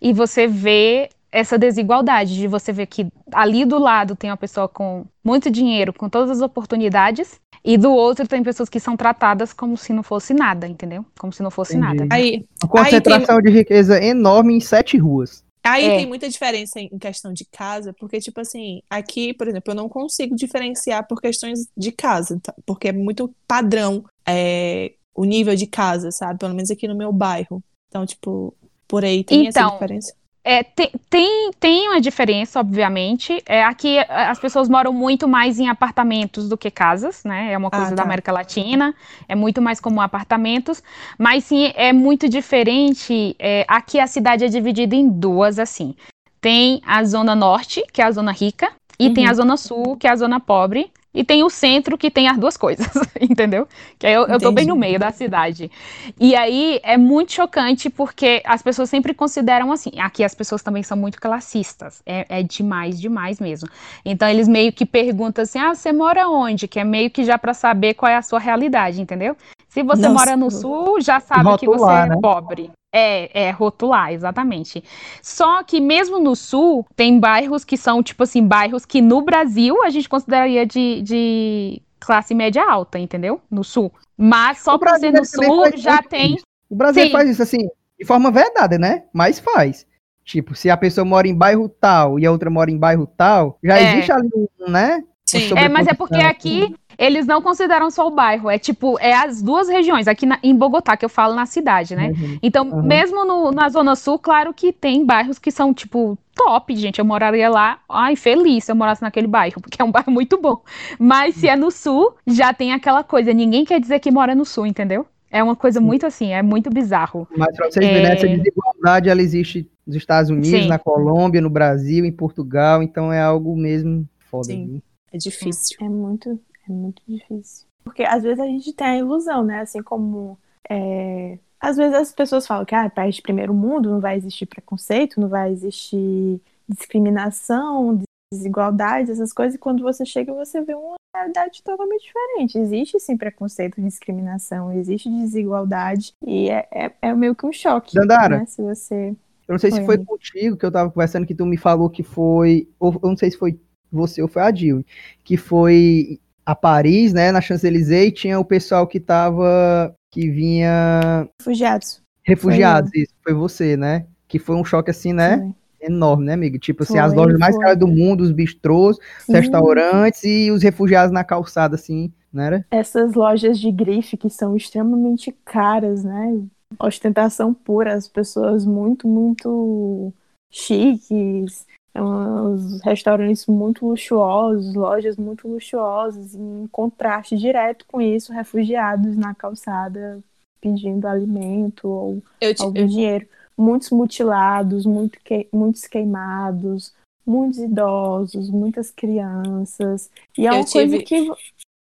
[0.00, 4.68] e você vê essa desigualdade de você ver que ali do lado tem uma pessoa
[4.68, 9.52] com muito dinheiro, com todas as oportunidades, e do outro tem pessoas que são tratadas
[9.52, 11.04] como se não fosse nada, entendeu?
[11.18, 12.00] Como se não fosse Entendi.
[12.00, 12.14] nada.
[12.14, 15.42] Aí, Uma concentração de riqueza enorme em sete ruas.
[15.64, 15.96] Aí É.
[15.96, 19.88] tem muita diferença em questão de casa, porque, tipo assim, aqui, por exemplo, eu não
[19.88, 22.52] consigo diferenciar por questões de casa, tá?
[22.66, 26.40] porque é muito padrão é, o nível de casa, sabe?
[26.40, 27.62] Pelo menos aqui no meu bairro.
[27.88, 28.52] Então, tipo,
[28.88, 30.12] por aí tem essa Então, diferença.
[30.44, 33.40] É, tem, tem, tem uma diferença, obviamente.
[33.46, 37.52] É, aqui é, as pessoas moram muito mais em apartamentos do que casas, né?
[37.52, 38.02] É uma coisa Ah, da tá.
[38.02, 38.92] América Latina,
[39.28, 40.82] é muito mais comum apartamentos.
[41.16, 43.36] Mas sim, é muito diferente.
[43.38, 45.94] é, aqui a cidade é dividida em duas, assim.
[46.40, 49.30] Tem a zona norte, que é a zona rica, e tem Uhum.
[49.30, 50.90] a zona sul, que é a zona pobre.
[51.14, 52.88] E tem o centro, que tem as duas coisas,
[53.20, 53.68] entendeu?
[53.98, 55.70] Que aí eu, eu tô bem no meio da cidade.
[56.18, 59.90] E aí é muito chocante porque as pessoas sempre consideram assim.
[59.98, 62.02] Aqui as pessoas também são muito classistas.
[62.06, 63.68] É, é demais, demais mesmo.
[64.04, 66.66] Então eles meio que perguntam assim: ah, você mora onde?
[66.66, 69.36] Que é meio que já pra saber qual é a sua realidade, entendeu?
[69.68, 70.14] Se você Nossa.
[70.14, 72.16] mora no sul, já sabe que você é né?
[72.20, 72.70] pobre.
[72.92, 74.84] É, é rotular, exatamente.
[75.22, 79.82] Só que mesmo no sul, tem bairros que são, tipo assim, bairros que no Brasil
[79.82, 83.40] a gente consideraria de, de classe média alta, entendeu?
[83.50, 83.90] No sul.
[84.16, 86.34] Mas só por ser no sul já tem.
[86.34, 86.44] isso.
[86.68, 87.10] O Brasil Sim.
[87.12, 89.04] faz isso assim, de forma vedada, né?
[89.12, 89.86] Mas faz.
[90.24, 93.58] Tipo, se a pessoa mora em bairro tal e a outra mora em bairro tal,
[93.64, 93.92] já É.
[93.94, 95.02] existe ali um, né?
[95.40, 95.54] Sim.
[95.56, 99.40] É, mas é porque aqui eles não consideram só o bairro, é tipo, é as
[99.42, 102.08] duas regiões, aqui na- em Bogotá, que eu falo na cidade, né?
[102.10, 102.38] Uhum.
[102.42, 102.82] Então, Aham.
[102.82, 106.98] mesmo no- na Zona Sul, claro que tem bairros que são, tipo, top, gente.
[106.98, 110.38] Eu moraria lá, ai, feliz se eu morasse naquele bairro, porque é um bairro muito
[110.40, 110.58] bom.
[110.98, 114.44] Mas se é no Sul, já tem aquela coisa, ninguém quer dizer que mora no
[114.44, 115.06] Sul, entendeu?
[115.30, 117.26] É uma coisa muito assim, é muito bizarro.
[117.34, 118.12] Mas pra vocês verem, É.
[118.12, 120.68] essa desigualdade ela existe nos Estados Unidos, Sim.
[120.68, 124.44] na Colômbia, no Brasil, em Portugal, então é algo mesmo foda.
[124.44, 124.66] Sim.
[124.66, 124.82] viu?
[125.12, 125.76] É difícil.
[125.80, 127.66] É muito, é muito difícil.
[127.84, 129.60] Porque às vezes a gente tem a ilusão, né?
[129.60, 130.38] Assim como.
[130.68, 134.46] é, Às vezes as pessoas falam que ah, país de primeiro mundo não vai existir
[134.46, 138.00] preconceito, não vai existir discriminação,
[138.32, 142.58] desigualdade, essas coisas, e quando você chega você vê uma realidade totalmente diferente.
[142.58, 147.94] Existe sim preconceito, discriminação, existe desigualdade, e é, é, é meio que um choque.
[147.94, 148.38] Dandara.
[148.38, 148.46] Né?
[148.46, 149.14] Se você.
[149.48, 151.90] Eu não sei se Oi, foi contigo que eu tava conversando que tu me falou
[151.90, 153.60] que foi, ou eu não sei se foi
[153.92, 154.84] você ou foi a Dil,
[155.24, 161.28] que foi a Paris, né, na Champs-Élysées, e tinha o pessoal que tava, que vinha
[161.40, 162.02] Refugiados.
[162.24, 164.06] refugiados, isso, foi você, né?
[164.28, 165.38] Que foi um choque assim, né?
[165.38, 165.54] Foi.
[165.84, 166.58] Enorme, né, amigo?
[166.58, 167.64] Tipo assim, as Foi, lojas mais foi.
[167.64, 168.98] caras do mundo, os bistrôs,
[169.28, 172.64] os restaurantes e os refugiados na calçada, assim, não era?
[172.70, 176.40] essas lojas de grife que são extremamente caras, né?
[176.78, 180.12] Ostentação pura, as pessoas muito, muito
[180.50, 189.34] chiques, os restaurantes muito luxuosos, lojas muito luxuosas, em contraste direto com isso, refugiados na
[189.34, 190.20] calçada
[190.60, 192.22] pedindo alimento ou
[192.54, 193.28] te- algum dinheiro.
[193.58, 196.94] Muitos mutilados, muito que- muitos queimados,
[197.26, 200.10] muitos idosos, muitas crianças.
[200.38, 201.36] E é uma coisa tive- que vo-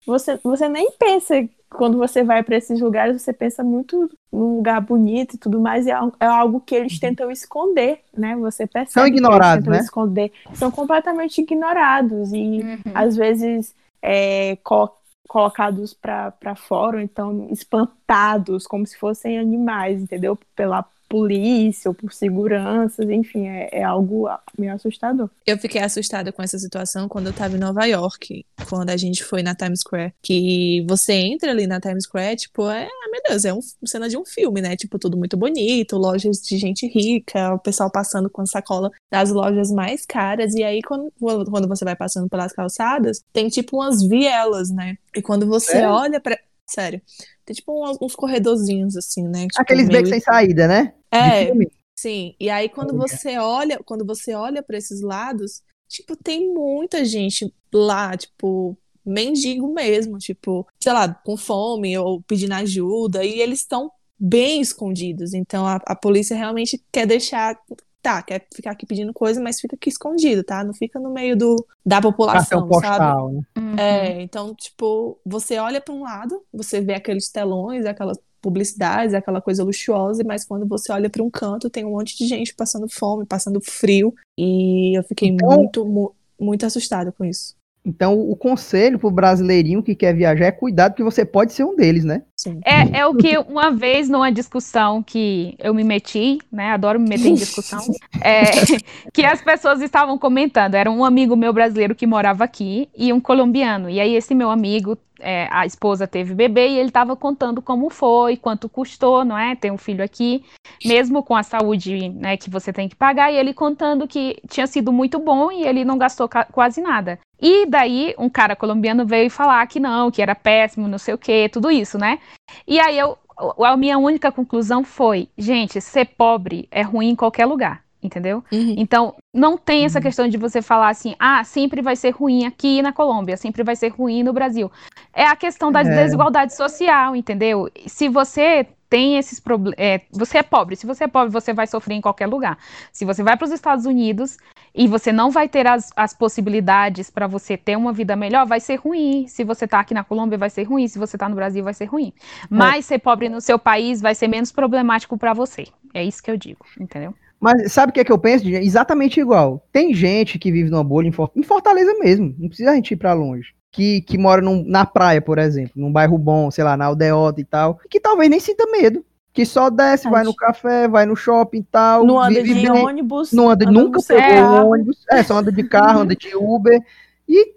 [0.06, 1.36] você, você nem pensa,
[1.70, 5.86] quando você vai para esses lugares, você pensa muito num lugar bonito e tudo mais,
[5.86, 8.36] e é, é algo que eles tentam esconder, né?
[8.38, 9.80] Você percebe São que eles ignorados, tentam né?
[9.80, 10.32] esconder.
[10.54, 12.62] São completamente ignorados e
[12.94, 14.96] às vezes é, co-
[15.28, 20.38] colocados para fora, ou então espantados, como se fossem animais, entendeu?
[20.56, 24.28] Pela polícia ou por seguranças, enfim, é, é algo
[24.58, 25.30] meio assustador.
[25.46, 29.24] Eu fiquei assustada com essa situação quando eu tava em Nova York, quando a gente
[29.24, 30.14] foi na Times Square.
[30.22, 34.10] Que você entra ali na Times Square, tipo, é, ah, meu Deus, é uma cena
[34.10, 34.76] de um filme, né?
[34.76, 39.72] Tipo, tudo muito bonito, lojas de gente rica, o pessoal passando com sacola das lojas
[39.72, 40.54] mais caras.
[40.56, 44.98] E aí, quando, quando você vai passando pelas calçadas, tem tipo umas vielas, né?
[45.16, 45.90] E quando você Sério?
[45.90, 46.38] olha pra.
[46.70, 47.02] Sério.
[47.46, 49.48] Tem tipo uns, uns corredorzinhos assim, né?
[49.48, 50.94] Tipo, Aqueles meio- becos sem saída, né?
[51.12, 51.68] De É, filme.
[51.96, 53.00] Sim, e aí quando Olha.
[53.00, 59.74] você olha, quando você olha para esses lados, tipo, tem muita gente lá, tipo, mendigo
[59.74, 65.34] mesmo, tipo, sei lá, com fome ou pedindo ajuda, e eles estão bem escondidos.
[65.34, 67.58] Então a, a polícia realmente quer deixar,
[68.02, 70.64] tá, quer ficar aqui pedindo coisa, mas fica aqui escondido, tá?
[70.64, 71.56] Não fica no meio do
[71.86, 72.98] da população, Cartão sabe?
[73.00, 73.42] postal, né?
[73.58, 73.76] Uhum.
[73.80, 79.42] É, então, tipo, você olha para um lado, você vê aqueles telões, aquelas publicidades, aquela
[79.42, 82.88] coisa luxuosa, mas quando você olha para um canto, tem um monte de gente passando
[82.90, 87.56] fome, passando frio, e eu fiquei Então- muito, mu- muito assustada com isso.
[87.90, 91.74] Então, o conselho pro brasileirinho que quer viajar é cuidado, que você pode ser um
[91.74, 92.22] deles, né?
[92.36, 92.60] Sim.
[92.66, 96.72] É, é o que uma vez numa discussão que eu me meti, né?
[96.72, 97.80] Adoro me meter em discussão.
[98.22, 98.42] é,
[99.14, 100.76] que as pessoas estavam comentando.
[100.76, 103.90] Era um amigo meu brasileiro que morava aqui e um colombiano.
[103.90, 107.90] E aí esse meu amigo é, a esposa teve bebê e ele estava contando como
[107.90, 109.56] foi, quanto custou, não é?
[109.56, 110.44] Ter um filho aqui,
[110.86, 114.68] mesmo com a saúde né, que você tem que pagar, e ele contando que tinha
[114.68, 117.20] sido muito bom e ele não gastou quase nada.
[117.42, 121.18] E daí um cara colombiano veio falar que não, que era péssimo, não sei o
[121.18, 122.20] que, tudo isso, né?
[122.68, 123.18] E aí eu,
[123.64, 128.44] a minha única conclusão foi, gente, ser pobre é ruim em qualquer lugar entendeu?
[128.52, 128.76] Uhum.
[128.78, 130.04] Então, não tem essa uhum.
[130.04, 133.76] questão de você falar assim, ah, sempre vai ser ruim aqui na Colômbia, sempre vai
[133.76, 134.72] ser ruim no Brasil.
[135.14, 135.84] É a questão da é.
[135.84, 137.70] desigualdade social, entendeu?
[137.86, 139.78] Se você tem esses problemas.
[139.78, 140.76] É, você é pobre.
[140.76, 142.58] Se você é pobre, você vai sofrer em qualquer lugar.
[142.92, 144.38] Se você vai para os Estados Unidos
[144.74, 148.60] e você não vai ter as, as possibilidades para você ter uma vida melhor, vai
[148.60, 149.28] ser ruim.
[149.28, 150.88] Se você está aqui na Colômbia, vai ser ruim.
[150.88, 152.14] Se você está no Brasil, vai ser ruim.
[152.50, 152.88] Mas é.
[152.88, 155.68] ser pobre no seu país vai ser menos problemático para você.
[155.94, 157.14] É isso que eu digo, entendeu?
[157.40, 158.48] Mas sabe o que é que eu penso?
[158.48, 159.66] Exatamente igual.
[159.72, 162.36] Tem gente que vive numa bolha em Fortaleza mesmo.
[162.38, 163.54] Não precisa a gente ir para longe.
[163.72, 167.40] Que, que mora num, na praia, por exemplo, num bairro bom, sei lá, na aldeota
[167.40, 169.06] e tal, que talvez nem sinta medo.
[169.32, 172.04] Que só desce, vai no café, vai no shopping e tal.
[172.04, 173.32] Não anda de bem, ônibus.
[173.32, 174.98] Não anda, nunca pegou ônibus.
[175.12, 176.82] É, só anda de carro, anda de Uber.
[177.28, 177.56] E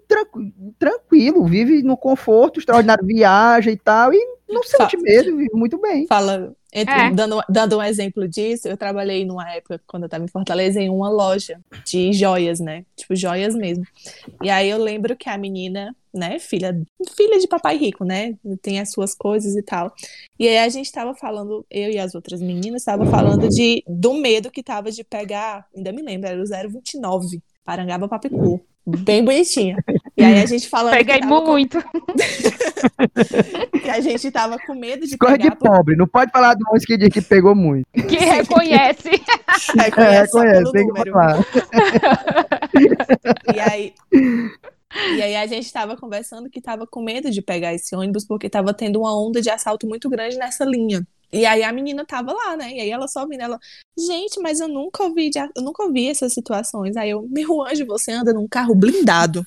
[0.77, 4.19] tranquilo, vive no conforto, extraordinário, viaja e tal, e
[4.49, 6.05] não sente medo, vive muito bem.
[6.07, 7.11] Fala, entre, é.
[7.11, 10.89] dando, dando um exemplo disso, eu trabalhei numa época, quando eu estava em Fortaleza, em
[10.89, 12.85] uma loja de joias, né?
[12.95, 13.85] Tipo, joias mesmo.
[14.41, 16.77] E aí eu lembro que a menina, né, filha,
[17.15, 18.35] filha de papai rico, né?
[18.61, 19.93] Tem as suas coisas e tal.
[20.39, 24.13] E aí a gente estava falando, eu e as outras meninas, estava falando de, do
[24.13, 28.61] medo que tava de pegar, ainda me lembro, era o 029, Parangaba Papicu.
[28.85, 29.77] Bem bonitinha.
[30.17, 30.93] E aí a gente falando.
[30.93, 31.81] Peguei muito.
[31.83, 32.01] Com...
[33.79, 35.37] que a gente tava com medo de pegar.
[35.37, 37.85] de pobre, não pode falar do música que, que pegou muito.
[37.91, 39.09] Que reconhece.
[39.77, 41.13] reconhece, é, reconhece tem número.
[43.53, 43.93] e aí.
[45.15, 48.47] E aí a gente estava conversando que estava com medo de pegar esse ônibus porque
[48.47, 51.05] estava tendo uma onda de assalto muito grande nessa linha.
[51.31, 52.71] E aí a menina tava lá, né?
[52.73, 53.59] E aí ela só vindo, ela,
[53.97, 56.97] gente, mas eu nunca ouvi, de, eu nunca ouvi essas situações.
[56.97, 59.45] Aí eu, meu anjo, você anda num carro blindado.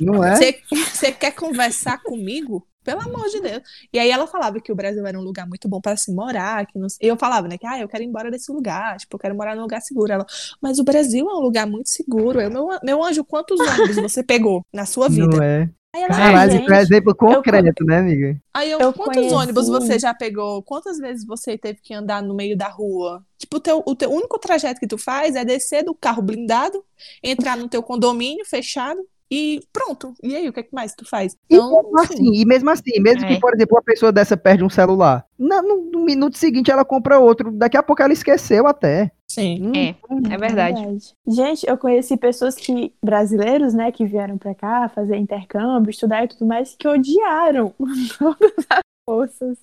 [0.00, 0.36] Não é?
[0.36, 2.66] Você quer conversar comigo?
[2.82, 3.62] Pelo amor de Deus.
[3.92, 6.66] E aí ela falava que o Brasil era um lugar muito bom para se morar,
[6.66, 6.86] que não...
[7.00, 9.36] e eu falava, né, que ah, eu quero ir embora desse lugar, tipo, eu quero
[9.36, 10.10] morar num lugar seguro.
[10.10, 10.26] Ela,
[10.62, 12.40] mas o Brasil é um lugar muito seguro.
[12.40, 15.36] Eu, meu, meu anjo, quantos ônibus você pegou na sua vida?
[15.36, 15.70] Não é?
[15.92, 18.40] Aí ela, Caralho, gente, é exemplo concreto, eu, né, amiga?
[18.54, 19.34] Aí eu, eu quantos conheci...
[19.34, 20.62] ônibus você já pegou?
[20.62, 23.24] Quantas vezes você teve que andar no meio da rua?
[23.36, 26.84] Tipo, o teu, o teu único trajeto que tu faz é descer do carro blindado,
[27.22, 29.00] entrar no teu condomínio fechado,
[29.30, 30.12] e pronto.
[30.22, 31.36] E aí, o que, é que mais tu faz?
[31.48, 33.28] Então, e, mesmo assim, e mesmo assim, mesmo é.
[33.28, 36.84] que, por exemplo, uma pessoa dessa perde um celular, no, no, no, minuto seguinte ela
[36.84, 39.12] compra outro, daqui a pouco ela esqueceu até.
[39.28, 40.80] Sim, hum, é, hum, é verdade.
[40.80, 41.14] verdade.
[41.28, 46.28] Gente, eu conheci pessoas que, brasileiros, né, que vieram pra cá fazer intercâmbio, estudar e
[46.28, 47.72] tudo mais, que odiaram
[48.18, 49.58] todas as forças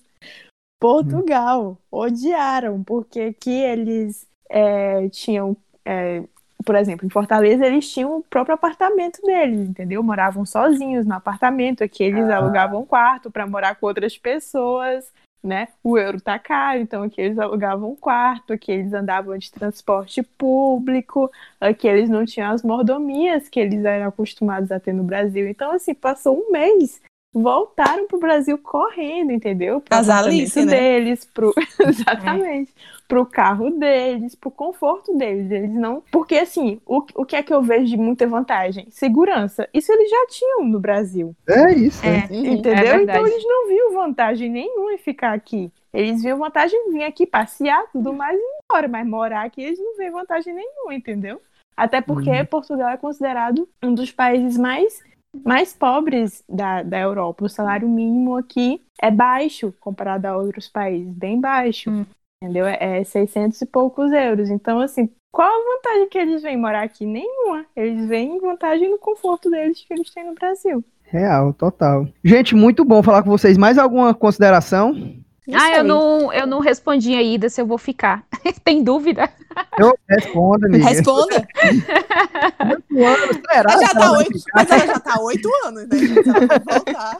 [0.80, 1.72] Portugal.
[1.92, 1.98] Hum.
[1.98, 6.22] Odiaram, porque aqui eles é, tinham é,
[6.68, 10.02] por exemplo, em Fortaleza eles tinham o próprio apartamento deles, entendeu?
[10.02, 12.36] Moravam sozinhos no apartamento, aqui eles ah.
[12.36, 15.10] alugavam um quarto para morar com outras pessoas,
[15.42, 15.68] né?
[15.82, 20.22] O euro tá caro, então aqui eles alugavam um quarto, aqui eles andavam de transporte
[20.22, 25.48] público, aqui eles não tinham as mordomias que eles eram acostumados a ter no Brasil.
[25.48, 27.00] Então, assim, passou um mês
[27.40, 29.80] voltaram pro Brasil correndo, entendeu?
[29.80, 30.72] Pro As Alice, né?
[30.72, 31.54] deles, pro...
[31.80, 32.98] exatamente, é.
[33.06, 35.50] pro carro deles, pro conforto deles.
[35.50, 38.86] Eles não, porque assim, o, o que é que eu vejo de muita vantagem?
[38.90, 39.68] Segurança.
[39.72, 41.34] Isso eles já tinham no Brasil.
[41.48, 42.28] É isso, é.
[42.30, 42.36] é.
[42.36, 42.94] entendeu?
[42.94, 45.70] É então eles não viam vantagem nenhuma em ficar aqui.
[45.92, 49.62] Eles viam vantagem em vir aqui passear, tudo mais e ir embora, mas morar aqui
[49.62, 51.40] eles não veem vantagem nenhuma, entendeu?
[51.76, 52.46] Até porque uhum.
[52.46, 55.00] Portugal é considerado um dos países mais
[55.44, 57.44] mais pobres da, da Europa.
[57.44, 61.90] O salário mínimo aqui é baixo comparado a outros países, bem baixo.
[61.90, 62.06] Hum.
[62.42, 62.66] Entendeu?
[62.66, 64.48] É 600 e poucos euros.
[64.48, 67.04] Então, assim, qual a vantagem que eles vêm morar aqui?
[67.04, 67.66] Nenhuma.
[67.74, 70.84] Eles vêm vantagem no conforto deles que eles têm no Brasil.
[71.02, 72.06] Real, total.
[72.22, 73.56] Gente, muito bom falar com vocês.
[73.56, 74.94] Mais alguma consideração?
[75.54, 78.24] Ah, eu não, eu não respondi ainda se eu vou ficar.
[78.64, 79.30] Tem dúvida?
[79.78, 80.84] Eu respondo, amiga.
[80.84, 81.48] Responda.
[82.94, 83.72] oito anos, será?
[83.72, 85.98] Ela já tá oito, mas ela já tá oito anos, né?
[86.26, 87.18] Ela vai voltar.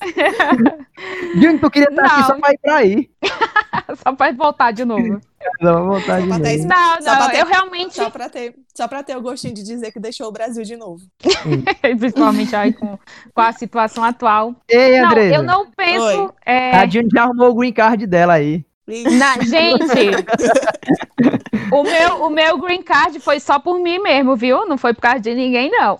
[1.34, 2.10] Júnior, tu queria estar não.
[2.10, 3.10] aqui só pra ir pra aí.
[4.02, 5.20] só pra voltar de novo.
[5.58, 6.42] Não, voltar de novo.
[6.42, 7.94] Ter, não, não, ter, eu realmente...
[7.94, 10.76] Só pra, ter, só pra ter o gostinho de dizer que deixou o Brasil de
[10.76, 11.02] novo.
[11.98, 12.98] Principalmente aí com,
[13.34, 14.54] com a situação atual.
[14.68, 15.34] Ei, André.
[15.34, 16.34] eu não penso...
[16.44, 16.76] É...
[16.76, 18.66] A Júnior já arrumou o green card dela aí.
[19.18, 20.10] Na, gente!
[21.72, 24.66] O meu, o meu green card foi só por mim mesmo, viu?
[24.66, 25.98] Não foi por causa de ninguém, não.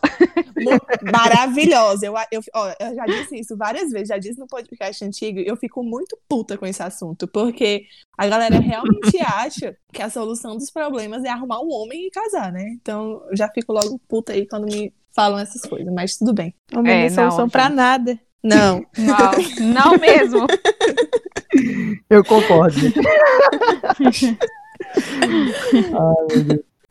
[1.13, 2.07] Maravilhosa.
[2.07, 5.57] Eu, eu, ó, eu já disse isso várias vezes, já disse no podcast antigo, eu
[5.57, 7.85] fico muito puta com esse assunto, porque
[8.19, 12.53] a galera realmente acha que a solução dos problemas é arrumar um homem e casar,
[12.53, 12.71] né?
[12.81, 16.55] Então eu já fico logo puta aí quando me falam essas coisas, mas tudo bem.
[16.73, 17.75] Não é, É, solução não, pra gente.
[17.75, 18.21] nada.
[18.43, 18.87] Não.
[18.97, 20.47] Não, não mesmo.
[22.09, 22.77] Eu concordo.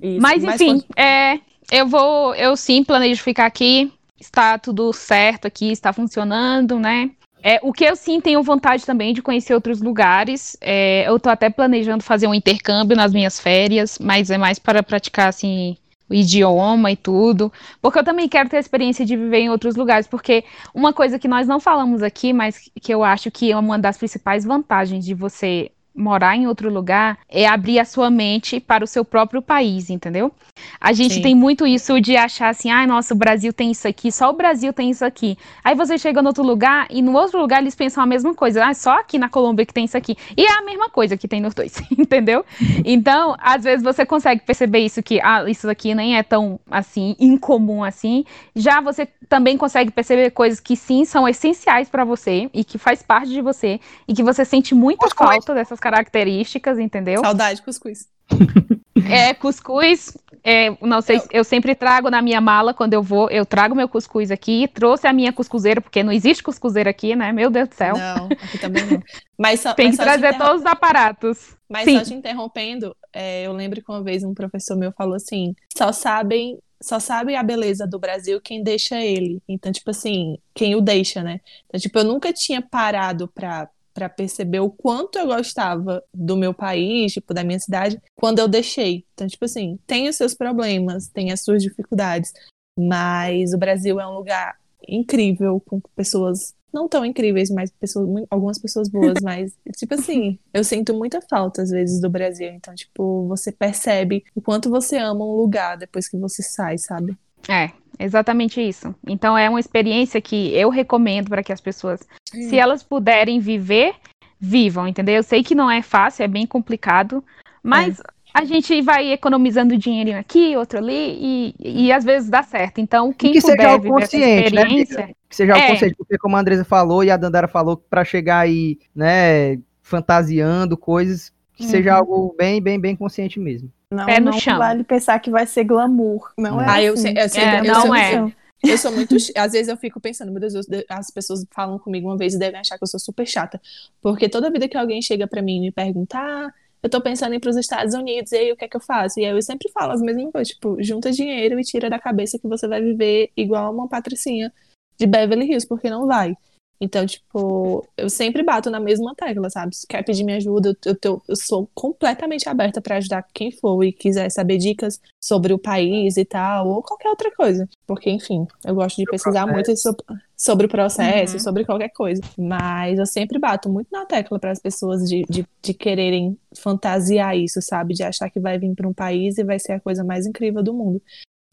[0.01, 1.39] Isso, Mas enfim, é,
[1.71, 3.91] eu vou, eu sim planejo ficar aqui.
[4.19, 7.11] Está tudo certo aqui, está funcionando, né?
[7.41, 10.57] É, o que eu sim tenho vontade também de conhecer outros lugares.
[10.59, 14.83] É, eu tô até planejando fazer um intercâmbio nas minhas férias, mas é mais para
[14.83, 15.77] praticar assim
[16.09, 17.51] o idioma e tudo.
[17.81, 20.07] Porque eu também quero ter a experiência de viver em outros lugares.
[20.07, 20.43] Porque
[20.73, 23.97] uma coisa que nós não falamos aqui, mas que eu acho que é uma das
[23.97, 28.87] principais vantagens de você morar em outro lugar é abrir a sua mente para o
[28.87, 30.31] seu próprio país, entendeu?
[30.79, 31.21] A gente Sim.
[31.21, 34.33] tem muito isso de achar assim, ai, nossa, o Brasil tem isso aqui, só o
[34.33, 35.37] Brasil tem isso aqui.
[35.63, 38.65] Aí você chega no outro lugar e no outro lugar eles pensam a mesma coisa,
[38.65, 40.17] ah, só aqui na Colômbia que tem isso aqui.
[40.37, 42.45] E é a mesma coisa que tem nos dois, entendeu?
[42.85, 47.15] Então, às vezes você consegue perceber isso que, ah, isso aqui nem é tão assim
[47.19, 48.25] incomum assim.
[48.55, 53.01] Já você também consegue perceber coisas que sim são essenciais para você e que faz
[53.01, 57.21] parte de você e que você sente muita falta dessas características, entendeu?
[57.21, 58.07] Saudade, cuscuz.
[59.09, 63.45] É, cuscuz, é, não sei, eu sempre trago na minha mala quando eu vou, eu
[63.45, 67.31] trago meu cuscuz aqui, trouxe a minha cuscuzeira, porque não existe cuscuzeira aqui, né?
[67.31, 67.97] Meu Deus do céu.
[67.97, 69.01] Não, aqui também não.
[69.37, 71.57] Mas só, Tem mas que trazer todos os aparatos.
[71.67, 71.97] Mas Sim.
[71.97, 75.91] só te interrompendo, é, eu lembro que uma vez um professor meu falou assim: só
[75.91, 79.41] sabem, só sabe a beleza do Brasil quem deixa ele.
[79.47, 81.39] Então, tipo assim, quem o deixa, né?
[81.67, 86.53] Então, tipo, eu nunca tinha parado pra, pra perceber o quanto eu gostava do meu
[86.53, 89.05] país, tipo, da minha cidade, quando eu deixei.
[89.13, 92.31] Então, tipo assim, tem os seus problemas, tem as suas dificuldades,
[92.79, 94.55] mas o Brasil é um lugar
[94.87, 100.63] incrível, com pessoas não tão incríveis, mas pessoas, algumas pessoas boas, mas, tipo assim, eu
[100.63, 102.47] sinto muita falta, às vezes, do Brasil.
[102.49, 107.17] Então, tipo, você percebe o quanto você ama um lugar depois que você sai, sabe?
[107.47, 108.93] É, exatamente isso.
[109.07, 113.93] Então é uma experiência que eu recomendo para que as pessoas, se elas puderem viver,
[114.39, 115.15] vivam, entendeu?
[115.15, 117.23] Eu sei que não é fácil, é bem complicado,
[117.63, 118.01] mas
[118.33, 122.79] a gente vai economizando dinheirinho aqui, outro ali, e, e às vezes dá certo.
[122.79, 124.81] Então, quem que seja puder algo viver essa consciente, né, amiga?
[124.81, 125.67] experiência, Que seja É.
[125.67, 130.77] consciente, porque como a Andresa falou e a Dandara falou, para chegar aí, né, fantasiando
[130.77, 131.97] coisas, que seja Uhum.
[131.97, 133.71] algo bem, bem, bem consciente mesmo.
[133.91, 134.57] Não, Pé no não chão.
[134.59, 136.31] vale pensar que vai ser glamour.
[136.37, 137.01] Não é Ah, eu assim.
[137.13, 138.33] sei- eu sei- É, eu não sou- é.
[138.63, 139.15] Eu sou muito.
[139.35, 142.39] Às vezes eu fico pensando, meu Deus, eu- as pessoas falam comigo uma vez e
[142.39, 143.59] devem achar que eu sou super chata.
[144.01, 146.51] Porque toda vida que alguém chega pra mim e me pergunta, ah,
[146.83, 148.81] eu tô pensando em ir pros Estados Unidos, e aí o que é que eu
[148.81, 149.19] faço?
[149.19, 152.37] E aí eu sempre falo as mesmas coisas, tipo, junta dinheiro e tira da cabeça
[152.37, 154.53] que você vai viver igual uma patricinha
[154.99, 156.35] de Beverly Hills, porque não vai.
[156.81, 159.75] Então, tipo, eu sempre bato na mesma tecla, sabe?
[159.75, 163.83] Se quer pedir minha ajuda, eu, eu, eu sou completamente aberta pra ajudar quem for
[163.83, 167.67] e quiser saber dicas sobre o país e tal, ou qualquer outra coisa.
[167.85, 169.93] Porque, enfim, eu gosto de pesquisar muito so-
[170.37, 171.39] sobre o processo, Uhum.
[171.39, 172.21] sobre qualquer coisa.
[172.37, 177.35] Mas eu sempre bato muito na tecla para as pessoas de, de, de quererem fantasiar
[177.37, 177.93] isso, sabe?
[177.93, 180.63] De achar que vai vir para um país e vai ser a coisa mais incrível
[180.63, 181.01] do mundo.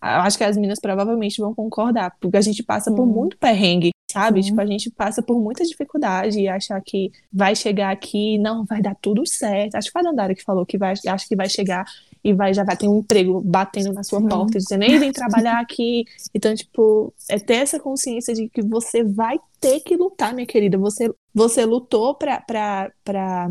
[0.02, 3.12] Eu acho que as meninas provavelmente vão concordar, porque a gente passa por Sim.
[3.12, 4.42] muito perrengue, sabe?
[4.42, 4.48] Sim.
[4.48, 8.80] Tipo, a gente passa por muita dificuldade e achar que vai chegar aqui, não, vai
[8.80, 9.74] dar tudo certo.
[9.74, 11.84] Acho que foi a Dandara que falou que vai, acha que vai chegar
[12.24, 14.28] e vai, já vai ter um emprego batendo na sua Sim.
[14.28, 16.06] porta, dizendo, ei, vem trabalhar aqui.
[16.34, 20.78] Então, tipo, é ter essa consciência de que você vai ter que lutar, minha querida.
[20.78, 23.50] Você, você lutou pra, pra, pra,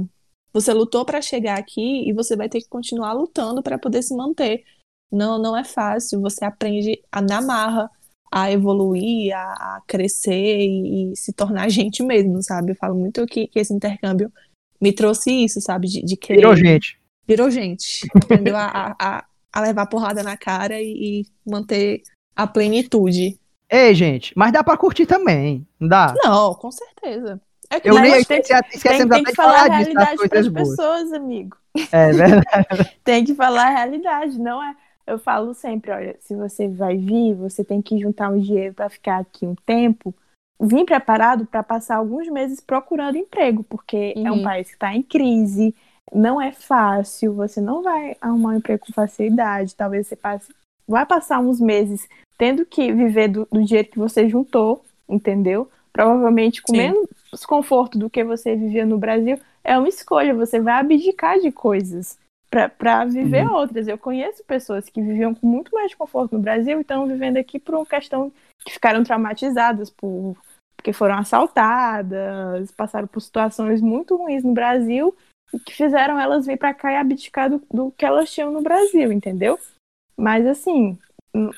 [0.52, 4.16] você lutou para chegar aqui e você vai ter que continuar lutando para poder se
[4.16, 4.64] manter.
[5.12, 6.20] Não, não é fácil.
[6.22, 7.90] Você aprende a na marra
[8.38, 12.74] a evoluir, a, a crescer e, e se tornar gente mesmo, sabe?
[12.74, 14.30] Eu falo muito que, que esse intercâmbio
[14.82, 15.88] me trouxe isso, sabe?
[15.88, 16.40] De, de querer.
[16.40, 17.00] Virou gente.
[17.26, 18.06] Virou gente.
[18.14, 22.02] Aprendeu a, a, a- levar porrada na cara e, e manter
[22.36, 23.40] a plenitude.
[23.72, 26.14] Ei, gente, mas dá pra curtir também, não dá?
[26.22, 27.42] Não, com certeza.
[27.70, 29.94] É que Eu nem esqueci, Tem, esquecemos tem até que de falar a falar disso,
[29.94, 30.70] das realidade para coisas as boas.
[30.70, 31.58] pessoas, amigo.
[31.92, 32.96] É verdade.
[33.04, 34.76] Tem que falar a realidade, não é?
[35.08, 38.90] Eu falo sempre, olha, se você vai vir, você tem que juntar um dinheiro para
[38.90, 40.14] ficar aqui um tempo,
[40.60, 44.44] vir preparado para passar alguns meses procurando emprego, porque é um Uhum.
[44.44, 45.76] país que está em crise,
[46.12, 50.52] não é fácil, você não vai arrumar um emprego com facilidade, talvez você passe,
[50.88, 52.08] vai passar uns meses
[52.38, 55.70] tendo que viver do, do dinheiro que você juntou, entendeu?
[55.94, 56.78] Provavelmente com Sim.
[56.78, 57.08] menos
[57.48, 62.18] conforto do que você vivia no Brasil, é uma escolha, você vai abdicar de coisas
[62.50, 63.56] para viver Uhum.
[63.56, 63.88] outras.
[63.88, 67.60] Eu conheço pessoas que viviam com muito mais conforto no Brasil e estão vivendo aqui
[67.60, 68.32] por uma questão
[68.66, 70.36] que ficaram traumatizadas por
[70.78, 75.16] porque foram assaltadas, passaram por situações muito ruins no Brasil
[75.52, 78.62] e que fizeram elas vir para cá e abdicar do, do que elas tinham no
[78.62, 79.58] Brasil, entendeu?
[80.16, 80.96] Mas assim,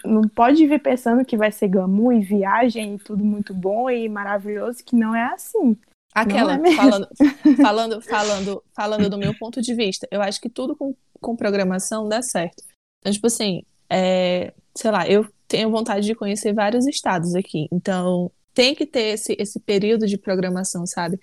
[0.05, 4.07] não pode vir pensando que vai ser glamour e viagem e tudo muito bom e
[4.07, 5.77] maravilhoso, que não é assim.
[6.21, 7.07] Aquela, é falando,
[7.61, 12.09] falando, falando, falando do meu ponto de vista, eu acho que tudo com, com programação
[12.09, 12.63] dá certo.
[12.99, 17.67] Então, tipo assim, é, sei lá, eu tenho vontade de conhecer vários estados aqui.
[17.71, 21.19] Então, tem que ter esse, esse período de programação, sabe?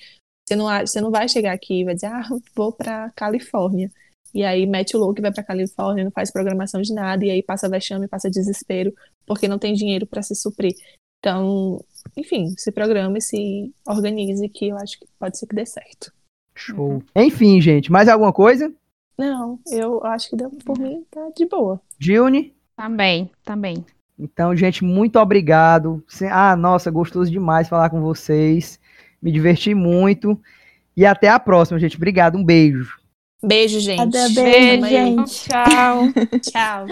[0.46, 3.90] Você não, você não vai chegar aqui e vai dizer, ah, vou pra Califórnia.
[4.32, 7.30] E aí mete o louco e vai pra Califórnia, não faz programação de nada, e
[7.30, 8.92] aí passa vexame, passa desespero,
[9.26, 10.74] porque não tem dinheiro pra se suprir.
[11.18, 11.84] Então,
[12.16, 16.12] enfim, se programe, se organize, que eu acho que pode ser que dê certo.
[16.54, 17.02] Show.
[17.16, 18.72] Enfim, gente, mais alguma coisa?
[19.18, 21.80] Não, eu acho que deu por mim, tá de boa.
[21.98, 22.54] Dilne?
[22.76, 23.84] Também, também.
[24.18, 26.04] Então, gente, muito obrigado.
[26.30, 28.78] Ah, nossa, gostoso demais falar com vocês.
[29.20, 30.40] Me diverti muito.
[30.96, 31.96] E até a próxima, gente.
[31.96, 32.98] Obrigado, um beijo.
[33.42, 34.00] Beijo, gente.
[34.00, 34.90] Até beijo, aí.
[34.90, 35.48] gente.
[35.48, 36.12] Tchau.
[36.40, 36.86] Tchau.